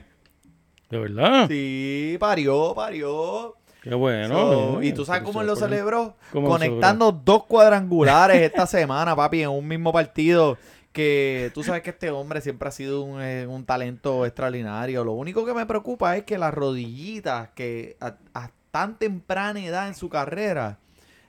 De 0.91 0.99
verdad. 0.99 1.49
Sí, 1.49 2.16
parió, 2.20 2.75
parió. 2.75 3.57
Qué 3.85 3.95
bueno. 3.95 4.35
So, 4.35 4.82
y 4.82 4.95
tú 4.95 5.05
sabes 5.05 5.22
cómo 5.22 5.43
él 5.43 5.47
lo 5.47 5.57
celebró. 5.57 6.16
¿Cómo 6.32 6.49
lo 6.49 6.55
Conectando 6.55 7.12
dos 7.12 7.45
cuadrangulares 7.45 8.41
esta 8.41 8.66
semana, 8.66 9.14
papi, 9.14 9.43
en 9.43 9.51
un 9.51 9.68
mismo 9.68 9.93
partido. 9.93 10.57
Que 10.91 11.51
tú 11.53 11.62
sabes 11.62 11.82
que 11.82 11.91
este 11.91 12.11
hombre 12.11 12.41
siempre 12.41 12.68
ha 12.68 12.72
sido 12.72 13.03
un, 13.03 13.20
eh, 13.20 13.47
un 13.47 13.66
talento 13.66 14.24
extraordinario. 14.24 15.05
Lo 15.05 15.12
único 15.12 15.45
que 15.45 15.53
me 15.53 15.66
preocupa 15.66 16.16
es 16.16 16.24
que 16.24 16.39
las 16.39 16.55
rodillitas, 16.55 17.51
que 17.51 17.99
a, 18.01 18.16
a 18.32 18.51
tan 18.70 18.97
temprana 18.99 19.61
edad 19.61 19.87
en 19.87 19.95
su 19.95 20.09
carrera, 20.09 20.78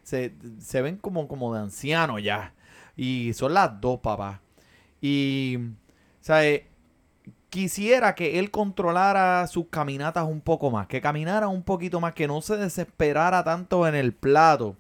se, 0.01 0.34
se 0.60 0.82
ven 0.82 0.95
como, 0.95 1.28
como 1.28 1.53
de 1.53 1.60
anciano 1.60 2.20
ya. 2.20 2.53
Y 2.95 3.34
son 3.34 3.53
las 3.53 3.82
dos, 3.82 3.99
papá. 3.99 4.39
Y, 5.01 5.58
¿sabes? 6.22 6.62
Quisiera 7.56 8.16
que 8.16 8.38
él 8.38 8.51
controlara 8.51 9.47
sus 9.47 9.68
caminatas 9.70 10.26
un 10.26 10.41
poco 10.41 10.72
más, 10.72 10.88
que 10.88 10.99
caminara 10.99 11.47
un 11.47 11.64
poquito 11.64 12.01
más, 12.01 12.14
que 12.14 12.28
no 12.28 12.41
se 12.41 12.58
desesperara 12.58 13.45
tanto 13.45 13.88
en 13.88 13.95
el 13.95 14.12
plato. 14.12 14.76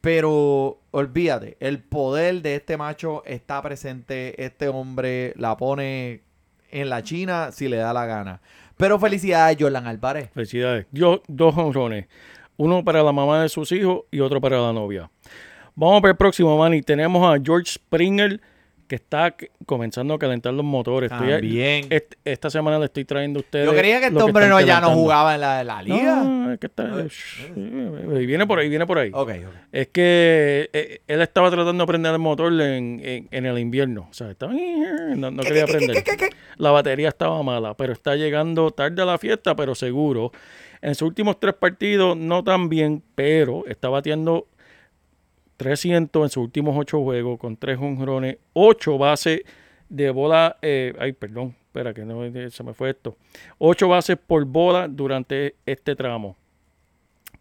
Pero 0.00 0.80
olvídate, 0.90 1.56
el 1.60 1.78
poder 1.78 2.42
de 2.42 2.56
este 2.56 2.76
macho 2.76 3.22
está 3.24 3.62
presente. 3.62 4.44
Este 4.44 4.66
hombre 4.66 5.32
la 5.36 5.56
pone 5.56 6.22
en 6.72 6.88
la 6.88 7.04
China 7.04 7.52
si 7.52 7.68
le 7.68 7.76
da 7.76 7.92
la 7.92 8.04
gana. 8.04 8.40
Pero 8.76 8.98
felicidades, 8.98 9.56
Jordan 9.60 9.86
Álvarez. 9.86 10.28
Felicidades. 10.34 10.86
Yo, 10.90 11.22
dos 11.28 11.56
honrones. 11.56 12.08
Uno 12.56 12.82
para 12.82 13.04
la 13.04 13.12
mamá 13.12 13.42
de 13.42 13.48
sus 13.48 13.70
hijos 13.70 14.06
y 14.10 14.18
otro 14.18 14.40
para 14.40 14.60
la 14.60 14.72
novia. 14.72 15.08
Vamos 15.76 16.00
para 16.00 16.10
el 16.10 16.16
próximo, 16.16 16.58
Manny. 16.58 16.82
Tenemos 16.82 17.24
a 17.24 17.40
George 17.40 17.74
Springer, 17.74 18.40
que 18.88 18.96
está 18.96 19.36
comenzando 19.66 20.14
a 20.14 20.18
calentar 20.18 20.52
los 20.54 20.64
motores. 20.64 21.12
Estoy- 21.12 21.30
También. 21.30 21.86
est- 21.90 22.14
esta 22.24 22.50
semana 22.50 22.78
le 22.78 22.86
estoy 22.86 23.04
trayendo 23.04 23.38
a 23.38 23.42
ustedes. 23.42 23.66
Yo 23.66 23.76
creía 23.76 24.00
que 24.00 24.06
este 24.06 24.20
hombre 24.22 24.48
no, 24.48 24.60
ya 24.60 24.80
no 24.80 24.90
jugaba 24.90 25.34
en 25.34 25.40
la, 25.42 25.62
la 25.62 25.82
liga. 25.82 26.16
No, 26.24 26.52
es 26.52 26.58
que 26.58 26.66
está. 26.66 27.04
shh, 27.06 27.52
eh, 27.54 28.24
viene 28.26 28.46
por 28.46 28.58
ahí, 28.58 28.68
viene 28.68 28.86
por 28.86 28.98
ahí. 28.98 29.10
Ok, 29.12 29.28
ok. 29.46 29.54
Es 29.70 29.88
que 29.88 30.70
eh, 30.72 31.00
él 31.06 31.20
estaba 31.20 31.50
tratando 31.50 31.84
de 31.84 31.86
prender 31.86 32.12
el 32.14 32.18
motor 32.18 32.52
en, 32.60 33.00
en- 33.04 33.28
en 33.30 33.46
el 33.46 33.58
invierno. 33.58 34.08
O 34.10 34.12
sea, 34.14 34.30
estaba. 34.30 34.52
No, 34.54 35.30
no 35.30 35.42
quería 35.42 35.66
prender. 35.66 36.02
La 36.56 36.70
batería 36.70 37.08
estaba 37.08 37.42
mala, 37.42 37.74
pero 37.74 37.92
está 37.92 38.16
llegando 38.16 38.70
tarde 38.70 39.02
a 39.02 39.04
la 39.04 39.18
fiesta, 39.18 39.54
pero 39.54 39.74
seguro. 39.74 40.32
En 40.80 40.94
sus 40.94 41.08
últimos 41.08 41.38
tres 41.38 41.54
partidos, 41.54 42.16
no 42.16 42.42
tan 42.42 42.68
bien, 42.68 43.02
pero 43.14 43.64
está 43.66 43.88
batiendo 43.88 44.46
300 45.58 46.22
en 46.22 46.30
sus 46.30 46.44
últimos 46.44 46.74
ocho 46.78 47.02
juegos 47.02 47.38
con 47.38 47.56
tres 47.56 47.78
honrones, 47.78 48.38
ocho 48.54 48.96
bases 48.96 49.42
de 49.90 50.10
bola. 50.10 50.56
eh, 50.62 50.94
ay, 50.98 51.12
perdón, 51.12 51.54
espera 51.66 51.92
que 51.92 52.04
no 52.04 52.22
se 52.50 52.62
me 52.64 52.72
fue 52.72 52.90
esto. 52.90 53.16
Ocho 53.58 53.88
bases 53.88 54.16
por 54.24 54.44
bola 54.46 54.88
durante 54.88 55.56
este 55.66 55.94
tramo. 55.94 56.36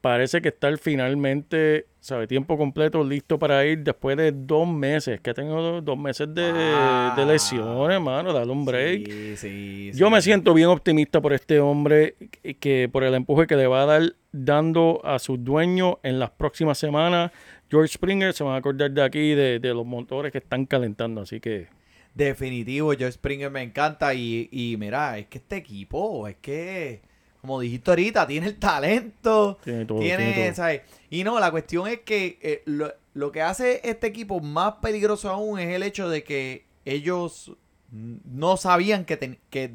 Parece 0.01 0.41
que 0.41 0.49
está 0.49 0.76
finalmente, 0.78 1.88
sabe, 1.99 2.28
tiempo 2.28 2.55
completo, 2.57 3.03
listo 3.03 3.38
para 3.39 3.65
ir 3.65 3.80
después 3.80 4.15
de 4.15 4.32
dos 4.32 4.68
meses. 4.68 5.20
Que 5.22 5.34
tengo 5.34 5.59
dos, 5.61 5.84
dos 5.84 5.97
meses 5.97 6.34
de, 6.34 6.53
de 6.53 7.26
lesión, 7.26 7.91
hermano. 7.91 8.32
Dale 8.32 8.51
un 8.51 8.63
break. 8.63 9.07
Sí, 9.11 9.38
sí, 9.38 9.91
Yo 9.95 10.07
sí. 10.07 10.13
me 10.13 10.22
siento 10.22 10.53
bien 10.53 10.70
optimista 10.70 11.20
por 11.20 11.34
este 11.34 11.59
hombre, 11.59 12.15
que, 12.41 12.53
que 12.55 12.89
por 12.91 13.03
el 13.03 13.15
empuje 13.15 13.47
que 13.47 13.55
le 13.55 13.68
va 13.68 13.82
a 13.84 13.86
dar 13.86 14.13
dando 14.32 15.01
a 15.03 15.18
su 15.20 15.36
dueño 15.38 15.99
en 16.03 16.20
las 16.20 16.30
próximas 16.30 16.78
semanas. 16.78 17.32
George 17.70 17.93
Springer 17.93 18.34
se 18.34 18.43
van 18.43 18.53
a 18.53 18.57
acordar 18.57 18.91
de 18.91 19.03
aquí, 19.03 19.34
de, 19.36 19.59
de 19.59 19.74
los 19.74 19.86
motores 19.86 20.32
que 20.32 20.38
están 20.38 20.65
calentando. 20.65 21.22
Así 21.22 21.39
que 21.39 21.68
Definitivo, 22.13 22.93
Joe 22.99 23.11
Springer 23.11 23.51
me 23.51 23.61
encanta 23.61 24.13
y, 24.13 24.49
y 24.51 24.76
mira, 24.78 25.18
es 25.20 25.28
que 25.28 25.38
este 25.38 25.57
equipo, 25.57 26.28
es 26.28 26.36
que, 26.41 27.01
como 27.41 27.59
dijiste 27.59 27.91
ahorita, 27.91 28.26
tiene 28.26 28.47
el 28.47 28.57
talento, 28.57 29.59
Tiene 29.63 29.86
todo, 29.86 29.99
tiene, 29.99 30.34
tiene 30.34 30.45
todo. 30.47 30.55
¿sabes? 30.55 30.82
Y 31.11 31.24
no, 31.24 31.39
la 31.39 31.51
cuestión 31.51 31.88
es 31.88 31.99
que 31.99 32.39
eh, 32.41 32.63
lo, 32.65 32.91
lo 33.13 33.32
que 33.32 33.41
hace 33.43 33.82
este 33.84 34.07
equipo 34.07 34.39
más 34.39 34.76
peligroso 34.82 35.30
aún 35.30 35.59
es 35.59 35.70
el 35.76 35.84
hecho 35.84 36.09
de 36.09 36.24
que 36.24 36.65
ellos 36.86 37.51
no 37.91 38.57
sabían 38.57 39.05
que, 39.05 39.18
ten- 39.18 39.38
que, 39.51 39.72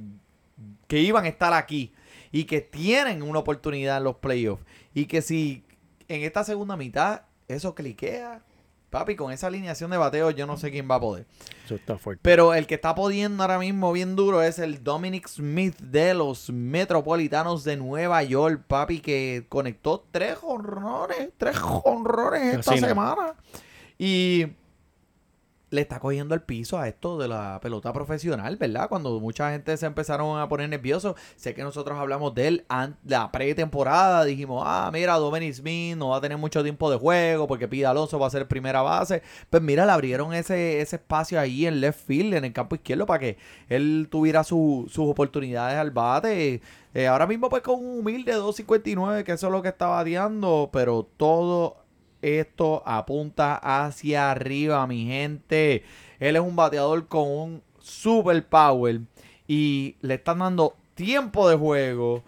que 0.89 0.99
iban 1.01 1.25
a 1.25 1.29
estar 1.29 1.53
aquí 1.53 1.93
y 2.33 2.45
que 2.45 2.61
tienen 2.61 3.23
una 3.23 3.39
oportunidad 3.39 3.99
en 3.99 4.05
los 4.05 4.17
playoffs 4.17 4.65
y 4.95 5.05
que 5.05 5.23
si 5.23 5.63
en 6.09 6.23
esta 6.23 6.43
segunda 6.45 6.77
mitad 6.77 7.23
eso 7.53 7.75
cliquea, 7.75 8.43
papi, 8.91 9.17
con 9.17 9.33
esa 9.33 9.47
alineación 9.47 9.91
de 9.91 9.97
bateo 9.97 10.31
yo 10.31 10.47
no 10.47 10.57
sé 10.57 10.71
quién 10.71 10.89
va 10.91 10.97
a 10.97 11.01
poder. 11.01 11.27
eso 11.65 11.75
está 11.77 11.97
fuerte. 11.99 12.21
Pero 12.23 12.53
el 12.55 12.67
que 12.67 12.75
está 12.75 12.95
pudiendo 12.95 13.43
ahora 13.43 13.59
mismo 13.59 13.93
bien 13.93 14.17
duro 14.17 14.43
es 14.43 14.59
el 14.59 14.85
Dominic 14.85 15.29
Smith 15.29 15.79
de 15.79 16.15
los 16.15 16.51
Metropolitanos 16.51 17.65
de 17.65 17.77
Nueva 17.77 18.23
York, 18.23 18.63
papi, 18.67 19.01
que 19.01 19.47
conectó 19.49 20.05
tres 20.11 20.37
jonrones, 20.39 21.31
tres 21.39 21.59
jonrones 21.59 22.59
esta 22.59 22.73
Así 22.73 22.81
no. 22.81 22.89
semana. 22.89 23.35
Y 23.99 24.47
le 25.73 25.81
está 25.81 25.99
cogiendo 26.01 26.35
el 26.35 26.43
piso 26.43 26.79
a 26.79 26.87
esto 26.87 27.17
de 27.19 27.29
la 27.29 27.59
pelota 27.63 27.93
profesional, 27.95 28.57
¿verdad? 28.59 28.91
Cuando 28.91 29.19
mucha 29.21 29.51
gente 29.53 29.75
se 29.79 29.87
empezaron 29.87 30.39
a 30.39 30.47
poner 30.47 30.69
nerviosos, 30.69 31.17
sé 31.35 31.55
que 31.55 31.63
nosotros 31.63 31.99
hablamos 31.99 32.35
de 32.35 32.47
él 32.47 32.67
la 33.07 33.33
pretemporada, 33.33 34.25
dijimos, 34.25 34.63
ah, 34.67 34.91
mira, 34.93 35.15
Dominic 35.15 35.55
Smith 35.55 35.97
no 35.97 36.11
va 36.11 36.19
a 36.19 36.21
tener 36.21 36.37
mucho 36.37 36.63
tiempo 36.63 36.91
de 36.91 36.99
juego 36.99 37.47
porque 37.47 37.69
Pida 37.69 37.89
Alonso 37.91 38.19
va 38.19 38.27
a 38.27 38.31
ser 38.31 38.47
primera 38.47 38.83
base. 38.83 39.23
Pues 39.49 39.63
mira, 39.63 39.87
le 39.87 39.93
abrieron 39.93 40.35
ese, 40.35 40.83
ese 40.83 40.97
espacio 40.97 41.41
ahí 41.41 41.65
en 41.67 41.81
left 41.81 42.07
field, 42.07 42.35
en 42.35 42.45
el 42.45 42.53
campo 42.53 42.75
izquierdo, 42.75 43.07
para 43.07 43.21
que 43.21 43.39
él 43.71 44.09
tuviera 44.11 44.45
su- 44.45 44.87
sus 44.91 45.09
oportunidades 45.09 45.79
al 45.79 45.91
bate. 45.91 46.61
Eh, 46.95 47.07
ahora 47.07 47.27
mismo 47.27 47.49
pues 47.49 47.63
con 47.63 47.77
un 47.83 48.01
humilde 48.01 48.35
2.59, 48.37 49.25
que 49.25 49.33
eso 49.33 49.47
es 49.47 49.53
lo 49.53 49.63
que 49.63 49.69
está 49.71 49.87
bateando, 49.87 50.69
pero 50.71 51.09
todo 51.17 51.77
esto 52.23 52.83
apunta 52.87 53.57
hacia 53.57 54.31
arriba, 54.31 54.87
mi 54.87 55.07
gente. 55.07 55.85
Él 56.19 56.37
es 56.37 56.43
un 56.43 56.57
bateador 56.57 57.07
con 57.09 57.29
un 57.29 57.63
super 57.81 58.47
power 58.49 59.01
y 59.47 59.97
le 60.01 60.15
están 60.15 60.39
dando 60.39 60.77
tiempo 60.95 61.49
de 61.49 61.57
juego. 61.57 62.23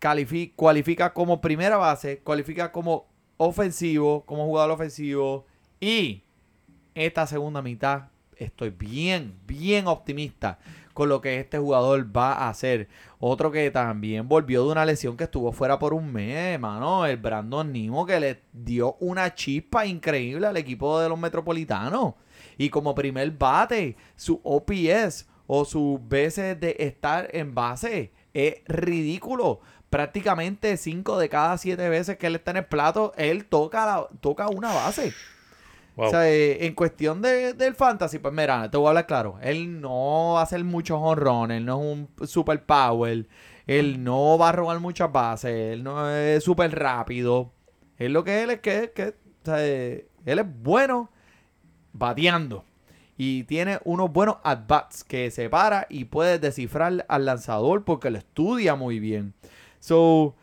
Califi- 0.00 0.52
cualifica 0.54 1.12
como 1.12 1.40
primera 1.40 1.76
base, 1.76 2.18
cualifica 2.18 2.70
como 2.70 3.06
ofensivo, 3.36 4.22
como 4.26 4.44
jugador 4.46 4.72
ofensivo. 4.72 5.46
Y 5.80 6.22
esta 6.94 7.26
segunda 7.26 7.62
mitad 7.62 8.08
estoy 8.36 8.70
bien, 8.70 9.34
bien 9.46 9.86
optimista 9.88 10.58
con 10.98 11.08
lo 11.08 11.20
que 11.20 11.38
este 11.38 11.58
jugador 11.60 12.16
va 12.16 12.32
a 12.32 12.48
hacer. 12.48 12.88
Otro 13.20 13.52
que 13.52 13.70
también 13.70 14.26
volvió 14.26 14.64
de 14.66 14.72
una 14.72 14.84
lesión 14.84 15.16
que 15.16 15.22
estuvo 15.24 15.52
fuera 15.52 15.78
por 15.78 15.94
un 15.94 16.12
mes, 16.12 16.58
mano. 16.58 17.06
El 17.06 17.18
Brandon 17.18 17.70
Nimo 17.72 18.04
que 18.04 18.18
le 18.18 18.42
dio 18.52 18.96
una 18.98 19.32
chispa 19.32 19.86
increíble 19.86 20.48
al 20.48 20.56
equipo 20.56 20.98
de 20.98 21.08
los 21.08 21.16
metropolitanos. 21.16 22.14
Y 22.56 22.68
como 22.68 22.96
primer 22.96 23.30
bate, 23.30 23.96
su 24.16 24.40
OPS 24.42 25.28
o 25.46 25.64
sus 25.64 26.00
veces 26.08 26.58
de 26.58 26.74
estar 26.80 27.28
en 27.32 27.54
base 27.54 28.10
es 28.34 28.56
ridículo. 28.66 29.60
Prácticamente 29.90 30.76
5 30.76 31.16
de 31.16 31.28
cada 31.28 31.56
7 31.58 31.88
veces 31.88 32.16
que 32.18 32.26
él 32.26 32.34
está 32.34 32.50
en 32.50 32.56
el 32.56 32.66
plato, 32.66 33.12
él 33.16 33.44
toca, 33.44 33.86
la- 33.86 34.08
toca 34.20 34.48
una 34.48 34.74
base. 34.74 35.12
Wow. 35.98 36.06
O 36.06 36.10
sea, 36.10 36.30
eh, 36.30 36.64
en 36.64 36.74
cuestión 36.74 37.20
de, 37.20 37.54
del 37.54 37.74
fantasy, 37.74 38.20
pues 38.20 38.32
mira, 38.32 38.70
te 38.70 38.76
voy 38.76 38.86
a 38.86 38.90
hablar 38.90 39.06
claro. 39.06 39.36
Él 39.42 39.80
no 39.80 40.34
va 40.34 40.40
a 40.40 40.42
hacer 40.44 40.62
muchos 40.62 40.96
honrones, 41.02 41.56
él 41.56 41.64
no 41.64 41.80
es 41.80 41.98
un 42.20 42.28
super 42.28 42.64
power, 42.64 43.26
él 43.66 44.04
no 44.04 44.38
va 44.38 44.50
a 44.50 44.52
robar 44.52 44.78
muchas 44.78 45.10
bases, 45.10 45.72
él 45.72 45.82
no 45.82 46.08
es 46.08 46.44
súper 46.44 46.72
rápido. 46.78 47.50
Él 47.96 48.12
lo 48.12 48.22
que 48.22 48.44
él 48.44 48.50
es 48.50 48.60
que, 48.60 48.92
que 48.94 49.08
o 49.08 49.44
sea, 49.44 49.56
eh, 49.58 50.06
él 50.24 50.38
es 50.38 50.46
bueno 50.62 51.10
bateando. 51.92 52.64
Y 53.16 53.42
tiene 53.42 53.80
unos 53.82 54.12
buenos 54.12 54.36
at-bats 54.44 55.02
que 55.02 55.32
se 55.32 55.50
para 55.50 55.88
y 55.90 56.04
puede 56.04 56.38
descifrar 56.38 57.04
al 57.08 57.24
lanzador 57.24 57.84
porque 57.84 58.10
lo 58.10 58.18
estudia 58.18 58.76
muy 58.76 59.00
bien. 59.00 59.34
So, 59.80 59.98
o 59.98 60.36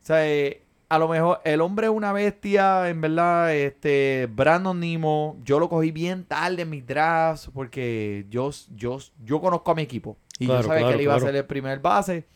sea, 0.00 0.28
eh, 0.28 0.65
a 0.88 0.98
lo 0.98 1.08
mejor 1.08 1.40
el 1.44 1.60
hombre 1.60 1.86
es 1.88 1.92
una 1.92 2.12
bestia, 2.12 2.88
en 2.88 3.00
verdad, 3.00 3.54
este, 3.54 4.28
Brandon 4.32 4.78
Nimo, 4.78 5.36
yo 5.44 5.58
lo 5.58 5.68
cogí 5.68 5.90
bien 5.90 6.24
tarde 6.24 6.62
en 6.62 6.70
mis 6.70 6.86
drafts 6.86 7.50
porque 7.52 8.26
yo, 8.30 8.50
yo, 8.74 8.98
yo 9.24 9.40
conozco 9.40 9.70
a 9.70 9.74
mi 9.74 9.82
equipo 9.82 10.16
y 10.38 10.46
Claro, 10.46 10.62
yo 10.62 10.66
sabía 10.68 10.80
claro, 10.82 10.88
que 10.90 10.94
él 10.96 11.02
iba 11.02 11.14
claro. 11.14 11.26
a 11.26 11.28
ser 11.28 11.36
el 11.36 11.44
primer 11.46 11.80
base, 11.80 12.26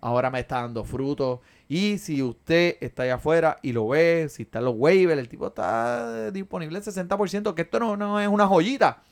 ahora 0.00 0.30
me 0.30 0.38
está 0.40 0.60
dando 0.60 0.84
frutos 0.84 1.40
y 1.68 1.98
si 1.98 2.22
usted 2.22 2.76
está 2.80 3.02
allá 3.02 3.16
afuera 3.16 3.58
y 3.62 3.72
lo 3.72 3.88
ve, 3.88 4.28
si 4.30 4.42
está 4.44 4.60
en 4.60 4.66
los 4.66 4.74
waivers, 4.76 5.18
el 5.18 5.28
tipo 5.28 5.48
está 5.48 6.30
disponible 6.30 6.78
el 6.78 6.84
60%, 6.84 7.54
que 7.54 7.62
esto 7.62 7.80
no, 7.80 7.96
no 7.96 8.20
es 8.20 8.28
una 8.28 8.46
joyita, 8.46 9.02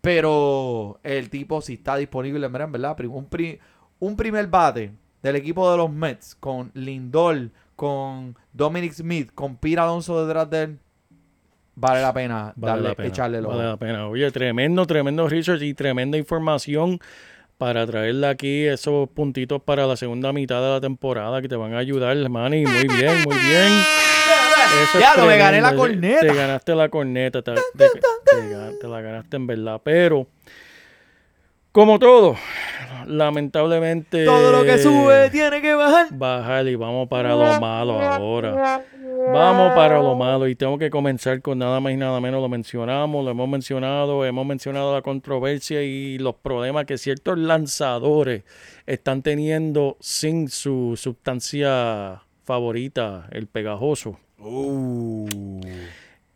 pero 0.00 1.00
el 1.02 1.30
tipo 1.30 1.62
si 1.62 1.74
está 1.74 1.96
disponible, 1.96 2.44
en 2.44 2.52
verdad, 2.52 3.00
un, 3.08 3.24
pri- 3.26 3.58
un 4.00 4.16
primer 4.16 4.46
bate 4.48 4.92
del 5.22 5.36
equipo 5.36 5.70
de 5.70 5.78
los 5.78 5.90
Mets 5.90 6.34
con 6.34 6.70
Lindor, 6.74 7.50
con 7.76 8.36
Dominic 8.52 8.92
Smith, 8.92 9.30
con 9.34 9.56
Pira 9.56 9.82
Alonso 9.84 10.24
detrás 10.26 10.48
de 10.50 10.62
él, 10.62 10.78
vale 11.74 12.00
la 12.02 12.12
pena 12.12 12.52
Vale 12.56 12.72
darle, 12.72 12.88
la 12.90 12.94
pena. 12.94 13.08
echarle 13.08 13.38
el 13.38 13.46
ojo. 13.46 13.56
Vale 13.56 13.68
la 13.70 13.76
pena. 13.76 14.08
Oye, 14.08 14.30
tremendo, 14.30 14.86
tremendo 14.86 15.28
research 15.28 15.62
y 15.62 15.74
tremenda 15.74 16.16
información 16.18 16.98
para 17.58 17.86
traerle 17.86 18.26
aquí 18.26 18.64
esos 18.66 19.08
puntitos 19.10 19.62
para 19.62 19.86
la 19.86 19.96
segunda 19.96 20.32
mitad 20.32 20.60
de 20.60 20.70
la 20.70 20.80
temporada 20.80 21.40
que 21.40 21.48
te 21.48 21.56
van 21.56 21.74
a 21.74 21.78
ayudar, 21.78 22.16
Manny. 22.28 22.64
Muy 22.64 22.88
bien, 22.96 23.22
muy 23.24 23.36
bien. 23.36 23.72
Eso 24.82 24.98
es 24.98 24.98
Diablo, 24.98 25.26
me 25.26 25.36
gané 25.38 25.60
la 25.60 25.74
corneta. 25.74 26.20
Te 26.20 26.34
ganaste 26.34 26.74
la 26.74 26.88
corneta, 26.88 27.42
te, 27.42 27.52
te- 27.54 27.60
te 28.24 28.36
ga- 28.54 28.78
te 28.80 28.88
la 28.88 29.00
ganaste 29.00 29.36
en 29.36 29.46
verdad. 29.46 29.80
Pero, 29.84 30.26
como 31.74 31.98
todo, 31.98 32.36
lamentablemente. 33.04 34.24
Todo 34.24 34.52
lo 34.52 34.62
que 34.62 34.78
sube 34.78 35.28
tiene 35.30 35.60
que 35.60 35.74
bajar. 35.74 36.06
Bajar 36.12 36.68
y 36.68 36.76
vamos 36.76 37.08
para 37.08 37.30
lo 37.30 37.60
malo 37.60 38.00
ahora. 38.00 38.80
Vamos 39.32 39.74
para 39.74 40.00
lo 40.00 40.14
malo 40.14 40.46
y 40.46 40.54
tengo 40.54 40.78
que 40.78 40.88
comenzar 40.88 41.42
con 41.42 41.58
nada 41.58 41.80
más 41.80 41.92
y 41.92 41.96
nada 41.96 42.20
menos. 42.20 42.40
Lo 42.40 42.48
mencionamos, 42.48 43.24
lo 43.24 43.32
hemos 43.32 43.48
mencionado, 43.48 44.24
hemos 44.24 44.46
mencionado 44.46 44.94
la 44.94 45.02
controversia 45.02 45.82
y 45.82 46.16
los 46.18 46.36
problemas 46.36 46.84
que 46.84 46.96
ciertos 46.96 47.38
lanzadores 47.38 48.44
están 48.86 49.22
teniendo 49.22 49.96
sin 49.98 50.48
su 50.48 50.94
sustancia 50.96 52.22
favorita, 52.44 53.26
el 53.32 53.48
pegajoso. 53.48 54.20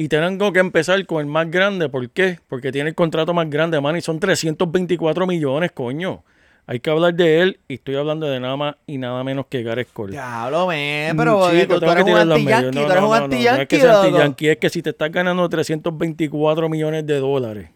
Y 0.00 0.06
tengo 0.06 0.52
que 0.52 0.60
empezar 0.60 1.04
con 1.06 1.20
el 1.20 1.26
más 1.26 1.50
grande. 1.50 1.88
¿Por 1.88 2.08
qué? 2.10 2.38
Porque 2.46 2.70
tiene 2.70 2.90
el 2.90 2.94
contrato 2.94 3.34
más 3.34 3.50
grande, 3.50 3.80
man, 3.80 3.96
y 3.96 4.00
son 4.00 4.20
324 4.20 5.26
millones, 5.26 5.72
coño. 5.72 6.22
Hay 6.68 6.78
que 6.78 6.90
hablar 6.90 7.14
de 7.14 7.40
él 7.42 7.60
y 7.66 7.74
estoy 7.74 7.96
hablando 7.96 8.26
de 8.28 8.38
nada 8.38 8.56
más 8.56 8.76
y 8.86 8.98
nada 8.98 9.24
menos 9.24 9.46
que 9.46 9.64
Gareth 9.64 9.92
Cole. 9.92 10.12
Diablo, 10.12 10.68
men, 10.68 11.14
Mm, 11.14 11.18
pero 11.18 11.50
eh, 11.50 11.62
chico, 11.62 11.74
tú 11.74 11.80
tengo 11.80 11.92
eres 11.94 12.04
que 12.04 12.12
un 12.12 12.18
anti-yankee, 12.18 12.66
No, 12.66 12.70
tú 12.70 12.78
eres 12.92 13.02
no, 13.02 13.08
un 13.08 13.14
no, 13.14 13.28
no, 13.28 13.56
no 13.56 13.62
es 13.62 13.68
que 13.68 13.80
sea 13.80 14.02
anti-yankee, 14.02 14.48
es 14.50 14.56
que 14.58 14.70
si 14.70 14.82
te 14.82 14.90
estás 14.90 15.10
ganando 15.10 15.48
324 15.48 16.68
millones 16.68 17.04
de 17.04 17.18
dólares, 17.18 17.70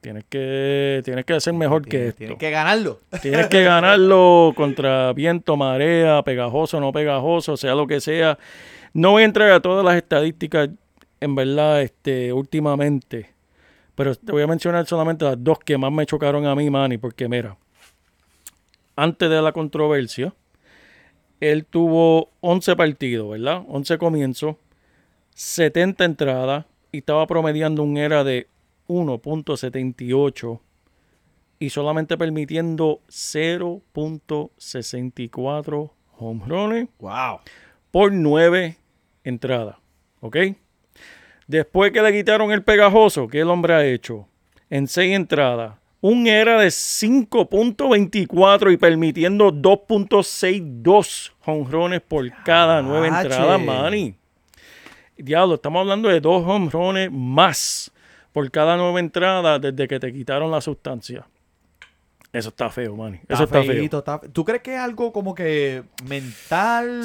tienes 0.00 0.24
que, 0.28 1.02
tienes 1.04 1.24
que 1.24 1.34
hacer 1.34 1.52
mejor 1.54 1.86
que 1.86 2.08
esto. 2.08 2.18
Tienes 2.18 2.38
que 2.38 2.50
ganarlo. 2.50 3.00
Tienes 3.22 3.46
que 3.48 3.62
ganarlo 3.62 4.52
contra 4.56 5.12
viento, 5.12 5.56
marea, 5.56 6.22
pegajoso, 6.22 6.80
no 6.80 6.92
pegajoso, 6.92 7.56
sea 7.56 7.74
lo 7.74 7.86
que 7.86 8.00
sea. 8.00 8.38
No 8.92 9.12
voy 9.12 9.22
a 9.22 9.26
entrar 9.26 9.50
a 9.50 9.60
todas 9.60 9.84
las 9.84 9.96
estadísticas, 9.96 10.70
en 11.20 11.34
verdad, 11.34 11.82
este, 11.82 12.32
últimamente. 12.32 13.30
Pero 13.94 14.14
te 14.14 14.32
voy 14.32 14.42
a 14.42 14.46
mencionar 14.46 14.86
solamente 14.86 15.24
las 15.24 15.42
dos 15.42 15.58
que 15.58 15.76
más 15.76 15.92
me 15.92 16.06
chocaron 16.06 16.46
a 16.46 16.54
mí, 16.54 16.70
Manny, 16.70 16.96
porque 16.98 17.28
mira, 17.28 17.56
antes 18.96 19.28
de 19.28 19.42
la 19.42 19.52
controversia, 19.52 20.32
él 21.40 21.64
tuvo 21.64 22.30
11 22.40 22.76
partidos, 22.76 23.30
¿verdad? 23.30 23.62
11 23.68 23.98
comienzos, 23.98 24.56
70 25.34 26.04
entradas 26.04 26.64
y 26.92 26.98
estaba 26.98 27.26
promediando 27.26 27.82
un 27.82 27.96
era 27.96 28.24
de 28.24 28.46
1.78 28.90 30.60
y 31.60 31.70
solamente 31.70 32.18
permitiendo 32.18 33.00
0.64 33.08 35.90
home 36.18 36.42
runs 36.46 36.88
Wow. 36.98 37.38
por 37.90 38.12
9 38.12 38.76
entradas. 39.24 39.76
¿Ok? 40.20 40.36
Después 41.46 41.92
que 41.92 42.02
le 42.02 42.12
quitaron 42.12 42.52
el 42.52 42.62
pegajoso, 42.62 43.26
¿qué 43.28 43.40
el 43.40 43.48
hombre 43.50 43.72
ha 43.74 43.84
hecho? 43.86 44.26
En 44.68 44.86
6 44.88 45.14
entradas, 45.14 45.76
un 46.00 46.26
era 46.26 46.60
de 46.60 46.68
5.24 46.68 48.72
y 48.72 48.76
permitiendo 48.76 49.52
2.62 49.52 51.32
jonrones 51.40 52.00
por 52.02 52.28
cada 52.44 52.82
9 52.82 53.08
Ache. 53.08 53.22
entradas, 53.28 53.60
Manny. 53.60 54.14
Diablo, 55.16 55.54
estamos 55.56 55.80
hablando 55.80 56.08
de 56.08 56.20
dos 56.20 56.42
home 56.46 56.70
runs 56.70 57.10
más 57.12 57.90
por 58.32 58.50
cada 58.50 58.76
nueva 58.76 59.00
entrada 59.00 59.58
desde 59.58 59.88
que 59.88 59.98
te 60.00 60.12
quitaron 60.12 60.50
la 60.50 60.60
sustancia. 60.60 61.26
Eso 62.32 62.50
está 62.50 62.70
feo, 62.70 62.94
Manny. 62.96 63.18
Eso 63.28 63.42
está, 63.44 63.62
feo. 63.62 63.72
feíto, 63.72 63.98
está 63.98 64.18
fe- 64.20 64.28
¿Tú 64.28 64.44
crees 64.44 64.62
que 64.62 64.74
es 64.74 64.80
algo 64.80 65.12
como 65.12 65.34
que 65.34 65.82
mental, 66.06 67.02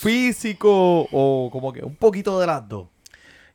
físico 0.00 1.08
o 1.12 1.48
como 1.52 1.72
que 1.72 1.84
un 1.84 1.96
poquito 1.96 2.38
de 2.40 2.46
las 2.46 2.66
dos? 2.68 2.88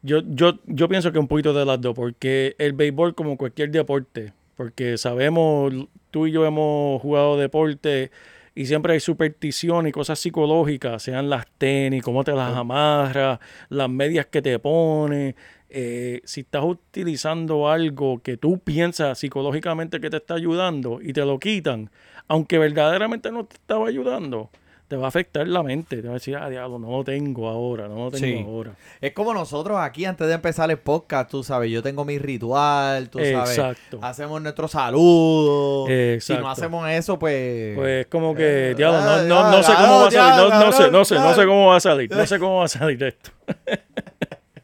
Yo, 0.03 0.19
yo, 0.27 0.59
yo 0.65 0.87
pienso 0.89 1.11
que 1.11 1.19
un 1.19 1.27
poquito 1.27 1.53
de 1.53 1.65
las 1.65 1.79
dos, 1.79 1.95
porque 1.95 2.55
el 2.57 2.73
béisbol, 2.73 3.13
como 3.15 3.37
cualquier 3.37 3.69
deporte, 3.71 4.33
porque 4.55 4.97
sabemos, 4.97 5.73
tú 6.09 6.27
y 6.27 6.31
yo 6.31 6.45
hemos 6.45 7.01
jugado 7.01 7.37
deporte 7.37 8.11
y 8.55 8.65
siempre 8.65 8.93
hay 8.93 8.99
superstición 8.99 9.87
y 9.87 9.91
cosas 9.91 10.19
psicológicas, 10.19 11.01
sean 11.03 11.29
las 11.29 11.45
tenis, 11.57 12.03
cómo 12.03 12.23
te 12.23 12.33
las 12.33 12.55
amarras, 12.55 13.39
las 13.69 13.89
medias 13.89 14.25
que 14.25 14.41
te 14.41 14.57
pones. 14.59 15.35
Eh, 15.73 16.21
si 16.25 16.41
estás 16.41 16.63
utilizando 16.63 17.69
algo 17.69 18.21
que 18.21 18.37
tú 18.37 18.59
piensas 18.59 19.17
psicológicamente 19.19 19.99
que 19.99 20.09
te 20.09 20.17
está 20.17 20.33
ayudando 20.35 20.99
y 21.01 21.13
te 21.13 21.25
lo 21.25 21.39
quitan, 21.39 21.89
aunque 22.27 22.57
verdaderamente 22.57 23.31
no 23.31 23.45
te 23.45 23.55
estaba 23.55 23.87
ayudando, 23.87 24.49
te 24.87 24.97
va 24.97 25.05
a 25.05 25.07
afectar 25.07 25.47
la 25.47 25.63
mente. 25.63 26.01
Te 26.01 26.07
va 26.09 26.11
a 26.11 26.13
decir, 26.15 26.35
ah, 26.35 26.49
diablo, 26.49 26.77
no 26.77 26.91
lo 26.91 27.03
tengo 27.05 27.47
ahora, 27.47 27.87
no 27.87 27.95
lo 27.95 28.11
tengo 28.11 28.25
Sí. 28.39 28.43
ahora. 28.45 28.71
Es 28.99 29.13
como 29.13 29.33
nosotros 29.33 29.77
aquí 29.79 30.03
antes 30.03 30.27
de 30.27 30.33
empezar 30.33 30.69
el 30.69 30.79
podcast, 30.79 31.31
tú 31.31 31.43
sabes, 31.45 31.71
yo 31.71 31.81
tengo 31.81 32.03
mi 32.03 32.17
ritual, 32.19 33.09
tú 33.09 33.19
sabes. 33.19 33.57
Exacto. 33.57 33.99
Hacemos 34.01 34.41
nuestro 34.41 34.67
saludo. 34.67 35.85
Si 35.87 35.93
Exacto. 35.93 36.43
no 36.43 36.49
hacemos 36.51 36.89
eso, 36.89 37.17
pues. 37.17 37.77
Pues 37.77 38.07
como 38.07 38.35
que, 38.35 38.71
Eh, 38.71 38.75
diablo, 38.75 38.99
no, 38.99 39.23
no, 39.23 39.51
no 39.51 39.63
sé 39.63 39.71
cómo 39.75 40.01
va 40.01 40.07
a 40.07 40.11
salir, 40.11 40.49
no, 40.53 40.71
sé, 40.73 40.91
no 40.91 41.05
sé, 41.05 41.15
no 41.15 41.33
sé 41.35 41.45
cómo 41.45 41.67
va 41.67 41.75
a 41.77 41.79
salir, 41.79 42.11
no 42.11 42.25
sé 42.25 42.39
cómo 42.39 42.57
va 42.57 42.65
a 42.65 42.67
salir 42.67 43.01
esto. 43.01 43.31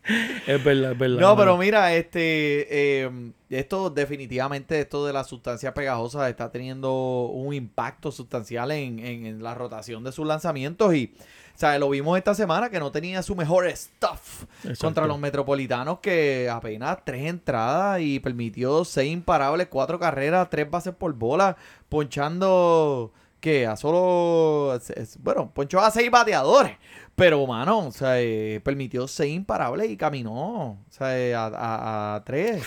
es 0.48 0.64
verdad, 0.64 0.92
es 0.94 0.98
verdad. 0.98 1.20
No, 1.20 1.36
pero 1.36 1.58
mira, 1.58 1.94
este, 1.94 3.04
eh, 3.04 3.32
esto 3.50 3.90
definitivamente, 3.90 4.80
esto 4.80 5.06
de 5.06 5.14
las 5.14 5.28
sustancias 5.28 5.74
pegajosas 5.74 6.30
está 6.30 6.52
teniendo 6.52 7.26
un 7.26 7.54
impacto 7.54 8.12
sustancial 8.12 8.72
en, 8.72 9.00
en- 9.00 9.26
en 9.26 9.44
la 9.44 9.54
rotación 9.56 10.04
de 10.04 10.12
sus 10.12 10.26
lanzamientos 10.28 10.94
y, 10.96 11.14
o 11.56 11.60
sea, 11.60 11.78
lo 11.80 11.90
vimos 11.90 12.18
esta 12.18 12.36
semana 12.36 12.70
que 12.70 12.80
no 12.80 12.92
tenía 12.92 13.22
su 13.24 13.36
mejor 13.36 13.70
stuff 13.76 14.44
Exacto. 14.64 14.78
contra 14.86 15.08
los 15.08 15.18
metropolitanos 15.20 16.00
que 16.00 16.50
apenas 16.52 17.00
tres 17.04 17.26
entradas 17.26 18.00
y 18.02 18.20
permitió 18.20 18.86
seis 18.86 19.12
imparables, 19.12 19.68
cuatro 19.68 20.00
carreras, 20.00 20.50
tres 20.50 20.70
bases 20.70 20.94
por 20.94 21.14
bola, 21.14 21.58
ponchando 21.90 23.12
que 23.40 23.66
a 23.68 23.76
solo, 23.76 24.78
bueno, 25.20 25.52
ponchó 25.54 25.80
a 25.80 25.92
seis 25.92 26.10
bateadores. 26.12 26.74
Pero, 27.16 27.46
mano, 27.48 27.88
o 27.88 27.92
sea, 27.92 28.22
eh, 28.22 28.62
permitió 28.64 29.08
seis 29.08 29.34
imparables 29.36 29.90
y 29.90 29.98
caminó, 29.98 30.72
o 30.72 30.78
sea, 30.90 31.18
eh, 31.20 31.34
a, 31.36 31.46
a- 31.48 32.16
a 32.16 32.24
tres. 32.24 32.64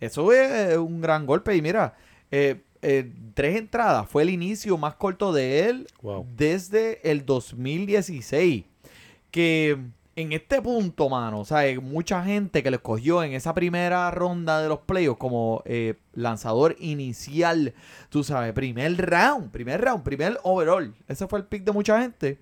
Eso 0.00 0.32
es 0.32 0.76
un 0.78 1.00
gran 1.00 1.26
golpe. 1.26 1.54
Y 1.56 1.62
mira, 1.62 1.94
eh, 2.30 2.62
eh, 2.82 3.12
tres 3.34 3.56
entradas 3.56 4.08
fue 4.08 4.22
el 4.22 4.30
inicio 4.30 4.76
más 4.78 4.94
corto 4.96 5.32
de 5.32 5.68
él 5.68 5.86
Wow. 6.02 6.26
desde 6.34 7.08
el 7.10 7.24
2016. 7.26 8.64
Que 9.30 9.78
en 10.22 10.32
este 10.32 10.62
punto, 10.62 11.08
mano, 11.08 11.40
o 11.40 11.44
sea, 11.44 11.62
mucha 11.80 12.24
gente 12.24 12.62
que 12.62 12.70
lo 12.70 12.76
escogió 12.76 13.22
en 13.22 13.32
esa 13.34 13.54
primera 13.54 14.10
ronda 14.10 14.60
de 14.62 14.68
los 14.68 14.80
playoffs 14.80 15.18
como 15.18 15.62
eh, 15.66 15.94
lanzador 16.14 16.76
inicial, 16.78 17.74
tú 18.08 18.24
sabes, 18.24 18.52
primer 18.52 18.96
round, 18.96 19.50
primer 19.50 19.80
round, 19.80 20.02
primer 20.02 20.38
overall. 20.42 20.94
Ese 21.08 21.26
fue 21.28 21.40
el 21.40 21.44
pick 21.46 21.64
de 21.64 21.72
mucha 21.72 22.00
gente. 22.00 22.38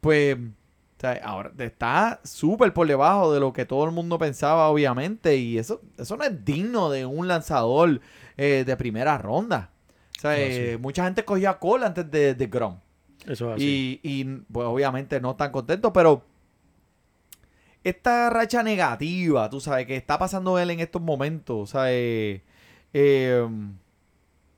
Pues, 0.00 0.36
o 0.36 1.00
sea, 1.00 1.20
ahora 1.24 1.50
está 1.58 2.20
súper 2.24 2.72
por 2.74 2.86
debajo 2.86 3.32
de 3.32 3.40
lo 3.40 3.52
que 3.52 3.64
todo 3.64 3.84
el 3.86 3.90
mundo 3.92 4.18
pensaba, 4.18 4.68
obviamente. 4.68 5.36
Y 5.36 5.56
eso, 5.58 5.80
eso 5.96 6.16
no 6.16 6.24
es 6.24 6.44
digno 6.44 6.90
de 6.90 7.06
un 7.06 7.26
lanzador 7.28 8.00
eh, 8.36 8.64
de 8.66 8.76
primera 8.76 9.16
ronda. 9.18 9.70
O 10.18 10.20
sea, 10.20 10.32
No, 10.32 10.36
eh, 10.36 10.72
sí. 10.74 10.82
mucha 10.82 11.04
gente 11.04 11.24
cogió 11.24 11.48
a 11.50 11.58
Cole 11.58 11.86
antes 11.86 12.10
de, 12.10 12.34
de 12.34 12.46
Grom. 12.46 12.78
Eso 13.26 13.50
es 13.50 13.56
así. 13.56 14.00
Y, 14.02 14.20
y, 14.20 14.24
pues 14.52 14.66
obviamente 14.66 15.20
no 15.20 15.32
están 15.32 15.52
contentos, 15.52 15.90
pero 15.94 16.24
esta 17.84 18.28
racha 18.30 18.62
negativa, 18.62 19.48
tú 19.50 19.60
sabes, 19.60 19.86
que 19.86 19.96
está 19.96 20.18
pasando 20.18 20.58
él 20.58 20.70
en 20.70 20.80
estos 20.80 21.00
momentos, 21.00 21.56
o 21.56 21.66
sea, 21.66 21.90
eh, 21.92 22.42
eh, 22.92 23.46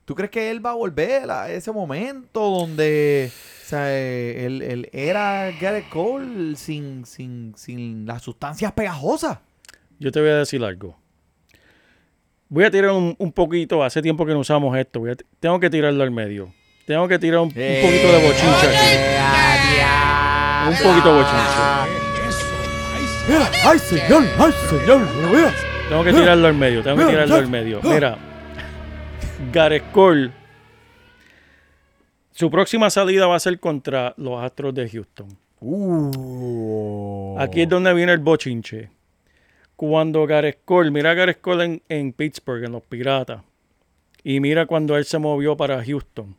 ¿tú 0.05 0.15
crees 0.15 0.29
que 0.31 0.51
él 0.51 0.65
va 0.65 0.71
a 0.71 0.75
volver 0.75 1.29
a 1.31 1.49
ese 1.51 1.71
momento 1.71 2.41
donde, 2.49 3.31
o 3.31 3.65
sea, 3.67 3.85
eh, 3.91 4.45
él, 4.45 4.61
él 4.61 4.89
era 4.91 5.51
Garrett 5.59 5.87
Cole 5.89 6.55
sin, 6.57 7.05
sin, 7.05 7.53
sin 7.55 8.05
las 8.05 8.21
sustancias 8.21 8.71
pegajosas? 8.73 9.37
Yo 9.99 10.11
te 10.11 10.19
voy 10.19 10.29
a 10.31 10.37
decir 10.39 10.63
algo. 10.63 10.97
Voy 12.49 12.65
a 12.65 12.71
tirar 12.71 12.91
un, 12.91 13.15
un 13.17 13.31
poquito, 13.31 13.83
hace 13.83 14.01
tiempo 14.01 14.25
que 14.25 14.33
no 14.33 14.39
usamos 14.39 14.77
esto, 14.77 14.99
voy 14.99 15.11
a 15.11 15.15
t- 15.15 15.25
tengo 15.39 15.59
que 15.59 15.69
tirarlo 15.69 16.03
al 16.03 16.11
medio. 16.11 16.53
Tengo 16.85 17.07
que 17.07 17.17
tirar 17.17 17.39
un, 17.39 17.47
un 17.47 17.53
poquito 17.53 18.11
de 18.11 18.27
bochincha 18.27 18.69
aquí. 18.69 18.97
Un 20.69 20.75
poquito 20.83 21.13
de 21.15 21.23
bochincha. 21.23 22.02
¡Ay, 23.65 23.79
señor! 23.79 24.23
¡Ay, 24.37 24.51
señor! 24.69 25.07
mira. 25.31 25.53
Tengo 25.89 26.03
que 26.03 26.13
tirarlo 26.13 26.47
al 26.47 26.53
medio, 26.55 26.83
tengo 26.83 26.97
que 26.97 27.05
tirarlo 27.05 27.35
al 27.35 27.47
medio. 27.47 27.79
Mira, 27.83 28.17
Gareth 29.51 29.91
Cole, 29.91 30.31
su 32.31 32.49
próxima 32.49 32.89
salida 32.89 33.27
va 33.27 33.35
a 33.35 33.39
ser 33.39 33.59
contra 33.59 34.13
los 34.17 34.41
Astros 34.43 34.73
de 34.73 34.89
Houston. 34.89 35.27
Uh. 35.59 37.37
Aquí 37.39 37.61
es 37.61 37.69
donde 37.69 37.93
viene 37.93 38.11
el 38.11 38.19
bochinche. 38.19 38.89
Cuando 39.75 40.25
Gareth 40.25 40.59
Cole, 40.65 40.91
mira 40.91 41.11
a 41.11 41.13
Gareth 41.13 41.41
Cole 41.41 41.65
en, 41.65 41.81
en 41.89 42.13
Pittsburgh, 42.13 42.63
en 42.63 42.71
los 42.71 42.83
Piratas. 42.83 43.41
Y 44.23 44.39
mira 44.39 44.65
cuando 44.65 44.97
él 44.97 45.05
se 45.05 45.19
movió 45.19 45.55
para 45.55 45.83
Houston. 45.83 46.35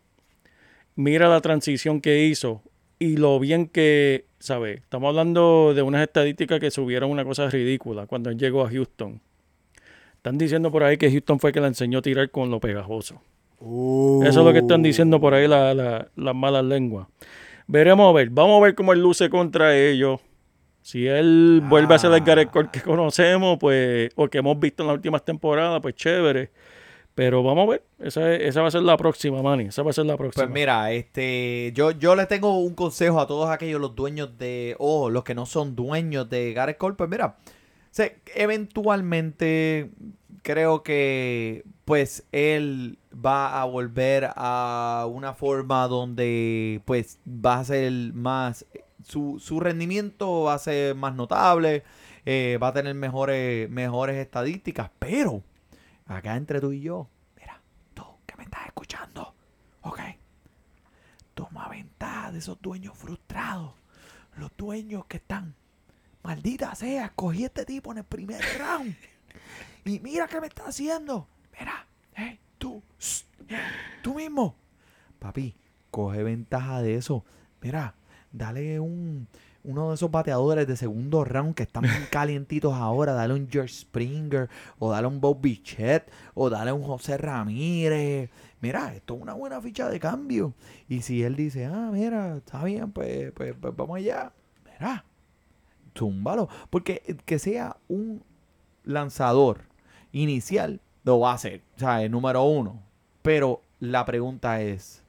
Mira 0.96 1.28
la 1.28 1.40
transición 1.40 2.00
que 2.00 2.24
hizo 2.24 2.62
y 2.98 3.16
lo 3.16 3.38
bien 3.40 3.66
que, 3.68 4.26
¿sabes? 4.38 4.78
Estamos 4.80 5.08
hablando 5.08 5.72
de 5.74 5.82
unas 5.82 6.02
estadísticas 6.02 6.60
que 6.60 6.70
subieron 6.70 7.10
una 7.10 7.24
cosa 7.24 7.48
ridícula 7.50 8.06
cuando 8.06 8.30
él 8.30 8.38
llegó 8.38 8.64
a 8.64 8.70
Houston. 8.70 9.20
Están 10.16 10.38
diciendo 10.38 10.70
por 10.70 10.82
ahí 10.84 10.96
que 10.96 11.10
Houston 11.10 11.38
fue 11.38 11.50
el 11.50 11.54
que 11.54 11.60
le 11.60 11.66
enseñó 11.66 11.98
a 11.98 12.02
tirar 12.02 12.30
con 12.30 12.50
lo 12.50 12.60
pegajoso. 12.60 13.20
Eso 14.24 14.40
es 14.40 14.46
lo 14.46 14.52
que 14.52 14.58
están 14.60 14.82
diciendo 14.82 15.20
por 15.20 15.34
ahí 15.34 15.46
la- 15.48 15.74
la- 15.74 16.08
las 16.16 16.34
malas 16.34 16.64
lenguas. 16.64 17.06
Veremos 17.66 18.08
a 18.08 18.12
ver. 18.12 18.30
Vamos 18.30 18.60
a 18.60 18.64
ver 18.64 18.74
cómo 18.74 18.92
él 18.92 19.00
luce 19.00 19.28
contra 19.30 19.76
ellos. 19.76 20.20
Si 20.82 21.06
él 21.06 21.62
vuelve 21.66 21.94
a 21.94 21.98
ser 21.98 22.12
el 22.12 22.20
Gareth 22.20 22.50
Cole 22.50 22.68
que 22.70 22.80
conocemos, 22.82 23.56
pues, 23.58 24.10
o 24.16 24.28
que 24.28 24.38
hemos 24.38 24.58
visto 24.60 24.82
en 24.82 24.88
las 24.88 24.96
últimas 24.96 25.24
temporadas, 25.24 25.80
pues 25.80 25.94
chévere. 25.94 26.50
Pero 27.14 27.42
vamos 27.44 27.68
a 27.68 27.70
ver. 27.70 27.84
Esa, 28.00 28.32
es- 28.34 28.42
esa 28.42 28.62
va 28.62 28.68
a 28.68 28.70
ser 28.72 28.82
la 28.82 28.96
próxima, 28.96 29.40
Manny. 29.40 29.66
Esa 29.66 29.82
va 29.82 29.90
a 29.90 29.92
ser 29.92 30.04
la 30.06 30.16
próxima. 30.16 30.44
Pues 30.46 30.52
mira, 30.52 30.90
este, 30.92 31.70
yo, 31.74 31.92
yo 31.92 32.16
les 32.16 32.26
tengo 32.28 32.58
un 32.58 32.74
consejo 32.74 33.20
a 33.20 33.26
todos 33.26 33.50
aquellos 33.50 33.80
los 33.80 33.94
dueños 33.94 34.36
de, 34.36 34.74
o 34.78 35.10
los 35.10 35.22
que 35.24 35.34
no 35.34 35.46
son 35.46 35.76
dueños 35.76 36.28
de 36.28 36.52
Gareth 36.52 36.76
Cole, 36.76 36.96
pues 36.96 37.08
mira, 37.08 37.36
se- 37.92 38.16
eventualmente 38.34 39.90
creo 40.42 40.82
que 40.82 41.64
pues 41.84 42.26
él 42.32 42.98
va 43.14 43.60
a 43.60 43.64
volver 43.64 44.30
a 44.36 45.06
una 45.10 45.34
forma 45.34 45.86
donde 45.88 46.80
pues 46.84 47.18
va 47.26 47.60
a 47.60 47.64
ser 47.64 47.92
más, 48.12 48.66
su, 49.04 49.38
su 49.38 49.60
rendimiento 49.60 50.42
va 50.42 50.54
a 50.54 50.58
ser 50.58 50.94
más 50.94 51.14
notable, 51.14 51.82
eh, 52.26 52.58
va 52.62 52.68
a 52.68 52.72
tener 52.72 52.94
mejores, 52.94 53.70
mejores 53.70 54.16
estadísticas, 54.16 54.90
pero 54.98 55.42
acá 56.06 56.36
entre 56.36 56.60
tú 56.60 56.72
y 56.72 56.80
yo, 56.80 57.08
mira, 57.36 57.60
tú 57.94 58.04
que 58.26 58.36
me 58.36 58.44
estás 58.44 58.66
escuchando, 58.66 59.34
ok, 59.82 60.00
toma 61.34 61.68
ventaja 61.68 62.32
de 62.32 62.38
esos 62.38 62.60
dueños 62.60 62.96
frustrados, 62.96 63.72
los 64.36 64.50
dueños 64.56 65.06
que 65.06 65.18
están, 65.18 65.54
maldita 66.22 66.74
sea, 66.74 67.10
cogí 67.10 67.44
este 67.44 67.64
tipo 67.64 67.92
en 67.92 67.98
el 67.98 68.04
primer 68.04 68.42
round. 68.58 68.94
Y 69.84 70.00
mira 70.00 70.26
qué 70.26 70.40
me 70.40 70.46
está 70.46 70.66
haciendo, 70.66 71.28
mira, 71.58 71.86
hey, 72.14 72.38
tú, 72.58 72.82
tú 74.02 74.14
mismo, 74.14 74.56
papi, 75.18 75.54
coge 75.90 76.22
ventaja 76.22 76.80
de 76.80 76.96
eso, 76.96 77.24
mira, 77.60 77.94
dale 78.32 78.80
un 78.80 79.28
uno 79.64 79.88
de 79.88 79.94
esos 79.94 80.10
bateadores 80.10 80.66
de 80.66 80.76
segundo 80.76 81.24
round 81.24 81.54
que 81.54 81.62
están 81.64 81.84
calientitos 82.10 82.74
ahora, 82.74 83.12
dale 83.14 83.34
un 83.34 83.48
George 83.50 83.72
Springer, 83.74 84.48
o 84.78 84.90
dale 84.90 85.06
un 85.06 85.20
Bob 85.20 85.40
Bichette, 85.40 86.10
o 86.34 86.50
dale 86.50 86.70
un 86.72 86.82
José 86.82 87.16
Ramírez. 87.16 88.30
Mira, 88.60 88.94
esto 88.94 89.14
es 89.16 89.22
una 89.22 89.34
buena 89.34 89.60
ficha 89.60 89.88
de 89.88 89.98
cambio. 90.00 90.54
Y 90.88 91.02
si 91.02 91.22
él 91.22 91.36
dice, 91.36 91.66
ah, 91.66 91.90
mira, 91.92 92.36
está 92.36 92.62
bien, 92.64 92.92
pues, 92.92 93.32
pues, 93.32 93.54
pues 93.60 93.74
vamos 93.76 93.96
allá. 93.96 94.32
Mira, 94.64 95.04
túmbalo. 95.92 96.48
Porque 96.70 97.16
que 97.24 97.38
sea 97.38 97.76
un 97.88 98.22
lanzador 98.84 99.62
inicial, 100.12 100.80
lo 101.04 101.20
va 101.20 101.32
a 101.32 101.34
hacer. 101.34 101.62
O 101.76 101.78
sea, 101.80 102.02
el 102.02 102.10
número 102.10 102.42
uno. 102.44 102.82
Pero 103.22 103.62
la 103.80 104.04
pregunta 104.04 104.60
es, 104.60 105.02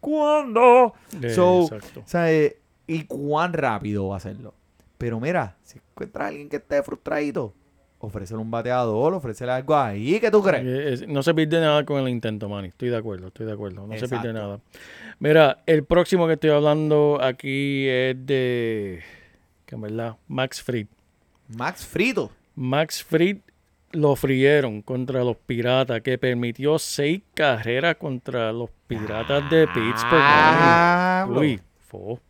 ¿cuándo? 0.00 0.94
Eh, 1.22 1.30
So, 1.34 1.62
exacto. 1.62 2.00
O 2.00 2.08
sea, 2.08 2.32
eh, 2.32 2.59
y 2.90 3.04
cuán 3.04 3.52
rápido 3.52 4.08
va 4.08 4.14
a 4.14 4.18
hacerlo. 4.18 4.52
Pero 4.98 5.20
mira, 5.20 5.56
si 5.62 5.78
encuentras 5.78 6.24
a 6.24 6.28
alguien 6.28 6.48
que 6.48 6.56
esté 6.56 6.82
frustradito, 6.82 7.54
ofrécele 8.00 8.40
un 8.40 8.50
bateador, 8.50 9.14
ofrécele 9.14 9.52
algo 9.52 9.76
ahí, 9.76 10.18
¿qué 10.18 10.28
tú 10.28 10.42
crees? 10.42 11.02
Eh, 11.02 11.06
no 11.06 11.22
se 11.22 11.32
pierde 11.32 11.60
nada 11.60 11.84
con 11.84 12.02
el 12.02 12.08
intento, 12.08 12.48
Manny. 12.48 12.68
Estoy 12.68 12.88
de 12.88 12.96
acuerdo, 12.96 13.28
estoy 13.28 13.46
de 13.46 13.52
acuerdo. 13.52 13.86
No 13.86 13.96
se 13.96 14.08
pierde 14.08 14.32
nada. 14.32 14.60
Mira, 15.20 15.62
el 15.66 15.84
próximo 15.84 16.26
que 16.26 16.32
estoy 16.32 16.50
hablando 16.50 17.20
aquí 17.22 17.86
es 17.88 18.16
de. 18.26 19.02
Que 19.66 19.76
en 19.76 19.82
verdad, 19.82 20.16
Max 20.26 20.60
Fried. 20.60 20.88
Max 21.46 21.86
Frito. 21.86 22.32
Max 22.56 23.04
Fried 23.04 23.38
lo 23.92 24.16
frieron 24.16 24.82
contra 24.82 25.22
los 25.22 25.36
Piratas, 25.36 26.00
que 26.00 26.18
permitió 26.18 26.78
seis 26.80 27.22
carreras 27.34 27.96
contra 27.96 28.52
los 28.52 28.70
Piratas 28.88 29.48
de 29.48 29.66
Pittsburgh. 29.68 30.22
Ah. 30.22 31.28
Uy, 31.28 31.60
fo. 31.90 32.20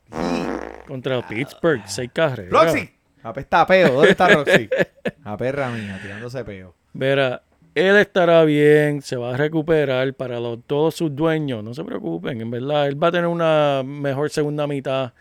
Contra 0.86 1.26
Pittsburgh, 1.26 1.82
seis 1.86 2.11
carreras. 2.12 2.50
Roxy. 2.50 2.90
Apesta 3.22 3.66
peo. 3.66 3.92
¿Dónde 3.92 4.11
está 4.12 4.28
Roxy? 4.28 4.68
La 5.24 5.36
perra 5.36 5.70
mía, 5.70 5.98
tirándose 6.02 6.42
peo. 6.44 6.74
Verá, 6.92 7.42
él 7.74 7.96
estará 7.98 8.42
bien, 8.44 9.02
se 9.02 9.16
va 9.16 9.34
a 9.34 9.36
recuperar 9.36 10.12
para 10.14 10.40
los- 10.40 10.58
todos 10.66 10.94
sus 10.96 11.14
dueños, 11.14 11.62
no 11.62 11.74
se 11.74 11.84
preocupen, 11.84 12.40
en 12.40 12.50
verdad, 12.50 12.88
él 12.88 13.00
va 13.00 13.08
a 13.08 13.12
tener 13.12 13.26
una 13.28 13.82
mejor 13.84 14.30
segunda 14.30 14.66
mitad 14.66 15.12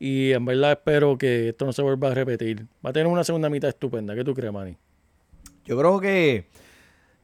y 0.00 0.32
en 0.32 0.44
verdad 0.44 0.72
espero 0.72 1.16
que 1.16 1.50
esto 1.50 1.64
no 1.66 1.72
se 1.72 1.82
vuelva 1.82 2.08
a 2.10 2.14
repetir. 2.14 2.66
Va 2.84 2.90
a 2.90 2.92
tener 2.92 3.06
una 3.06 3.22
segunda 3.22 3.48
mitad 3.48 3.68
estupenda, 3.68 4.14
¿qué 4.16 4.24
tú 4.24 4.34
crees, 4.34 4.52
Manny? 4.52 4.76
Yo 5.64 5.78
creo 5.78 6.00
que. 6.00 6.46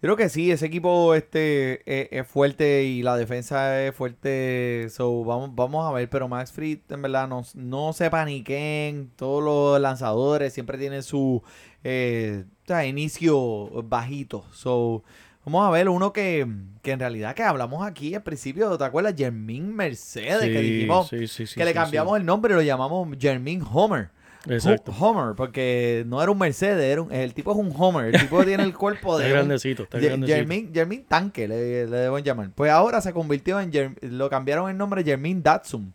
Yo 0.00 0.02
creo 0.02 0.16
que 0.16 0.28
sí, 0.28 0.52
ese 0.52 0.66
equipo 0.66 1.12
este 1.16 1.82
es, 1.84 2.08
es 2.12 2.26
fuerte 2.26 2.84
y 2.84 3.02
la 3.02 3.16
defensa 3.16 3.82
es 3.84 3.92
fuerte. 3.92 4.86
So, 4.90 5.24
vamos, 5.24 5.50
vamos 5.56 5.88
a 5.88 5.92
ver, 5.92 6.08
pero 6.08 6.28
Max 6.28 6.52
Fried, 6.52 6.78
en 6.90 7.02
verdad, 7.02 7.26
no, 7.26 7.42
no 7.54 7.92
se 7.92 8.08
paniquen. 8.08 9.10
Todos 9.16 9.42
los 9.42 9.80
lanzadores 9.80 10.52
siempre 10.52 10.78
tienen 10.78 11.02
su 11.02 11.42
eh, 11.82 12.44
inicio 12.86 13.70
bajito. 13.82 14.44
So, 14.52 15.02
vamos 15.44 15.66
a 15.66 15.70
ver 15.70 15.88
uno 15.88 16.12
que, 16.12 16.46
que 16.80 16.92
en 16.92 17.00
realidad 17.00 17.34
que 17.34 17.42
hablamos 17.42 17.84
aquí 17.84 18.14
al 18.14 18.22
principio, 18.22 18.78
¿te 18.78 18.84
acuerdas? 18.84 19.14
Jermín 19.16 19.74
Mercedes, 19.74 20.44
que 20.44 20.60
dijimos 20.60 21.08
sí, 21.08 21.26
sí, 21.26 21.44
sí, 21.44 21.56
que 21.56 21.64
le 21.64 21.74
cambiamos 21.74 22.16
el 22.16 22.24
nombre 22.24 22.52
y 22.52 22.56
lo 22.56 22.62
llamamos 22.62 23.08
Jermín 23.18 23.64
Homer. 23.68 24.10
Exacto. 24.46 24.92
Ho- 24.98 25.08
Homer, 25.10 25.34
porque 25.34 26.04
no 26.06 26.22
era 26.22 26.30
un 26.30 26.38
Mercedes, 26.38 26.82
era 26.84 27.02
un- 27.02 27.12
el 27.12 27.34
tipo 27.34 27.50
es 27.52 27.58
un 27.58 27.72
Homer. 27.76 28.14
El 28.14 28.20
tipo 28.20 28.42
tiene 28.44 28.62
el 28.62 28.74
cuerpo 28.74 29.14
Está 29.18 29.24
de. 29.26 29.32
un- 29.32 29.38
grandecito, 29.38 29.82
está 29.84 29.98
grandecito. 29.98 30.36
Jermaine, 30.36 30.70
Jermaine 30.72 31.04
Tanque 31.08 31.48
le, 31.48 31.86
le 31.86 31.96
deben 31.96 32.24
llamar. 32.24 32.50
Pues 32.54 32.70
ahora 32.70 33.00
se 33.00 33.12
convirtió 33.12 33.60
en. 33.60 33.96
Lo 34.02 34.30
cambiaron 34.30 34.70
el 34.70 34.76
nombre 34.76 35.02
Jermaine 35.04 35.42
Datsun. 35.42 35.92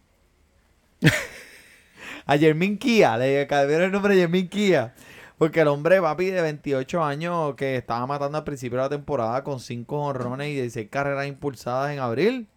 a 2.25 2.37
Jermaine 2.37 2.77
Kia, 2.77 3.17
le 3.17 3.47
cambiaron 3.47 3.85
el 3.87 3.91
nombre 3.91 4.15
Jermaine 4.15 4.47
Kia. 4.49 4.93
Porque 5.37 5.61
el 5.61 5.67
hombre, 5.67 5.99
papi, 5.99 6.25
de 6.27 6.41
28 6.41 7.03
años, 7.03 7.55
que 7.55 7.75
estaba 7.75 8.05
matando 8.05 8.37
al 8.37 8.43
principio 8.43 8.77
de 8.77 8.83
la 8.83 8.89
temporada 8.89 9.43
con 9.43 9.59
5 9.59 9.99
honrones 9.99 10.49
y 10.49 10.53
16 10.53 10.87
carreras 10.89 11.27
impulsadas 11.27 11.91
en 11.91 11.99
abril, 11.99 12.47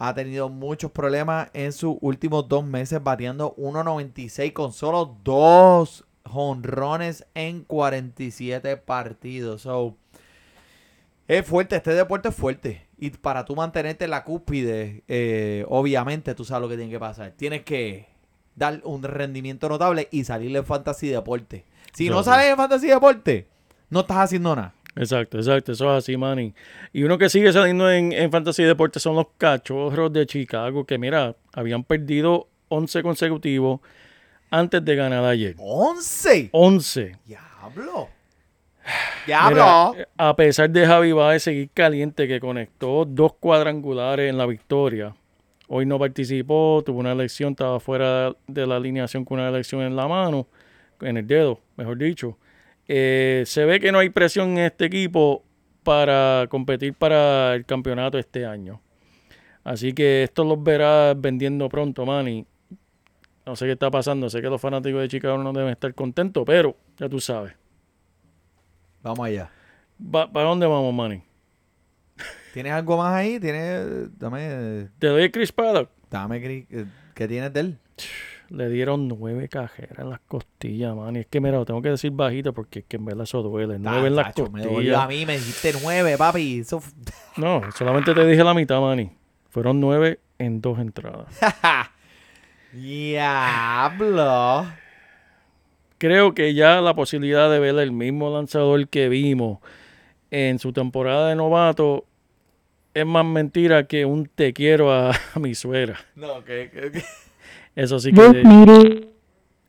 ha 0.00 0.14
tenido 0.14 0.48
muchos 0.48 0.90
problemas 0.92 1.50
en 1.52 1.74
sus 1.74 1.96
últimos 2.00 2.48
dos 2.48 2.64
meses, 2.64 3.02
bateando 3.02 3.54
1.96 3.56 4.54
con 4.54 4.72
solo 4.72 5.18
dos 5.22 6.06
honrones 6.24 7.26
en 7.34 7.64
47 7.64 8.78
partidos. 8.78 9.60
So, 9.60 9.98
es 11.28 11.46
fuerte, 11.46 11.76
este 11.76 11.92
deporte 11.92 12.30
es 12.30 12.34
fuerte. 12.34 12.86
Y 12.96 13.10
para 13.10 13.44
tú 13.44 13.54
mantenerte 13.54 14.06
en 14.06 14.12
la 14.12 14.24
cúspide, 14.24 15.04
eh, 15.06 15.66
obviamente 15.68 16.34
tú 16.34 16.46
sabes 16.46 16.62
lo 16.62 16.68
que 16.70 16.76
tiene 16.76 16.90
que 16.90 16.98
pasar. 16.98 17.32
Tienes 17.32 17.64
que 17.64 18.08
dar 18.56 18.80
un 18.84 19.02
rendimiento 19.02 19.68
notable 19.68 20.08
y 20.10 20.24
salir 20.24 20.56
en 20.56 20.64
fantasy 20.64 21.08
deporte. 21.08 21.66
Si 21.92 22.08
no 22.08 22.22
sales 22.22 22.46
en 22.46 22.56
fantasy 22.56 22.86
deporte, 22.86 23.48
no 23.90 24.00
estás 24.00 24.16
haciendo 24.16 24.56
nada. 24.56 24.72
Exacto, 25.00 25.38
exacto, 25.38 25.72
eso 25.72 25.90
es 25.90 26.04
así, 26.04 26.14
Manny. 26.18 26.52
Y 26.92 27.04
uno 27.04 27.16
que 27.16 27.30
sigue 27.30 27.50
saliendo 27.54 27.90
en, 27.90 28.12
en 28.12 28.30
Fantasy 28.30 28.64
Deportes 28.64 29.02
son 29.02 29.16
los 29.16 29.28
cachorros 29.38 30.12
de 30.12 30.26
Chicago, 30.26 30.84
que 30.84 30.98
mira, 30.98 31.34
habían 31.54 31.84
perdido 31.84 32.48
11 32.68 33.02
consecutivos 33.02 33.80
antes 34.50 34.84
de 34.84 34.96
ganar 34.96 35.24
ayer. 35.24 35.56
¡11! 35.56 36.50
11. 36.52 37.16
¡Diablo! 37.24 38.10
¡Diablo! 39.26 39.92
Mira, 39.94 40.08
a 40.18 40.36
pesar 40.36 40.68
de 40.68 40.86
Javi 40.86 41.12
Baez 41.12 41.44
seguir 41.44 41.70
caliente, 41.72 42.28
que 42.28 42.38
conectó 42.38 43.06
dos 43.06 43.32
cuadrangulares 43.40 44.28
en 44.28 44.36
la 44.36 44.44
victoria. 44.44 45.16
Hoy 45.66 45.86
no 45.86 45.98
participó, 45.98 46.82
tuvo 46.84 46.98
una 46.98 47.12
elección, 47.12 47.52
estaba 47.52 47.80
fuera 47.80 48.36
de 48.46 48.66
la 48.66 48.76
alineación 48.76 49.24
con 49.24 49.38
una 49.38 49.48
elección 49.48 49.80
en 49.80 49.96
la 49.96 50.06
mano, 50.06 50.46
en 51.00 51.16
el 51.16 51.26
dedo, 51.26 51.58
mejor 51.76 51.96
dicho. 51.96 52.36
Eh, 52.92 53.44
se 53.46 53.64
ve 53.66 53.78
que 53.78 53.92
no 53.92 54.00
hay 54.00 54.10
presión 54.10 54.50
en 54.52 54.64
este 54.64 54.86
equipo 54.86 55.44
para 55.84 56.46
competir 56.50 56.92
para 56.94 57.54
el 57.54 57.64
campeonato 57.64 58.18
este 58.18 58.44
año. 58.44 58.80
Así 59.62 59.92
que 59.92 60.24
esto 60.24 60.42
los 60.42 60.60
verás 60.60 61.14
vendiendo 61.20 61.68
pronto, 61.68 62.04
Manny. 62.04 62.44
No 63.46 63.54
sé 63.54 63.66
qué 63.66 63.72
está 63.72 63.90
pasando, 63.92 64.28
sé 64.28 64.42
que 64.42 64.48
los 64.48 64.60
fanáticos 64.60 65.00
de 65.02 65.08
Chicago 65.08 65.38
no 65.38 65.52
deben 65.52 65.70
estar 65.70 65.94
contentos, 65.94 66.42
pero 66.44 66.76
ya 66.98 67.08
tú 67.08 67.20
sabes. 67.20 67.52
Vamos 69.02 69.24
allá. 69.26 69.50
Va- 70.02 70.30
¿Para 70.32 70.48
dónde 70.48 70.66
vamos, 70.66 70.92
Manny? 70.92 71.22
¿Tienes 72.52 72.72
algo 72.72 72.96
más 72.96 73.14
ahí? 73.14 73.38
¿Tienes, 73.38 74.18
dame, 74.18 74.88
Te 74.98 75.06
doy 75.06 75.22
el 75.22 75.30
Chris 75.30 75.52
Paddock. 75.52 75.90
dame, 76.10 76.42
Cris, 76.42 76.66
eh, 76.70 76.86
¿qué 77.14 77.28
tienes 77.28 77.52
de 77.52 77.60
él? 77.60 77.78
Le 78.50 78.68
dieron 78.68 79.06
nueve 79.08 79.48
cajeras 79.48 79.98
en 80.00 80.10
las 80.10 80.20
costillas, 80.20 80.94
man. 80.96 81.16
Y 81.16 81.20
es 81.20 81.26
que, 81.26 81.40
mira, 81.40 81.56
lo 81.58 81.64
tengo 81.64 81.80
que 81.82 81.90
decir 81.90 82.10
bajito 82.10 82.52
porque 82.52 82.80
es 82.80 82.84
que 82.86 82.96
en 82.96 83.04
verdad 83.04 83.22
eso 83.24 83.42
duele. 83.42 83.78
Nueve 83.78 84.08
en 84.08 84.16
las 84.16 84.26
Tacho, 84.34 84.50
me 84.50 84.62
costillas. 84.64 84.98
a 85.00 85.06
mí, 85.06 85.24
me 85.26 85.34
dijiste 85.34 85.72
nueve, 85.82 86.16
papi. 86.18 86.60
Eso 86.60 86.82
No, 87.36 87.62
solamente 87.76 88.12
te 88.12 88.26
dije 88.26 88.42
la 88.44 88.52
mitad, 88.54 88.80
Manny. 88.80 89.10
Fueron 89.50 89.80
nueve 89.80 90.20
en 90.38 90.60
dos 90.60 90.78
entradas. 90.78 91.26
Diablo. 92.72 94.66
Creo 95.98 96.34
que 96.34 96.54
ya 96.54 96.80
la 96.80 96.94
posibilidad 96.94 97.50
de 97.50 97.58
ver 97.58 97.76
el 97.78 97.92
mismo 97.92 98.32
lanzador 98.34 98.88
que 98.88 99.08
vimos 99.08 99.58
en 100.30 100.58
su 100.58 100.72
temporada 100.72 101.28
de 101.28 101.36
novato 101.36 102.04
es 102.94 103.04
más 103.06 103.24
mentira 103.24 103.86
que 103.86 104.04
un 104.04 104.26
te 104.26 104.52
quiero 104.52 104.92
a, 104.92 105.10
a 105.34 105.38
mi 105.38 105.54
suegra. 105.54 105.98
No, 106.14 106.42
que, 106.44 106.70
que- 106.72 106.90
que- 106.92 107.04
Eso 107.76 107.98
sí 107.98 108.12
This 108.12 108.32
que... 108.32 108.44
meeting 108.44 109.06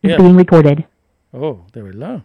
Yeah. 0.03 0.15
is 0.15 0.17
being 0.23 0.35
recorded. 0.35 0.85
Oh, 1.31 1.63
de 1.73 1.81
verdad. 1.83 2.23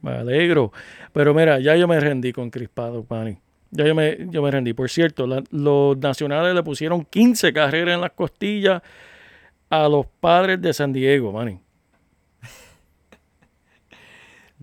me 0.00 0.10
alegro. 0.12 0.72
Pero 1.12 1.34
mira, 1.34 1.58
ya 1.60 1.76
yo 1.76 1.86
me 1.86 2.00
rendí 2.00 2.32
con 2.32 2.48
Crispado, 2.50 3.04
Manny. 3.08 3.36
Ya 3.70 3.84
yo 3.86 3.94
me, 3.94 4.16
yo 4.30 4.40
me 4.42 4.50
rendí. 4.50 4.72
Por 4.72 4.88
cierto, 4.88 5.26
la- 5.26 5.44
los 5.50 5.98
nacionales 5.98 6.54
le 6.54 6.62
pusieron 6.62 7.04
15 7.04 7.52
carreras 7.52 7.94
en 7.96 8.00
las 8.00 8.12
costillas 8.12 8.80
a 9.68 9.88
los 9.88 10.06
padres 10.18 10.62
de 10.62 10.72
San 10.72 10.92
Diego, 10.94 11.30
Manny. 11.32 11.58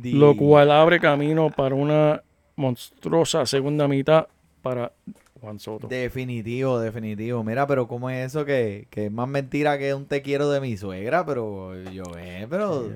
Lo 0.02 0.36
cual 0.36 0.72
abre 0.72 1.00
camino 1.00 1.52
para 1.52 1.76
una 1.76 2.24
monstruosa 2.56 3.46
segunda 3.46 3.88
mitad 3.88 4.28
para 4.64 4.92
Juan 5.44 5.60
Soto. 5.60 5.88
Definitivo, 5.88 6.80
definitivo. 6.80 7.44
Mira, 7.44 7.68
pero 7.68 7.86
¿cómo 7.88 8.10
es 8.10 8.28
eso 8.28 8.46
que, 8.46 8.88
que 8.90 9.08
es 9.08 9.12
más 9.12 9.28
mentira 9.28 9.78
que 9.78 9.94
un 9.94 10.06
te 10.06 10.22
quiero 10.22 10.50
de 10.50 10.62
mi 10.62 10.78
suegra? 10.78 11.26
Pero 11.26 11.76
yo, 11.92 12.04
eh, 12.18 12.48
pero 12.50 12.90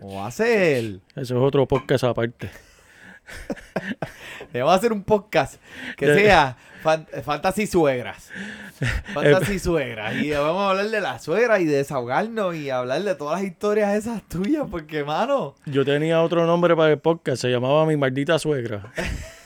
¿cómo 0.00 0.16
va 0.16 0.28
a 0.28 0.30
ser? 0.30 1.00
Eso 1.14 1.22
es 1.22 1.32
otro 1.32 1.68
podcast 1.68 2.04
aparte. 2.04 2.48
Le 4.54 4.62
voy 4.62 4.72
a 4.72 4.74
hacer 4.74 4.92
un 4.92 5.02
podcast 5.04 5.60
que 5.98 6.06
De- 6.06 6.14
sea 6.14 6.56
fan- 6.82 7.06
Fantasy 7.22 7.66
Suegras. 7.66 8.30
Fantasy 9.12 9.58
Suegras. 9.58 10.14
Y 10.16 10.30
vamos 10.30 10.62
a 10.62 10.70
hablar 10.70 10.88
de 10.88 11.00
la 11.02 11.18
suegra 11.18 11.60
y 11.60 11.66
desahogarnos 11.66 12.54
y 12.56 12.70
hablar 12.70 13.02
de 13.02 13.14
todas 13.14 13.42
las 13.42 13.50
historias 13.50 13.94
esas 13.94 14.22
tuyas, 14.26 14.64
porque, 14.70 15.04
mano, 15.04 15.54
Yo 15.66 15.84
tenía 15.84 16.22
otro 16.22 16.46
nombre 16.46 16.74
para 16.74 16.92
el 16.92 16.98
podcast, 16.98 17.42
se 17.42 17.50
llamaba 17.50 17.84
Mi 17.84 17.98
Maldita 17.98 18.38
Suegra. 18.38 18.90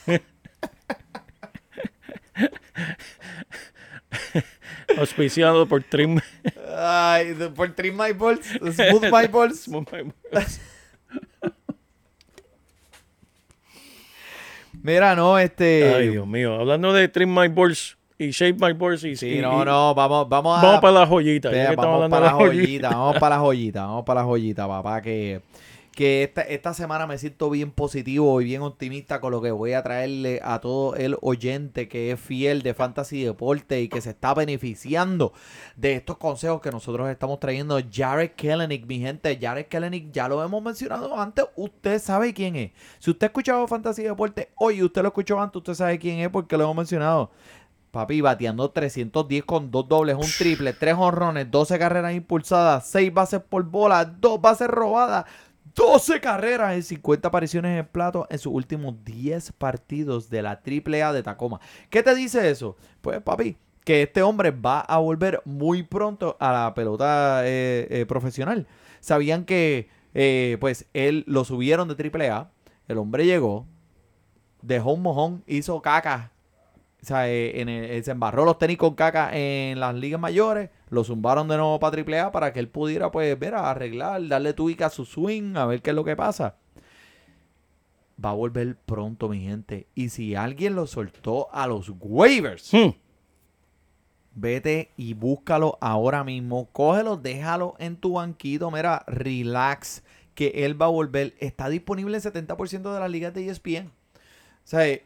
Auspiciado 4.98 5.66
por 5.66 5.82
Trim. 5.84 6.18
ay, 6.76 7.34
por 7.54 7.70
Trim 7.74 7.94
My 7.96 8.12
Balls, 8.12 8.44
Smooth 8.72 9.04
My 9.04 9.28
Balls. 9.28 9.68
Mira, 14.82 15.14
no, 15.14 15.38
este. 15.38 15.94
Ay, 15.94 16.08
Dios 16.10 16.26
mío. 16.26 16.54
Hablando 16.60 16.92
de 16.92 17.08
Trim 17.08 17.32
My 17.32 17.48
Balls 17.48 17.96
y 18.18 18.30
Shape 18.30 18.54
My 18.54 18.72
Balls 18.72 19.04
y, 19.04 19.16
Sí, 19.16 19.34
y- 19.34 19.40
no, 19.40 19.64
no, 19.64 19.94
vamos, 19.94 20.28
vamos 20.28 20.58
a. 20.58 20.62
Vamos 20.62 20.80
para 20.80 21.00
la 21.00 21.06
joyita. 21.06 21.48
Espera, 21.50 21.74
vamos 21.76 22.10
para 22.10 22.26
la 22.26 22.32
la 22.32 22.38
joyita, 22.38 22.88
vamos 22.88 23.16
para 23.18 23.36
la 23.36 23.40
joyita, 23.42 23.82
vamos 23.86 24.04
para 24.04 24.20
la 24.20 24.26
joyita, 24.26 24.66
papá, 24.68 25.00
que, 25.02 25.40
que 25.92 26.22
esta, 26.24 26.42
esta 26.42 26.74
semana 26.74 27.06
me 27.06 27.18
siento 27.18 27.50
bien 27.50 27.70
positivo 27.70 28.40
y 28.40 28.44
bien 28.44 28.62
optimista 28.62 29.20
con 29.20 29.30
lo 29.30 29.42
que 29.42 29.50
voy 29.50 29.74
a 29.74 29.82
traerle 29.82 30.40
a 30.42 30.60
todo 30.60 30.96
el 30.96 31.16
oyente 31.20 31.88
que 31.88 32.10
es 32.10 32.20
fiel 32.20 32.62
de 32.62 32.74
Fantasy 32.74 33.22
Deporte 33.22 33.80
y 33.80 33.88
que 33.88 34.00
se 34.00 34.10
está 34.10 34.34
beneficiando 34.34 35.32
de 35.76 35.94
estos 35.94 36.16
consejos 36.16 36.60
que 36.60 36.70
nosotros 36.70 37.08
estamos 37.10 37.38
trayendo. 37.40 37.78
Jared 37.92 38.32
Kellenick, 38.32 38.86
mi 38.86 38.98
gente, 39.00 39.38
Jared 39.40 39.66
Kellenick, 39.66 40.12
ya 40.12 40.28
lo 40.28 40.42
hemos 40.42 40.62
mencionado 40.62 41.18
antes, 41.18 41.44
usted 41.56 42.00
sabe 42.00 42.32
quién 42.34 42.56
es. 42.56 42.72
Si 42.98 43.10
usted 43.10 43.26
ha 43.26 43.28
escuchado 43.28 43.68
Fantasy 43.68 44.02
Deporte 44.02 44.50
hoy 44.56 44.82
usted 44.82 45.02
lo 45.02 45.08
escuchó 45.08 45.40
antes, 45.40 45.56
usted 45.56 45.74
sabe 45.74 45.98
quién 45.98 46.18
es 46.20 46.30
porque 46.30 46.56
lo 46.56 46.64
hemos 46.64 46.76
mencionado. 46.76 47.30
Papi, 47.90 48.22
bateando 48.22 48.70
310 48.70 49.44
con 49.44 49.70
dos 49.70 49.86
dobles, 49.86 50.16
un 50.16 50.30
triple, 50.38 50.72
tres 50.72 50.94
honrones, 50.96 51.50
12 51.50 51.78
carreras 51.78 52.14
impulsadas, 52.14 52.86
6 52.88 53.12
bases 53.12 53.40
por 53.42 53.64
bola, 53.64 54.06
2 54.06 54.40
bases 54.40 54.68
robadas, 54.68 55.26
12 55.74 56.20
carreras 56.20 56.74
en 56.74 56.82
50 56.82 57.28
apariciones 57.28 57.78
en 57.78 57.86
plato 57.86 58.26
en 58.30 58.38
sus 58.38 58.52
últimos 58.52 59.04
10 59.04 59.52
partidos 59.52 60.28
de 60.30 60.42
la 60.42 60.60
AAA 60.64 61.12
de 61.12 61.22
Tacoma. 61.22 61.60
¿Qué 61.90 62.02
te 62.02 62.14
dice 62.14 62.50
eso? 62.50 62.76
Pues, 63.00 63.20
papi, 63.22 63.56
que 63.84 64.02
este 64.02 64.22
hombre 64.22 64.50
va 64.50 64.80
a 64.80 64.98
volver 64.98 65.42
muy 65.44 65.82
pronto 65.82 66.36
a 66.40 66.52
la 66.52 66.74
pelota 66.74 67.42
eh, 67.44 67.86
eh, 67.90 68.06
profesional. 68.06 68.66
Sabían 69.00 69.44
que, 69.44 69.88
eh, 70.14 70.56
pues, 70.60 70.86
él 70.92 71.24
lo 71.26 71.44
subieron 71.44 71.88
de 71.88 71.94
AAA, 71.94 72.50
el 72.88 72.98
hombre 72.98 73.24
llegó, 73.24 73.66
dejó 74.60 74.92
un 74.92 75.02
mojón, 75.02 75.42
hizo 75.46 75.80
caca 75.82 76.32
o 77.02 77.04
sea, 77.04 77.28
eh, 77.28 78.00
se 78.04 78.10
embarró 78.12 78.44
los 78.44 78.58
tenis 78.58 78.78
con 78.78 78.94
caca 78.94 79.30
en 79.32 79.80
las 79.80 79.92
ligas 79.94 80.20
mayores, 80.20 80.70
lo 80.92 81.04
zumbaron 81.04 81.48
de 81.48 81.56
nuevo 81.56 81.80
para 81.80 81.96
AAA 81.96 82.30
para 82.32 82.52
que 82.52 82.60
él 82.60 82.68
pudiera, 82.68 83.10
pues, 83.10 83.38
ver, 83.38 83.54
a 83.54 83.70
arreglar, 83.70 84.28
darle 84.28 84.52
tuica 84.52 84.86
a 84.86 84.90
su 84.90 85.06
swing, 85.06 85.56
a 85.56 85.64
ver 85.64 85.80
qué 85.80 85.88
es 85.90 85.96
lo 85.96 86.04
que 86.04 86.14
pasa. 86.16 86.56
Va 88.22 88.28
a 88.30 88.34
volver 88.34 88.76
pronto, 88.76 89.30
mi 89.30 89.40
gente. 89.40 89.86
Y 89.94 90.10
si 90.10 90.34
alguien 90.34 90.74
lo 90.74 90.86
soltó 90.86 91.48
a 91.50 91.66
los 91.66 91.90
waivers, 91.98 92.70
Hmm. 92.72 92.90
vete 94.34 94.90
y 94.98 95.14
búscalo 95.14 95.78
ahora 95.80 96.24
mismo. 96.24 96.68
Cógelo, 96.72 97.16
déjalo 97.16 97.74
en 97.78 97.96
tu 97.96 98.12
banquito. 98.14 98.70
Mira, 98.70 99.02
relax, 99.06 100.02
que 100.34 100.48
él 100.66 100.80
va 100.80 100.86
a 100.86 100.90
volver. 100.90 101.34
Está 101.38 101.70
disponible 101.70 102.16
en 102.18 102.22
70% 102.22 102.92
de 102.92 103.00
las 103.00 103.10
ligas 103.10 103.32
de 103.32 103.48
ESPN. 103.48 103.86
O 103.86 103.90
sea, 104.64 104.86
eh, 104.86 105.04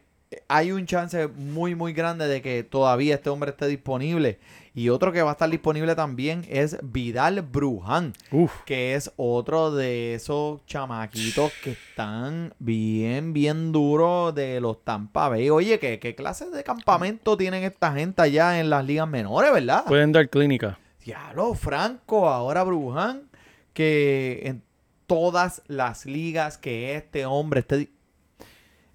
hay 0.49 0.73
un 0.73 0.85
chance 0.85 1.27
muy, 1.29 1.75
muy 1.75 1.93
grande 1.93 2.27
de 2.27 2.41
que 2.41 2.63
todavía 2.63 3.15
este 3.15 3.29
hombre 3.29 3.51
esté 3.51 3.67
disponible. 3.67 4.39
Y 4.77 4.89
otro 4.89 5.11
que 5.11 5.23
va 5.23 5.29
a 5.29 5.31
estar 5.31 5.49
disponible 5.49 5.95
también 5.95 6.45
es 6.47 6.77
Vidal 6.83 7.41
Bruján, 7.41 8.13
Uf. 8.29 8.61
que 8.63 8.93
es 8.93 9.11
otro 9.17 9.71
de 9.71 10.13
esos 10.13 10.63
chamaquitos 10.67 11.51
que 11.63 11.71
están 11.71 12.53
bien, 12.59 13.33
bien 13.33 13.71
duros 13.71 14.35
de 14.35 14.61
los 14.61 14.83
Tampa 14.83 15.29
Bay. 15.29 15.49
Oye, 15.49 15.79
¿qué, 15.79 15.97
qué 15.97 16.13
clase 16.13 16.51
de 16.51 16.63
campamento 16.63 17.35
tienen 17.35 17.63
esta 17.63 17.91
gente 17.91 18.21
allá 18.21 18.59
en 18.59 18.69
las 18.69 18.85
ligas 18.85 19.07
menores, 19.07 19.51
verdad? 19.51 19.83
Pueden 19.87 20.11
dar 20.11 20.29
clínica. 20.29 20.77
Diablo, 21.03 21.55
Franco, 21.55 22.29
ahora 22.29 22.63
Bruján, 22.63 23.31
que 23.73 24.41
en 24.43 24.61
todas 25.07 25.63
las 25.65 26.05
ligas 26.05 26.59
que 26.59 26.95
este 26.95 27.25
hombre 27.25 27.61
esté... 27.61 27.89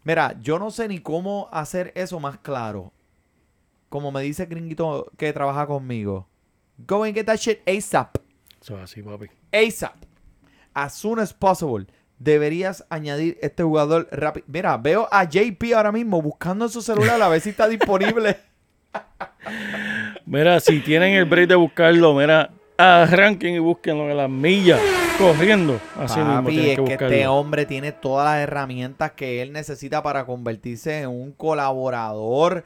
Mira, 0.04 0.36
yo 0.40 0.60
no 0.60 0.70
sé 0.70 0.86
ni 0.86 1.00
cómo 1.00 1.48
hacer 1.50 1.90
eso 1.96 2.20
más 2.20 2.38
claro. 2.38 2.92
Como 3.92 4.10
me 4.10 4.22
dice 4.22 4.44
el 4.44 4.48
gringuito 4.48 5.12
que 5.18 5.34
trabaja 5.34 5.66
conmigo. 5.66 6.26
Go 6.78 7.04
and 7.04 7.12
get 7.12 7.26
that 7.26 7.36
shit 7.36 7.58
ASAP. 7.68 8.16
Eso 8.58 8.78
es 8.78 8.84
así, 8.84 9.02
papi. 9.02 9.26
ASAP. 9.52 9.96
As 10.72 10.94
soon 10.94 11.18
as 11.18 11.34
possible. 11.34 11.84
Deberías 12.18 12.86
añadir 12.88 13.36
este 13.42 13.62
jugador 13.62 14.08
rápido. 14.10 14.46
Mira, 14.48 14.78
veo 14.78 15.08
a 15.12 15.24
JP 15.24 15.74
ahora 15.76 15.92
mismo 15.92 16.22
buscando 16.22 16.64
en 16.64 16.70
su 16.70 16.80
celular 16.80 17.20
a 17.20 17.28
ver 17.28 17.42
si 17.42 17.50
está 17.50 17.68
disponible. 17.68 18.38
Mira, 20.24 20.58
si 20.60 20.80
tienen 20.80 21.12
el 21.12 21.26
break 21.26 21.50
de 21.50 21.56
buscarlo, 21.56 22.14
mira, 22.14 22.50
arranquen 22.78 23.56
y 23.56 23.58
búsquenlo 23.58 24.10
en 24.10 24.16
las 24.16 24.30
millas, 24.30 24.80
corriendo. 25.18 25.78
Así 25.98 26.18
mismo 26.18 26.44
Papi, 26.44 26.50
tienen 26.54 26.70
es 26.70 26.76
que 26.76 26.80
buscarlo. 26.80 27.06
este 27.08 27.26
hombre 27.26 27.66
tiene 27.66 27.92
todas 27.92 28.24
las 28.24 28.42
herramientas 28.42 29.12
que 29.12 29.42
él 29.42 29.52
necesita 29.52 30.02
para 30.02 30.24
convertirse 30.24 31.02
en 31.02 31.10
un 31.10 31.32
colaborador 31.32 32.64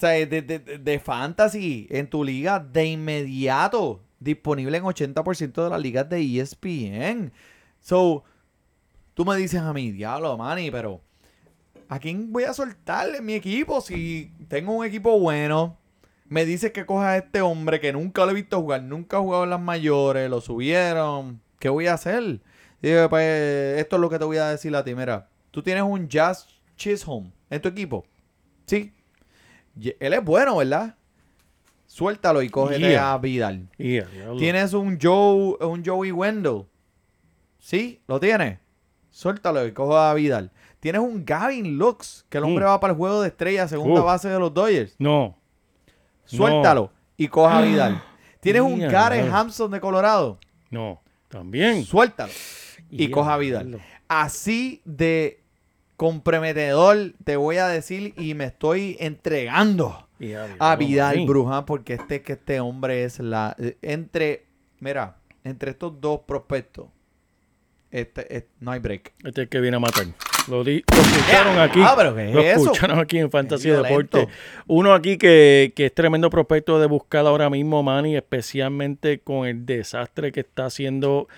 sea, 0.00 0.10
de, 0.10 0.42
de- 0.42 0.58
de- 0.78 0.98
fantasy 1.00 1.86
en 1.90 2.08
tu 2.08 2.24
liga 2.24 2.58
de 2.60 2.86
inmediato. 2.86 4.00
Disponible 4.20 4.76
en 4.76 4.84
80% 4.84 5.62
de 5.64 5.70
las 5.70 5.80
ligas 5.80 6.08
de 6.08 6.40
ESPN. 6.40 7.32
So, 7.80 8.24
tú 9.14 9.24
me 9.24 9.36
dices 9.36 9.60
a 9.60 9.72
mí, 9.72 9.92
diablo, 9.92 10.36
Manny, 10.36 10.70
pero 10.70 11.00
¿a 11.88 11.98
quién 11.98 12.32
voy 12.32 12.44
a 12.44 12.52
soltar 12.52 13.14
en 13.14 13.24
mi 13.24 13.34
equipo 13.34 13.80
si 13.80 14.32
tengo 14.48 14.72
un 14.72 14.84
equipo 14.84 15.18
bueno? 15.20 15.78
Me 16.26 16.44
dices 16.44 16.72
que 16.72 16.84
coja 16.84 17.10
a 17.12 17.16
este 17.18 17.40
hombre 17.40 17.80
que 17.80 17.92
nunca 17.92 18.24
lo 18.24 18.32
he 18.32 18.34
visto 18.34 18.60
jugar, 18.60 18.82
nunca 18.82 19.16
ha 19.16 19.20
jugado 19.20 19.44
en 19.44 19.50
las 19.50 19.60
mayores, 19.60 20.28
lo 20.28 20.40
subieron. 20.40 21.40
¿Qué 21.58 21.68
voy 21.68 21.86
a 21.86 21.94
hacer? 21.94 22.40
Digo, 22.82 23.08
pues 23.08 23.78
esto 23.80 23.96
es 23.96 24.00
lo 24.02 24.10
que 24.10 24.18
te 24.18 24.24
voy 24.24 24.36
a 24.36 24.48
decir 24.48 24.74
a 24.76 24.84
ti. 24.84 24.94
Mira, 24.94 25.28
tú 25.50 25.62
tienes 25.62 25.84
un 25.84 26.08
Jazz 26.08 26.46
Chisholm 26.76 27.32
en 27.50 27.62
tu 27.62 27.68
equipo. 27.68 28.04
Sí. 28.66 28.92
Él 30.00 30.12
es 30.12 30.24
bueno, 30.24 30.56
¿verdad? 30.56 30.94
Suéltalo 31.86 32.42
y 32.42 32.50
cógete 32.50 32.80
Yeah. 32.90 33.12
a 33.14 33.18
Vidal. 33.18 33.68
Tienes 33.76 34.72
un 34.74 34.98
Joe, 35.00 35.56
un 35.66 35.82
Joey 35.84 36.12
Wendell. 36.12 36.64
¿Sí? 37.58 38.00
¿Lo 38.06 38.20
tienes? 38.20 38.58
Suéltalo 39.10 39.66
y 39.66 39.72
coge 39.72 39.96
a 39.98 40.14
Vidal. 40.14 40.50
Tienes 40.80 41.00
un 41.00 41.24
Gavin 41.24 41.76
Lux, 41.76 42.24
que 42.28 42.38
el 42.38 42.44
hombre 42.44 42.64
Mm. 42.64 42.68
va 42.68 42.80
para 42.80 42.92
el 42.92 42.96
juego 42.98 43.22
de 43.22 43.28
estrella, 43.28 43.66
segunda 43.66 44.02
Uh. 44.02 44.04
base 44.04 44.28
de 44.28 44.38
los 44.38 44.52
Dodgers. 44.54 44.94
No. 44.98 45.36
Suéltalo 46.24 46.92
y 47.16 47.28
coja 47.28 47.58
a 47.58 47.62
Vidal. 47.62 48.02
Tienes 48.40 48.62
un 48.62 48.78
madre. 48.78 49.28
Hampson 49.32 49.70
de 49.70 49.80
Colorado. 49.80 50.38
No, 50.70 51.00
también. 51.28 51.84
Suéltalo. 51.84 52.32
Y 52.90 53.10
coja 53.10 53.34
a 53.34 53.38
Vidal. 53.38 53.80
Así 54.06 54.80
de 54.84 55.42
comprometedor 55.98 57.12
te 57.24 57.36
voy 57.36 57.56
a 57.56 57.66
decir 57.66 58.14
y 58.16 58.34
me 58.34 58.44
estoy 58.44 58.96
entregando 59.00 60.06
a 60.60 60.76
Vidal 60.76 61.16
maní. 61.16 61.26
Bruján 61.26 61.66
porque 61.66 61.94
este 61.94 62.22
que 62.22 62.34
este 62.34 62.60
hombre 62.60 63.02
es 63.04 63.18
la 63.18 63.56
entre 63.82 64.44
mira 64.80 65.16
entre 65.42 65.72
estos 65.72 66.00
dos 66.00 66.20
prospectos 66.26 66.86
este, 67.90 68.36
es- 68.36 68.44
no 68.60 68.70
hay 68.70 68.78
break 68.80 69.12
Este 69.18 69.28
es 69.28 69.38
el 69.38 69.48
que 69.48 69.60
viene 69.60 69.76
a 69.78 69.80
matar. 69.80 70.06
Lo, 70.46 70.62
di- 70.62 70.84
lo 70.94 71.00
escucharon 71.00 71.58
aquí. 71.58 71.80
Ah, 71.82 71.94
pero 71.96 72.14
¿qué 72.14 72.28
es 72.28 72.34
lo 72.34 72.40
eso? 72.42 72.62
escucharon 72.72 72.98
aquí 73.00 73.18
en 73.18 73.30
Fantasy. 73.30 73.68
Deporte. 73.70 74.28
Uno 74.66 74.92
aquí 74.94 75.16
que, 75.18 75.72
que 75.74 75.86
es 75.86 75.94
tremendo 75.94 76.30
prospecto 76.30 76.78
de 76.78 76.86
buscar 76.86 77.26
ahora 77.26 77.50
mismo, 77.50 77.82
Manny, 77.82 78.14
especialmente 78.16 79.18
con 79.20 79.46
el 79.48 79.66
desastre 79.66 80.32
que 80.32 80.40
está 80.40 80.66
haciendo 80.66 81.28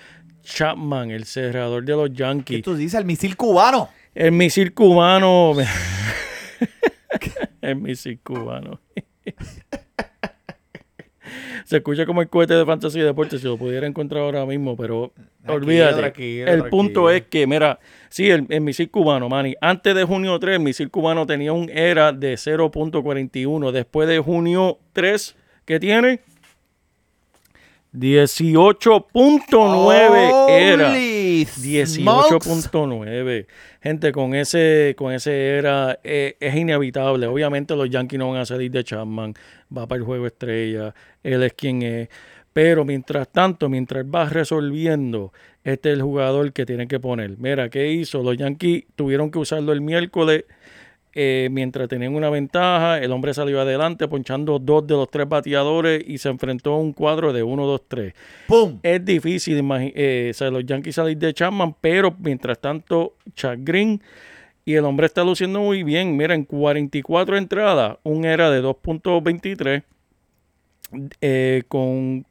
Chapman, 0.43 1.09
el 1.11 1.25
cerrador 1.25 1.83
de 1.85 1.93
los 1.93 2.09
¿Qué 2.09 2.15
Yankees. 2.15 2.61
tú 2.63 2.75
dices 2.75 2.99
el 2.99 3.05
misil 3.05 3.35
cubano 3.37 3.89
El 4.13 4.33
misil 4.33 4.73
cubano. 4.73 5.53
el 7.61 7.75
misil 7.77 8.19
cubano. 8.23 8.79
Se 11.65 11.77
escucha 11.77 12.05
como 12.05 12.21
el 12.21 12.27
cohete 12.27 12.53
de 12.53 12.65
Fantasy 12.65 12.99
Deportes 12.99 13.39
si 13.39 13.47
lo 13.47 13.57
pudiera 13.57 13.87
encontrar 13.87 14.23
ahora 14.23 14.45
mismo, 14.45 14.75
pero 14.75 15.13
Tranquilo, 15.45 15.53
olvídate. 15.55 15.99
tranquilo, 16.01 16.41
el 16.41 16.45
tranquilo. 16.59 16.69
punto 16.69 17.09
es 17.09 17.21
que, 17.27 17.47
mira, 17.47 17.79
sí, 18.09 18.29
el, 18.29 18.45
el 18.49 18.59
misil 18.61 18.91
cubano, 18.91 19.29
Manny, 19.29 19.55
antes 19.61 19.95
de 19.95 20.03
junio 20.03 20.37
3, 20.37 20.55
el 20.57 20.61
misil 20.61 20.89
cubano 20.89 21.25
tenía 21.25 21.53
un 21.53 21.69
ERA 21.69 22.11
de 22.11 22.33
0.41. 22.33 23.71
Después 23.71 24.09
de 24.09 24.19
junio 24.19 24.79
3, 24.91 25.35
¿qué 25.65 25.79
tiene? 25.79 26.19
18.9 27.93 30.49
era. 30.49 30.91
Holy 30.91 31.45
smokes. 31.45 32.71
18.9. 32.71 33.47
Gente, 33.81 34.11
con 34.11 34.33
ese, 34.33 34.95
con 34.97 35.11
ese 35.11 35.57
era 35.57 35.99
eh, 36.03 36.35
es 36.39 36.55
inevitable. 36.55 37.27
Obviamente 37.27 37.75
los 37.75 37.89
Yankees 37.89 38.19
no 38.19 38.31
van 38.31 38.41
a 38.41 38.45
salir 38.45 38.71
de 38.71 38.83
Chapman. 38.83 39.33
Va 39.75 39.87
para 39.87 39.99
el 39.99 40.05
juego 40.05 40.27
estrella. 40.27 40.93
Él 41.23 41.43
es 41.43 41.53
quien 41.53 41.81
es. 41.81 42.09
Pero 42.53 42.85
mientras 42.85 43.29
tanto, 43.29 43.69
mientras 43.69 44.05
va 44.05 44.27
resolviendo, 44.27 45.31
este 45.63 45.89
es 45.89 45.95
el 45.95 46.01
jugador 46.01 46.51
que 46.53 46.65
tienen 46.65 46.87
que 46.87 46.99
poner. 46.99 47.37
Mira, 47.37 47.69
¿qué 47.69 47.91
hizo? 47.91 48.23
Los 48.23 48.37
Yankees 48.37 48.85
tuvieron 48.95 49.31
que 49.31 49.39
usarlo 49.39 49.71
el 49.71 49.81
miércoles 49.81 50.45
eh, 51.13 51.49
mientras 51.51 51.87
tenían 51.87 52.15
una 52.15 52.29
ventaja. 52.29 52.99
El 52.99 53.11
hombre 53.11 53.33
salió 53.33 53.59
adelante 53.61 54.07
ponchando 54.07 54.59
dos 54.59 54.85
de 54.87 54.93
los 54.95 55.09
tres 55.09 55.27
bateadores 55.27 56.03
y 56.07 56.17
se 56.17 56.29
enfrentó 56.29 56.73
a 56.73 56.77
un 56.77 56.93
cuadro 56.93 57.33
de 57.33 57.43
1-2-3 57.43 58.13
pum 58.47 58.79
es 58.83 59.03
difícil 59.05 59.63
eh, 59.95 60.29
o 60.31 60.33
sea, 60.33 60.49
los 60.49 60.65
Yankees 60.65 60.95
salir 60.95 61.17
de 61.17 61.33
Chapman, 61.33 61.75
pero 61.79 62.15
mientras 62.19 62.59
tanto, 62.59 63.15
Chad 63.35 63.59
Green 63.61 64.01
y 64.65 64.75
el 64.75 64.85
hombre 64.85 65.07
está 65.07 65.23
luciendo 65.23 65.59
muy 65.59 65.83
bien. 65.83 66.15
Miren, 66.15 66.45
44 66.45 67.37
entradas, 67.37 67.97
un 68.03 68.25
era 68.25 68.49
de 68.49 68.63
2.23 68.63 69.83
eh, 71.21 71.63
con 71.67 72.25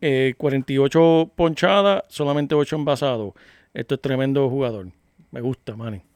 eh, 0.00 0.34
48 0.38 1.32
ponchadas, 1.34 2.04
solamente 2.08 2.54
8 2.54 2.76
envasados. 2.76 3.34
Esto 3.74 3.96
es 3.96 4.00
tremendo 4.00 4.48
jugador. 4.48 4.88
Me 5.30 5.40
gusta, 5.40 5.76
Manny. 5.76 6.09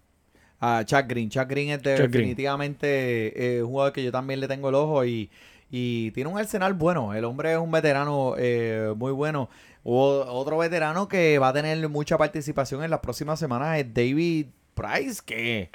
A 0.78 0.84
Chad 0.84 1.04
Green. 1.08 1.28
Chad 1.30 1.46
Green 1.48 1.70
es 1.70 1.82
Chad 1.82 1.94
Green. 1.96 2.10
definitivamente 2.10 3.56
eh, 3.56 3.62
un 3.62 3.70
jugador 3.70 3.92
que 3.92 4.02
yo 4.04 4.10
también 4.12 4.40
le 4.40 4.48
tengo 4.48 4.68
el 4.68 4.74
ojo 4.74 5.04
y, 5.04 5.30
y 5.70 6.10
tiene 6.12 6.30
un 6.30 6.38
arsenal 6.38 6.72
bueno. 6.74 7.14
El 7.14 7.24
hombre 7.24 7.52
es 7.52 7.58
un 7.58 7.70
veterano 7.70 8.34
eh, 8.38 8.92
muy 8.96 9.12
bueno. 9.12 9.48
O- 9.82 10.24
otro 10.28 10.56
veterano 10.58 11.08
que 11.08 11.38
va 11.38 11.48
a 11.48 11.52
tener 11.52 11.86
mucha 11.88 12.16
participación 12.16 12.82
en 12.82 12.90
las 12.90 13.00
próximas 13.00 13.38
semanas 13.38 13.78
es 13.78 13.92
David 13.92 14.46
Price, 14.74 15.20
que 15.24 15.70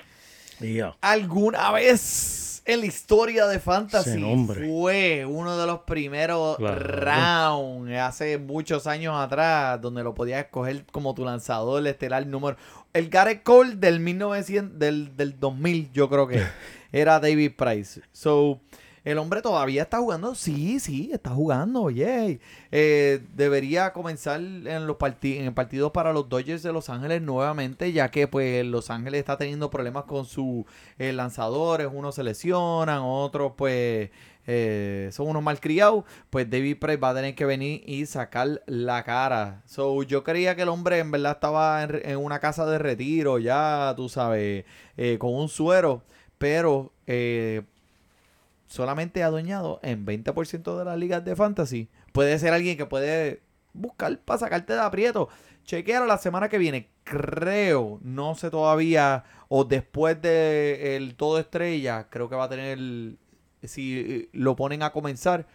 alguna 1.02 1.72
vez 1.72 2.49
en 2.74 2.80
la 2.82 2.86
historia 2.86 3.48
de 3.48 3.60
Fantasy 3.60 4.22
fue 4.68 5.26
uno 5.28 5.58
de 5.58 5.66
los 5.66 5.80
primeros 5.80 6.58
Claro. 6.58 6.76
rounds 6.80 7.92
hace 8.00 8.38
muchos 8.38 8.88
años 8.88 9.16
atrás 9.18 9.80
donde 9.82 10.04
lo 10.04 10.14
podías 10.14 10.44
escoger 10.46 10.86
como 10.92 11.14
tu 11.14 11.26
lanzador 11.26 11.86
estelar 11.88 12.26
número 12.28 12.58
el 12.94 13.10
Garrett 13.10 13.44
Cole 13.44 13.76
del 13.76 14.00
1900 14.00 14.80
del, 14.80 15.16
del 15.16 15.40
2000 15.40 15.92
yo 15.94 16.10
creo 16.10 16.28
que 16.28 16.42
era 16.92 17.20
David 17.20 17.52
Price. 17.58 18.02
So 18.12 18.60
el 19.04 19.18
hombre 19.18 19.42
todavía 19.42 19.84
está 19.84 20.00
jugando. 20.00 20.36
Sí 20.36 20.80
sí 20.80 21.10
está 21.14 21.32
jugando 21.32 21.90
yay. 21.90 22.40
Eh, 22.72 23.22
debería 23.36 23.94
comenzar 23.94 24.40
en 24.40 24.88
los 24.88 24.98
parti- 24.98 25.38
en 25.38 25.46
el 25.46 25.54
partido 25.54 25.92
para 25.94 26.14
los 26.14 26.30
Dodgers 26.30 26.64
de 26.64 26.74
Los 26.74 26.90
Ángeles 26.90 27.22
nuevamente, 27.22 27.92
ya 27.92 28.10
que 28.12 28.28
pues 28.28 28.66
Los 28.66 28.90
Ángeles 28.90 29.20
está 29.20 29.38
teniendo 29.38 29.70
problemas 29.70 30.04
con 30.06 30.26
sus 30.26 30.66
eh, 30.98 31.14
lanzadores, 31.14 31.88
unos 31.92 32.16
se 32.16 32.24
lesionan, 32.24 33.00
otros 33.02 33.54
pues 33.58 34.10
eh, 34.48 35.10
son 35.12 35.28
unos 35.28 35.44
malcriados, 35.44 36.06
pues 36.30 36.50
David 36.50 36.78
Price 36.80 36.98
va 36.98 37.12
a 37.12 37.16
tener 37.16 37.36
que 37.36 37.46
venir 37.46 37.84
y 37.86 38.06
sacar 38.08 38.64
la 38.66 39.04
cara. 39.04 39.62
So, 39.66 40.02
yo 40.04 40.24
creía 40.24 40.56
que 40.56 40.64
el 40.64 40.70
hombre 40.70 41.00
en 41.00 41.12
verdad 41.12 41.34
estaba 41.34 41.84
en, 41.84 42.18
una 42.18 42.40
casa 42.40 42.66
de 42.66 42.80
retiro, 42.80 43.38
ya 43.38 43.94
tú 43.96 44.10
sabes, 44.10 44.66
con 45.20 45.36
un 45.36 45.50
suero, 45.50 46.04
pero 46.40 46.92
solamente 48.70 49.24
adueñado 49.24 49.80
en 49.82 50.06
20% 50.06 50.78
de 50.78 50.86
las 50.86 50.98
ligas 50.98 51.26
de 51.26 51.36
fantasy. 51.36 51.90
Puede 52.14 52.38
ser 52.40 52.54
alguien 52.54 52.78
que 52.78 52.86
puede 52.86 53.42
buscar 53.74 54.20
para 54.20 54.40
sacarte 54.40 54.74
de 54.74 54.80
aprieto. 54.80 55.28
Chequealo 55.66 56.06
la 56.06 56.20
semana 56.20 56.50
que 56.50 56.60
viene. 56.60 56.90
Creo, 57.04 58.00
no 58.04 58.36
sé 58.36 58.52
todavía, 58.52 59.26
o 59.48 59.66
después 59.66 60.22
de 60.22 60.96
el 60.96 61.16
todo 61.16 61.40
estrella, 61.40 62.08
creo 62.10 62.30
que 62.30 62.36
va 62.36 62.46
a 62.46 62.50
tener, 62.50 63.18
si 63.64 64.00
eh, 64.00 64.30
lo 64.34 64.56
ponen 64.56 64.84
a 64.84 64.92
comenzar, 64.92 65.48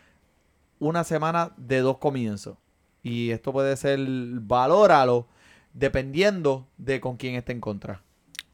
una 0.80 1.04
semana 1.04 1.52
de 1.56 1.80
dos 1.80 1.98
comienzos. 1.98 2.58
Y 3.04 3.30
esto 3.30 3.52
puede 3.52 3.76
ser, 3.76 4.00
valóralo, 4.00 5.28
dependiendo 5.72 6.66
de 6.78 7.00
con 7.00 7.16
quién 7.16 7.36
esté 7.36 7.52
en 7.52 7.60
contra. 7.60 8.02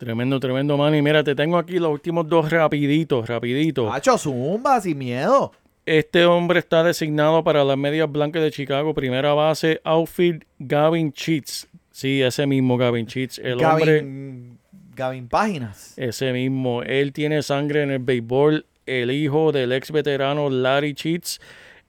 Tremendo, 0.01 0.40
tremendo, 0.40 0.78
Manny. 0.78 1.03
Mira, 1.03 1.22
te 1.22 1.34
tengo 1.34 1.59
aquí 1.59 1.78
los 1.78 1.92
últimos 1.92 2.26
dos 2.26 2.51
rapiditos, 2.51 3.28
rapiditos. 3.28 3.92
Hacho, 3.94 4.16
zumba, 4.16 4.80
sin 4.80 4.96
miedo. 4.96 5.53
Este 5.84 6.24
hombre 6.24 6.59
está 6.59 6.82
designado 6.82 7.44
para 7.44 7.64
las 7.64 7.76
medias 7.76 8.11
blancas 8.11 8.42
de 8.42 8.51
Chicago. 8.51 8.94
Primera 8.94 9.34
base, 9.34 9.78
outfield, 9.84 10.44
Gavin 10.59 11.12
Cheats. 11.12 11.68
Sí, 11.90 12.22
ese 12.22 12.46
mismo 12.46 12.78
Gavin 12.78 13.07
Cheats. 13.07 13.38
El 13.40 13.62
hombre, 13.62 13.96
Gavin, 13.98 14.59
Gavin 14.96 15.28
Páginas. 15.28 15.92
ese 15.98 16.32
mismo. 16.32 16.82
Él 16.82 17.12
tiene 17.12 17.42
sangre 17.42 17.82
en 17.82 17.90
el 17.90 17.98
béisbol. 17.98 18.64
El 18.86 19.11
hijo 19.11 19.53
del 19.53 19.72
ex 19.72 19.92
veterano 19.92 20.48
Larry 20.48 20.94
Cheats. 20.94 21.40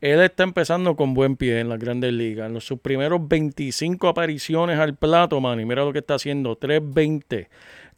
Él 0.02 0.20
está 0.20 0.44
empezando 0.44 0.96
con 0.98 1.14
buen 1.14 1.38
pie 1.38 1.60
en 1.62 1.70
las 1.70 1.80
grandes 1.80 2.12
ligas. 2.12 2.48
En 2.48 2.56
los- 2.56 2.66
sus 2.66 2.80
primeros 2.80 3.26
25 3.26 4.10
apariciones 4.10 4.80
al 4.80 4.96
plato, 4.96 5.40
man. 5.40 5.60
Y 5.62 5.66
mira 5.66 5.86
lo 5.86 5.94
que 5.94 6.00
está 6.00 6.16
haciendo. 6.16 6.58
3.20. 6.58 7.48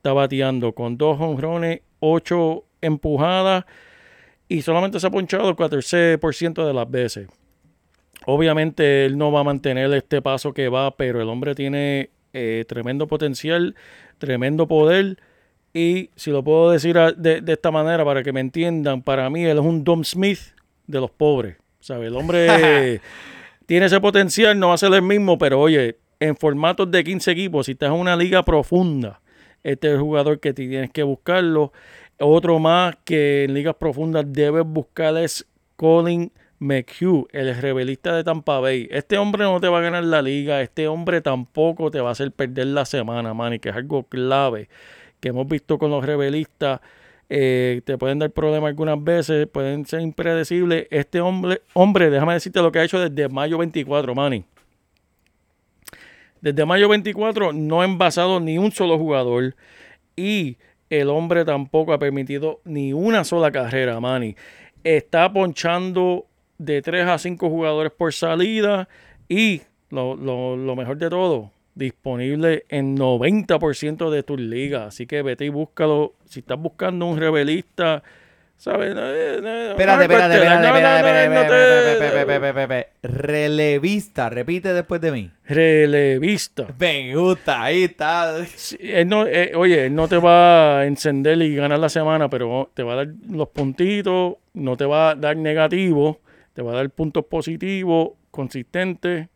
Está 0.04 0.12
bateando 0.12 0.74
con 0.74 0.98
dos 0.98 1.18
honrones, 1.22 1.80
8 2.02 2.66
empujadas 2.82 3.64
y 4.50 4.62
solamente 4.62 5.00
se 5.00 5.08
ha 5.08 5.12
ponchado 5.12 5.48
el 5.48 5.56
14% 5.56 6.68
de 6.68 6.74
las 6.74 6.92
veces. 6.92 7.30
Obviamente 8.26 9.06
él 9.06 9.18
no 9.18 9.32
va 9.32 9.40
a 9.40 9.44
mantener 9.46 9.94
este 9.94 10.22
paso 10.22 10.54
que 10.54 10.68
va, 10.68 10.98
pero 10.98 11.22
el 11.22 11.30
hombre 11.30 11.56
tiene 11.56 12.10
eh, 12.34 12.66
tremendo 12.68 13.08
potencial, 13.08 13.76
tremendo 14.18 14.68
poder. 14.68 15.20
Y 15.74 16.10
si 16.18 16.32
lo 16.32 16.44
puedo 16.44 16.72
decir 16.72 16.98
de 16.98 17.42
esta 17.48 17.72
manera 17.72 18.04
para 18.04 18.24
que 18.24 18.34
me 18.34 18.42
entiendan, 18.42 19.04
para 19.04 19.30
mí 19.30 19.46
él 19.46 19.58
es 19.58 19.64
un 19.64 19.86
Dom 19.86 20.04
Smith 20.04 20.54
de 20.86 21.00
los 21.00 21.12
pobres. 21.12 21.56
¿sabe? 21.80 22.08
El 22.08 22.18
hombre 22.18 23.00
tiene 23.68 23.86
ese 23.86 24.02
potencial, 24.02 24.60
no 24.60 24.68
va 24.68 24.74
a 24.74 24.78
ser 24.78 24.94
el 24.94 25.02
mismo, 25.02 25.38
pero 25.38 25.62
oye, 25.62 25.96
en 26.20 26.36
formatos 26.36 26.92
de 26.92 27.06
15 27.06 27.32
equipos, 27.32 27.68
si 27.68 27.72
estás 27.72 27.88
en 27.88 27.96
una 27.96 28.18
liga 28.18 28.44
profunda, 28.44 29.22
este 29.64 29.88
es 29.88 29.94
el 29.96 30.00
jugador 30.02 30.40
que 30.40 30.54
tienes 30.54 30.92
que 30.92 31.04
buscarlo. 31.04 31.72
Otro 32.20 32.60
más 32.60 32.96
que 33.04 33.46
en 33.46 33.54
ligas 33.54 33.76
profundas 33.76 34.26
debes 34.28 34.66
buscar 34.66 35.18
es 35.18 35.46
Colin 35.76 36.32
McHugh, 36.60 37.28
el 37.32 37.56
rebelista 37.56 38.16
de 38.16 38.24
Tampa 38.24 38.60
Bay. 38.60 38.88
Este 38.92 39.18
hombre 39.18 39.44
no 39.44 39.60
te 39.60 39.68
va 39.68 39.80
a 39.80 39.82
ganar 39.82 40.04
la 40.04 40.22
liga, 40.22 40.62
este 40.62 40.88
hombre 40.88 41.22
tampoco 41.22 41.92
te 41.92 42.00
va 42.00 42.10
a 42.10 42.12
hacer 42.14 42.32
perder 42.32 42.68
la 42.68 42.86
semana, 42.86 43.34
man, 43.34 43.54
y 43.54 43.60
que 43.60 43.70
es 43.70 43.76
algo 43.76 44.04
clave 44.04 44.70
que 45.20 45.30
hemos 45.30 45.48
visto 45.48 45.78
con 45.78 45.92
los 45.92 46.06
rebelistas. 46.06 46.82
eh, 47.30 47.82
te 47.86 47.98
pueden 47.98 48.20
dar 48.20 48.32
problemas 48.32 48.70
algunas 48.70 49.04
veces, 49.04 49.48
pueden 49.48 49.86
ser 49.86 50.02
impredecibles. 50.02 50.88
Este 50.92 51.22
hombre, 51.22 51.62
hombre, 51.74 52.10
déjame 52.10 52.34
decirte 52.34 52.62
lo 52.62 52.72
que 52.72 52.80
ha 52.80 52.84
hecho 52.84 53.00
desde 53.00 53.30
mayo 53.30 53.58
24, 53.58 54.14
Manny. 54.16 54.46
Desde 56.44 56.66
mayo 56.66 56.90
24 56.90 57.54
no 57.54 57.80
ha 57.82 57.86
envasado 57.86 58.42
ni 58.42 58.58
un 58.58 58.74
solo 58.74 58.98
jugador 59.00 59.56
y 60.18 60.58
el 60.90 61.08
hombre 61.10 61.46
tampoco 61.46 61.94
ha 61.94 62.00
permitido 62.00 62.60
ni 62.66 62.92
una 62.92 63.24
sola 63.24 63.50
carrera, 63.50 64.02
Manny. 64.02 64.36
Está 64.84 65.32
ponchando 65.32 66.26
de 66.58 66.82
3 66.82 67.08
a 67.08 67.18
5 67.18 67.50
jugadores 67.50 67.94
por 67.98 68.12
salida 68.14 68.90
y 69.30 69.62
lo, 69.90 70.16
lo- 70.18 70.58
lo 70.58 70.76
mejor 70.76 70.98
de 70.98 71.10
todo, 71.10 71.52
disponible 71.76 72.66
en 72.68 72.98
90% 72.98 74.10
de 74.10 74.24
tus 74.24 74.38
ligas. 74.42 74.90
Así 74.90 75.08
que 75.08 75.22
vete 75.22 75.46
y 75.46 75.50
búscalo. 75.50 76.12
Si 76.26 76.42
estás 76.42 76.60
buscando 76.60 77.06
un 77.06 77.18
rebelista, 77.20 78.04
¿sabes? 78.64 78.96
No, 78.96 79.02
eh, 79.06 79.42
no, 79.42 79.72
Espérate, 79.72 80.04
espérate, 80.04 80.36
espérate, 80.36 80.68
espérate. 82.48 82.88
Relevista, 83.02 84.30
repite 84.30 84.74
después 84.74 85.02
de 85.02 85.12
mí. 85.12 85.30
Relevista. 85.44 86.68
Me 86.80 87.14
gusta, 87.14 87.62
ahí 87.62 87.84
está. 87.84 88.46
Sí, 88.46 88.78
él 88.80 89.10
no, 89.10 89.28
eh, 89.28 89.52
oye, 89.56 89.88
él 89.88 89.96
no 89.96 90.08
te 90.08 90.18
va 90.18 90.80
a 90.80 90.86
encender 90.86 91.42
y 91.42 91.56
ganar 91.56 91.80
la 91.80 91.90
semana, 91.90 92.30
pero 92.30 92.72
te 92.74 92.84
va 92.84 92.94
a 92.94 92.96
dar 92.96 93.08
los 93.30 93.50
puntitos, 93.50 94.36
no 94.54 94.78
te 94.78 94.86
va 94.86 95.10
a 95.10 95.16
dar 95.16 95.36
negativo, 95.36 96.22
te 96.54 96.62
va 96.62 96.72
a 96.72 96.76
dar 96.76 96.90
puntos 96.90 97.26
positivos, 97.26 98.12
consistentes 98.32 99.28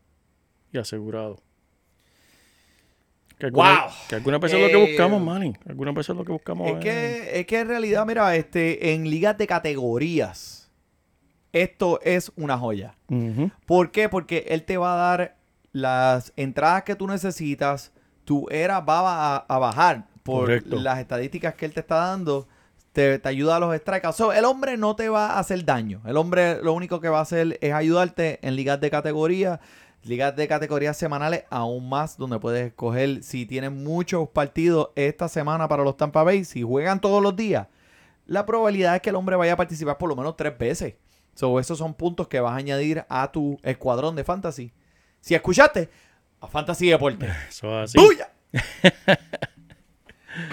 y 0.72 0.78
asegurado. 0.78 1.47
Que 3.40 3.46
alguna, 3.48 3.82
Wow. 3.86 3.92
que 4.10 4.16
alguna 4.16 4.38
vez 4.40 4.54
es 4.54 4.60
lo 4.62 4.68
que 4.68 4.74
Eh, 4.84 4.88
buscamos, 4.88 5.22
Manny. 5.22 5.54
Alguna 5.70 5.92
vez 5.92 6.10
es 6.10 6.16
lo 6.16 6.26
que 6.26 6.32
buscamos. 6.32 6.68
Es 6.72 6.78
que, 6.78 7.40
es 7.40 7.46
que 7.46 7.60
en 7.60 7.68
realidad, 7.68 8.06
mira, 8.06 8.36
este, 8.36 8.94
en 8.94 9.10
ligas 9.10 9.38
de 9.38 9.46
categorías, 9.48 10.72
esto 11.54 12.00
es 12.04 12.32
una 12.36 12.58
joya. 12.58 12.96
¿Por 13.66 13.92
qué? 13.92 14.10
Porque 14.10 14.46
él 14.50 14.64
te 14.64 14.78
va 14.78 14.94
a 14.94 14.96
dar 15.18 15.36
las 15.72 16.34
entradas 16.36 16.84
que 16.84 16.96
tú 16.96 17.08
necesitas. 17.08 17.92
Tu 18.26 18.48
era 18.50 18.80
va 18.82 19.36
a, 19.36 19.46
a 19.48 19.58
bajar 19.60 20.06
por 20.24 20.42
Correcto. 20.42 20.76
las 20.78 21.00
estadísticas 21.00 21.54
que 21.56 21.66
él 21.66 21.74
te 21.74 21.80
está 21.80 21.96
dando. 21.96 22.48
Te, 22.92 23.20
te 23.20 23.30
ayuda 23.30 23.58
a 23.58 23.60
los 23.60 23.76
strikes. 23.78 24.12
So, 24.14 24.34
el 24.34 24.44
hombre 24.46 24.76
no 24.76 24.96
te 24.96 25.08
va 25.10 25.34
a 25.34 25.40
hacer 25.40 25.64
daño. 25.64 26.02
El 26.06 26.18
hombre 26.18 26.62
lo 26.64 26.74
único 26.74 27.00
que 27.00 27.10
va 27.10 27.20
a 27.20 27.22
hacer 27.22 27.58
es 27.62 27.72
ayudarte 27.72 28.40
en 28.42 28.56
ligas 28.56 28.82
de 28.82 28.90
categoría. 28.90 29.60
Ligas 30.04 30.36
de 30.36 30.48
categorías 30.48 30.96
semanales 30.96 31.44
aún 31.50 31.90
más, 31.90 32.18
donde 32.18 32.40
puedes 32.40 32.68
escoger 32.68 33.24
si 33.24 33.46
tienen 33.46 33.84
muchos 33.84 34.30
partidos 34.30 34.90
esta 34.96 35.28
semana 35.28 35.68
para 35.68 35.84
los 35.84 35.98
Tampa 35.98 36.24
Bay. 36.24 36.46
Si 36.46 36.62
juegan 36.62 37.02
todos 37.02 37.22
los 37.22 37.36
días, 37.36 37.68
la 38.26 38.46
probabilidad 38.46 38.96
es 38.96 39.02
que 39.02 39.10
el 39.10 39.16
hombre 39.16 39.36
vaya 39.36 39.54
a 39.54 39.58
participar 39.58 39.98
por 39.98 40.10
lo 40.10 40.16
menos 40.16 40.36
tres 40.38 40.58
veces. 40.58 40.96
So, 41.34 41.60
esos 41.60 41.78
son 41.78 41.94
puntos 41.94 42.28
que 42.28 42.40
vas 42.40 42.54
a 42.54 42.58
añadir 42.58 43.06
a 43.10 43.32
tu 43.32 43.60
escuadrón 43.64 44.16
de 44.16 44.24
fantasy. 44.24 44.72
Si 45.22 45.36
escuchaste, 45.36 45.90
a 46.42 46.48
Fantasy 46.48 46.90
Deporte. 46.90 47.28
Eso 47.50 47.84
es 47.84 47.96
así. 47.96 47.98
¡Buya! 47.98 48.32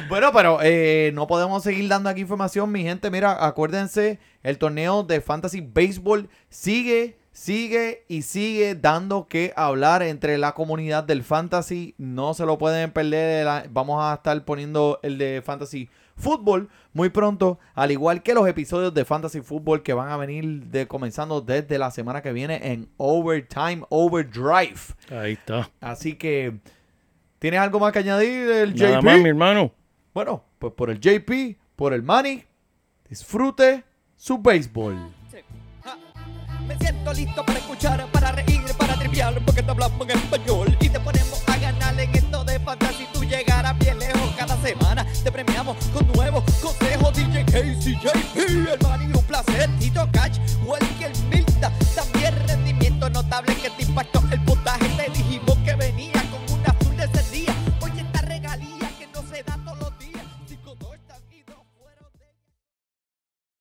bueno, 0.09 0.31
pero 0.33 0.59
eh, 0.63 1.11
no 1.15 1.27
podemos 1.27 1.63
seguir 1.63 1.89
dando 1.89 2.09
aquí 2.09 2.23
información, 2.23 2.71
mi 2.71 2.83
gente. 2.83 3.11
Mira, 3.11 3.47
acuérdense, 3.47 4.19
el 4.43 4.59
torneo 4.59 5.03
de 5.03 5.21
Fantasy 5.21 5.61
Baseball 5.61 6.29
sigue, 6.49 7.19
sigue 7.35 8.05
y 8.09 8.23
sigue 8.23 8.75
dando 8.77 9.27
que 9.27 9.53
hablar 9.57 10.03
entre 10.03 10.39
la 10.39 10.53
comunidad 10.53 11.05
del 11.05 11.23
Fantasy. 11.23 11.95
No 11.99 12.33
se 12.33 12.47
lo 12.47 12.57
pueden 12.57 12.93
perder. 12.93 13.69
Vamos 13.71 14.03
a 14.03 14.15
estar 14.15 14.43
poniendo 14.47 15.01
el 15.03 15.19
de 15.19 15.43
Fantasy 15.45 15.91
Fútbol 16.17 16.71
muy 16.93 17.09
pronto, 17.09 17.59
al 17.75 17.91
igual 17.91 18.23
que 18.23 18.35
los 18.35 18.47
episodios 18.47 18.95
de 18.95 19.05
Fantasy 19.05 19.41
Fútbol 19.41 19.83
que 19.83 19.93
van 19.93 20.11
a 20.11 20.17
venir 20.17 20.63
de, 20.67 20.87
comenzando 20.87 21.41
desde 21.41 21.77
la 21.77 21.91
semana 21.91 22.23
que 22.23 22.33
viene 22.33 22.73
en 22.73 22.89
Overtime 22.99 23.83
Overdrive. 23.89 24.79
Ahí 25.11 25.33
está. 25.33 25.69
Así 25.81 26.15
que, 26.15 26.61
¿tienes 27.41 27.59
algo 27.59 27.81
más 27.81 27.93
que 27.93 27.99
añadir 27.99 28.49
el 28.49 28.77
Nada 28.77 29.01
JP? 29.01 29.05
más, 29.05 29.19
mi 29.21 29.29
hermano. 29.29 29.73
Bueno, 30.15 30.45
pues 30.61 30.73
por 30.75 30.89
el 30.89 31.01
JP, 31.01 31.59
por 31.75 31.93
el 31.93 32.05
Manny, 32.05 32.45
disfrute 33.09 33.83
su 34.15 34.39
béisbol. 34.39 34.97
Me 36.67 36.77
siento 36.79 37.13
listo 37.13 37.45
para 37.45 37.59
escuchar, 37.59 38.07
para 38.11 38.33
reír, 38.33 38.63
para 38.79 38.95
triviar, 38.95 39.35
porque 39.45 39.63
te 39.63 39.71
hablamos 39.71 40.09
en 40.09 40.19
español 40.19 40.77
y 40.81 40.89
te 40.89 40.99
ponemos 40.99 41.43
a 41.47 41.57
ganar 41.59 42.01
en 42.01 42.15
esto 42.15 42.45
de 42.45 42.59
fantasía. 42.61 42.99
Si 42.99 43.07
tú 43.13 43.25
llegaras 43.25 43.79
bien 43.79 43.99
lejos 43.99 44.31
cada 44.37 44.57
semana, 44.63 45.07
te 45.23 45.31
premiamos 45.31 45.77
con 45.93 46.07
nuevos 46.13 46.43
consejos. 46.63 47.13
DJ 47.15 47.45
Casey, 47.45 47.99
JP, 48.03 48.37
el 48.37 48.79
man 48.83 49.15
un 49.15 49.25
placer, 49.25 49.69
Tito 49.79 50.09
Cash, 50.13 50.39
Welker 50.65 51.13
Milta. 51.31 51.71
También 51.95 52.35
rendimiento 52.47 53.11
notable 53.11 53.55
que 53.57 53.71
te 53.71 53.83
impactó 53.83 54.23
el 54.31 54.41
puntaje 54.41 54.94